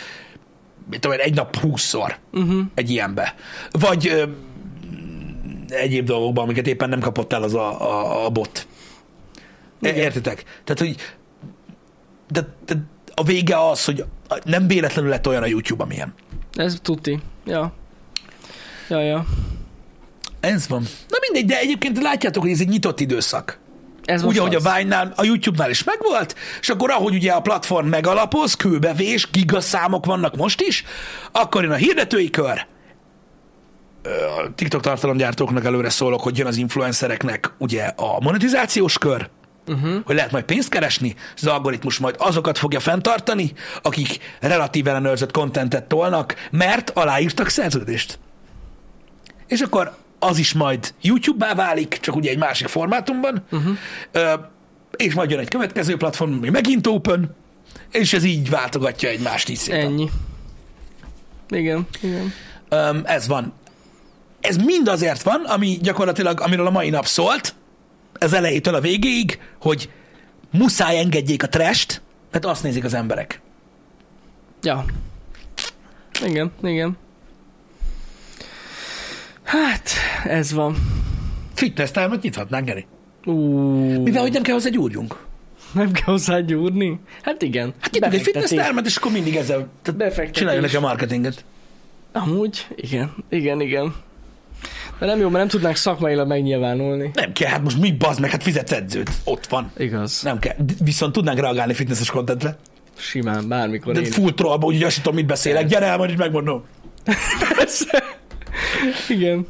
mit 0.90 1.00
tudom 1.00 1.16
én, 1.18 1.24
egy 1.24 1.34
nap 1.34 1.56
húszszor 1.56 2.16
Uh-huh. 2.32 2.60
egy 2.74 2.90
ilyenbe. 2.90 3.34
Vagy 3.70 4.24
egyéb 5.74 6.06
dolgokban, 6.06 6.44
amiket 6.44 6.66
éppen 6.66 6.88
nem 6.88 7.00
kapott 7.00 7.32
el 7.32 7.42
az 7.42 7.54
a, 7.54 7.80
a, 7.80 8.24
a 8.24 8.30
bot. 8.30 8.66
Igen. 9.80 9.94
Értitek? 9.94 10.44
Tehát, 10.64 10.78
hogy 10.78 10.96
de, 12.30 12.40
de 12.66 12.74
a 13.14 13.24
vége 13.24 13.68
az, 13.68 13.84
hogy 13.84 14.04
nem 14.44 14.66
véletlenül 14.66 15.10
lett 15.10 15.28
olyan 15.28 15.42
a 15.42 15.46
YouTube, 15.46 15.82
amilyen. 15.82 16.14
Ez 16.54 16.78
tuti. 16.82 17.20
Ja. 17.46 17.72
Ja, 18.88 19.00
ja. 19.00 19.26
Ez 20.40 20.68
van. 20.68 20.82
Na 21.08 21.16
mindegy, 21.20 21.50
de 21.50 21.58
egyébként 21.58 22.02
látjátok, 22.02 22.42
hogy 22.42 22.52
ez 22.52 22.60
egy 22.60 22.68
nyitott 22.68 23.00
időszak. 23.00 23.58
Ez 24.04 24.22
Úgy, 24.22 24.38
ahogy 24.38 24.54
az. 24.54 24.66
a 24.66 24.74
Vine-nál, 24.74 25.12
a 25.16 25.24
YouTube-nál 25.24 25.70
is 25.70 25.84
megvolt, 25.84 26.34
és 26.60 26.68
akkor 26.68 26.90
ahogy 26.90 27.14
ugye 27.14 27.32
a 27.32 27.40
platform 27.40 27.86
megalapoz, 27.86 28.54
kőbevés, 28.54 29.30
gigaszámok 29.30 30.06
vannak 30.06 30.36
most 30.36 30.60
is, 30.60 30.84
akkor 31.32 31.62
jön 31.62 31.72
a 31.72 31.76
hirdetői 31.76 32.30
kör, 32.30 32.66
a 34.38 34.54
TikTok 34.54 34.80
tartalomgyártóknak 34.80 35.64
előre 35.64 35.90
szólok, 35.90 36.20
hogy 36.20 36.38
jön 36.38 36.46
az 36.46 36.56
influencereknek 36.56 37.52
ugye 37.58 37.84
a 37.84 38.20
monetizációs 38.20 38.98
kör, 38.98 39.28
Uh-huh. 39.66 40.04
hogy 40.04 40.14
lehet 40.14 40.30
majd 40.30 40.44
pénzt 40.44 40.68
keresni, 40.68 41.14
és 41.34 41.42
az 41.42 41.46
algoritmus 41.46 41.98
majd 41.98 42.14
azokat 42.18 42.58
fogja 42.58 42.80
fenntartani, 42.80 43.52
akik 43.82 44.18
relatív 44.40 44.86
ellenőrzött 44.86 45.30
kontentet 45.30 45.84
tolnak, 45.84 46.34
mert 46.50 46.90
aláírtak 46.90 47.48
szerződést. 47.48 48.18
És 49.46 49.60
akkor 49.60 49.94
az 50.18 50.38
is 50.38 50.52
majd 50.52 50.94
YouTube-bá 51.00 51.54
válik, 51.54 51.98
csak 52.00 52.16
ugye 52.16 52.30
egy 52.30 52.38
másik 52.38 52.66
formátumban, 52.66 53.44
uh-huh. 53.50 53.76
És 54.96 55.14
majd 55.14 55.30
jön 55.30 55.38
egy 55.38 55.48
következő 55.48 55.96
platform, 55.96 56.32
ami 56.32 56.48
megint 56.48 56.86
open, 56.86 57.36
és 57.90 58.12
ez 58.12 58.24
így 58.24 58.50
váltogatja 58.50 59.08
egymást 59.08 59.48
így 59.48 59.56
szépen. 59.56 59.80
Ennyi. 59.80 60.10
Igen, 61.48 61.86
igen. 62.02 62.32
Öm, 62.68 63.02
ez 63.04 63.26
van. 63.26 63.52
Ez 64.44 64.56
mind 64.56 64.88
azért 64.88 65.22
van, 65.22 65.44
ami 65.44 65.78
gyakorlatilag, 65.82 66.40
amiről 66.40 66.66
a 66.66 66.70
mai 66.70 66.90
nap 66.90 67.06
szólt, 67.06 67.54
az 68.18 68.32
elejétől 68.32 68.74
a 68.74 68.80
végéig, 68.80 69.38
hogy 69.60 69.90
muszáj 70.50 70.98
engedjék 70.98 71.42
a 71.42 71.48
trest, 71.48 72.02
mert 72.30 72.44
azt 72.44 72.62
nézik 72.62 72.84
az 72.84 72.94
emberek. 72.94 73.40
Ja. 74.62 74.84
Igen, 76.26 76.52
igen. 76.62 76.96
Hát, 79.42 79.90
ez 80.24 80.52
van. 80.52 80.76
Fitness 81.54 81.90
termet 81.90 82.22
nyithatnánk, 82.22 82.66
Geri. 82.66 82.86
Ú, 83.24 83.32
Mivel, 84.02 84.22
hogy 84.22 84.32
nem 84.32 84.42
kell 84.42 84.54
hozzá 84.54 84.68
gyúrjunk. 84.68 85.26
nem 85.72 85.92
kell 85.92 86.04
hozzá 86.04 86.40
gyúrni? 86.40 87.00
Hát 87.22 87.42
igen. 87.42 87.74
Hát 87.80 87.92
nyitunk 87.92 88.12
egy 88.14 88.22
fitness 88.22 88.50
termet, 88.50 88.86
és 88.86 88.96
akkor 88.96 89.12
mindig 89.12 89.36
ezzel 89.36 89.68
csináljuk 90.30 90.62
nekem 90.62 90.80
marketinget. 90.80 91.44
Amúgy, 92.12 92.66
igen, 92.76 93.14
igen, 93.28 93.60
igen. 93.60 93.94
De 94.98 95.06
nem 95.06 95.18
jó, 95.18 95.24
mert 95.24 95.38
nem 95.38 95.48
tudnánk 95.48 95.76
szakmailag 95.76 96.26
megnyilvánulni. 96.28 97.10
Nem 97.14 97.32
kell, 97.32 97.50
hát 97.50 97.62
most 97.62 97.78
mi 97.80 97.92
bazd 97.92 98.20
meg, 98.20 98.30
hát 98.30 98.42
fizetsz 98.42 98.72
edzőt. 98.72 99.10
Ott 99.24 99.46
van. 99.46 99.70
Igaz. 99.76 100.22
Nem 100.22 100.38
kell. 100.38 100.54
Viszont 100.84 101.12
tudnánk 101.12 101.38
reagálni 101.38 101.74
fitnesses 101.74 102.10
contentre. 102.10 102.56
Simán, 102.96 103.48
bármikor 103.48 103.92
De 103.94 104.00
én. 104.00 104.10
full 104.10 104.32
trollba, 104.32 104.66
úgyhogy 104.66 104.82
azt 104.82 104.96
tudom, 104.96 105.14
mit 105.14 105.26
beszélek. 105.26 105.66
Gyere 105.66 105.86
el, 105.86 105.96
majd 105.96 106.10
így 106.10 106.18
megmondom. 106.18 106.64
Persze. 107.56 108.02
Igen. 109.08 109.46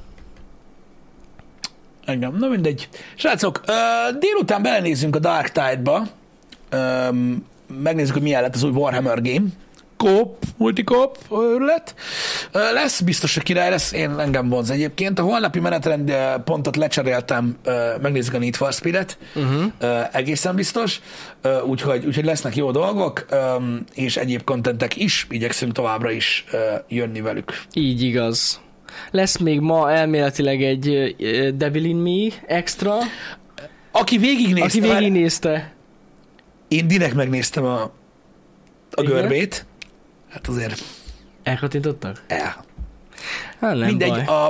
Engem. 2.05 2.37
Na 2.39 2.49
mindegy. 2.49 2.89
Srácok, 3.15 3.61
ö, 3.67 3.73
délután 4.19 4.63
belenézünk 4.63 5.17
a 5.17 5.19
Dark 5.19 5.49
Tide-ba. 5.53 6.03
Ö, 6.71 7.09
megnézzük, 7.83 8.13
hogy 8.13 8.23
milyen 8.23 8.43
lett 8.43 8.55
az 8.55 8.63
új 8.63 8.71
Warhammer 8.71 9.23
game. 9.23 9.47
Multikóp 10.57 11.19
őrület. 11.33 11.95
Ö, 12.53 12.73
Lesz, 12.73 13.01
biztos, 13.01 13.35
hogy 13.35 13.43
király 13.43 13.71
lesz. 13.71 13.93
Én 13.93 14.19
engem 14.19 14.49
vonz 14.49 14.71
egyébként. 14.71 15.19
A 15.19 15.23
holnapi 15.23 15.61
menetrend 15.61 16.13
pontot 16.45 16.77
lecseréltem, 16.77 17.57
megnézzük 18.03 18.35
a 18.35 18.39
Need 18.39 18.55
for 18.55 18.73
Speed-et. 18.73 19.19
Uh-huh. 19.35 19.73
Egészen 20.13 20.55
biztos. 20.55 21.01
Úgyhogy, 21.67 22.07
úgyhogy 22.07 22.25
lesznek 22.25 22.57
jó 22.57 22.71
dolgok, 22.71 23.27
és 23.95 24.17
egyéb 24.17 24.45
kontentek 24.45 24.97
is. 24.97 25.27
Igyekszünk 25.31 25.73
továbbra 25.73 26.11
is 26.11 26.45
jönni 26.89 27.21
velük. 27.21 27.63
Így 27.73 28.03
igaz. 28.03 28.61
Lesz 29.11 29.37
még 29.39 29.61
ma 29.61 29.91
elméletileg 29.93 30.63
egy 30.63 31.15
Devil 31.57 31.85
in 31.85 31.97
Me 31.97 32.35
extra, 32.47 32.99
Aki 33.97 34.19
végignézte, 34.19 34.79
aki 34.79 34.81
végignézte. 34.81 35.73
Én 36.69 36.87
direkt 36.89 37.15
megnéztem 37.15 37.65
a, 37.65 37.81
a 38.91 39.03
Igen? 39.03 39.13
görbét. 39.13 39.67
Hát 40.35 40.49
azért 40.49 40.83
Elkattintottak? 41.43 42.23
el. 42.27 42.65
Hát 43.61 43.75
nem 43.75 43.79
Mindegy, 43.79 44.09
baj. 44.09 44.25
a, 44.25 44.47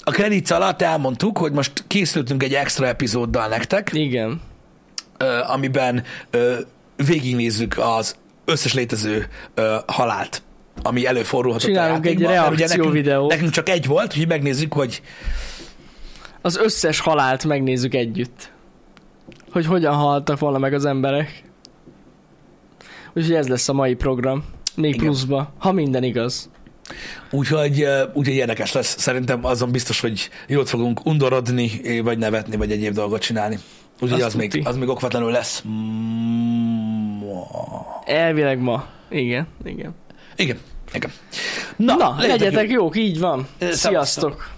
a 0.00 0.10
kredit 0.10 0.50
alatt 0.50 0.82
elmondtuk, 0.82 1.38
hogy 1.38 1.52
most 1.52 1.84
készültünk 1.86 2.42
egy 2.42 2.54
extra 2.54 2.86
epizóddal 2.86 3.48
nektek, 3.48 3.90
Igen. 3.92 4.40
ö, 5.18 5.40
amiben 5.46 6.02
ö, 6.30 6.58
végignézzük 6.96 7.78
az 7.78 8.16
összes 8.44 8.74
létező 8.74 9.26
ö, 9.54 9.76
halált, 9.86 10.42
ami 10.82 11.06
előfordulhatott 11.06 11.68
Csinálunk 11.68 12.04
a 12.04 12.08
egy 12.08 12.20
játékban, 12.20 12.32
reakció 12.56 12.76
nekünk, 12.76 12.92
videót. 12.92 13.30
nekünk 13.30 13.50
csak 13.50 13.68
egy 13.68 13.86
volt, 13.86 14.06
úgyhogy 14.12 14.28
megnézzük, 14.28 14.72
hogy 14.72 15.02
Az 16.42 16.56
összes 16.56 17.00
halált 17.00 17.44
megnézzük 17.44 17.94
együtt. 17.94 18.52
Hogy 19.52 19.66
hogyan 19.66 19.94
haltak 19.94 20.38
volna 20.38 20.58
meg 20.58 20.72
az 20.74 20.84
emberek. 20.84 21.42
Úgyhogy 23.14 23.34
ez 23.34 23.48
lesz 23.48 23.68
a 23.68 23.72
mai 23.72 23.94
program. 23.94 24.44
Még 24.76 24.94
Igen. 24.94 25.04
pluszba, 25.06 25.52
ha 25.58 25.72
minden 25.72 26.02
igaz. 26.02 26.50
úgyhogy, 27.30 27.86
úgyhogy 28.12 28.34
érdekes 28.34 28.72
lesz. 28.72 28.98
Szerintem 28.98 29.44
azon 29.44 29.70
biztos, 29.70 30.00
hogy 30.00 30.30
jót 30.48 30.68
fogunk 30.68 31.06
undorodni, 31.06 31.70
vagy 32.02 32.18
nevetni, 32.18 32.56
vagy 32.56 32.70
egyéb 32.72 32.94
dolgot 32.94 33.20
csinálni. 33.20 33.58
Úgyhogy 34.00 34.20
Azt 34.20 34.34
az 34.34 34.40
még, 34.40 34.62
az 34.64 34.76
még 34.76 34.88
okvetlenül 34.88 35.30
lesz. 35.30 35.64
Elvileg 38.04 38.58
ma. 38.60 38.86
Igen, 39.10 39.46
igen. 39.64 39.94
Igen, 40.36 40.58
igen. 40.92 41.10
Na, 41.76 41.94
Na 41.94 42.14
legyetek 42.18 42.38
legyetek 42.40 42.70
jók, 42.70 42.96
így 42.96 43.18
van. 43.18 43.38
Ö, 43.58 43.72
szevasztok. 43.72 43.78
Sziasztok. 43.78 44.50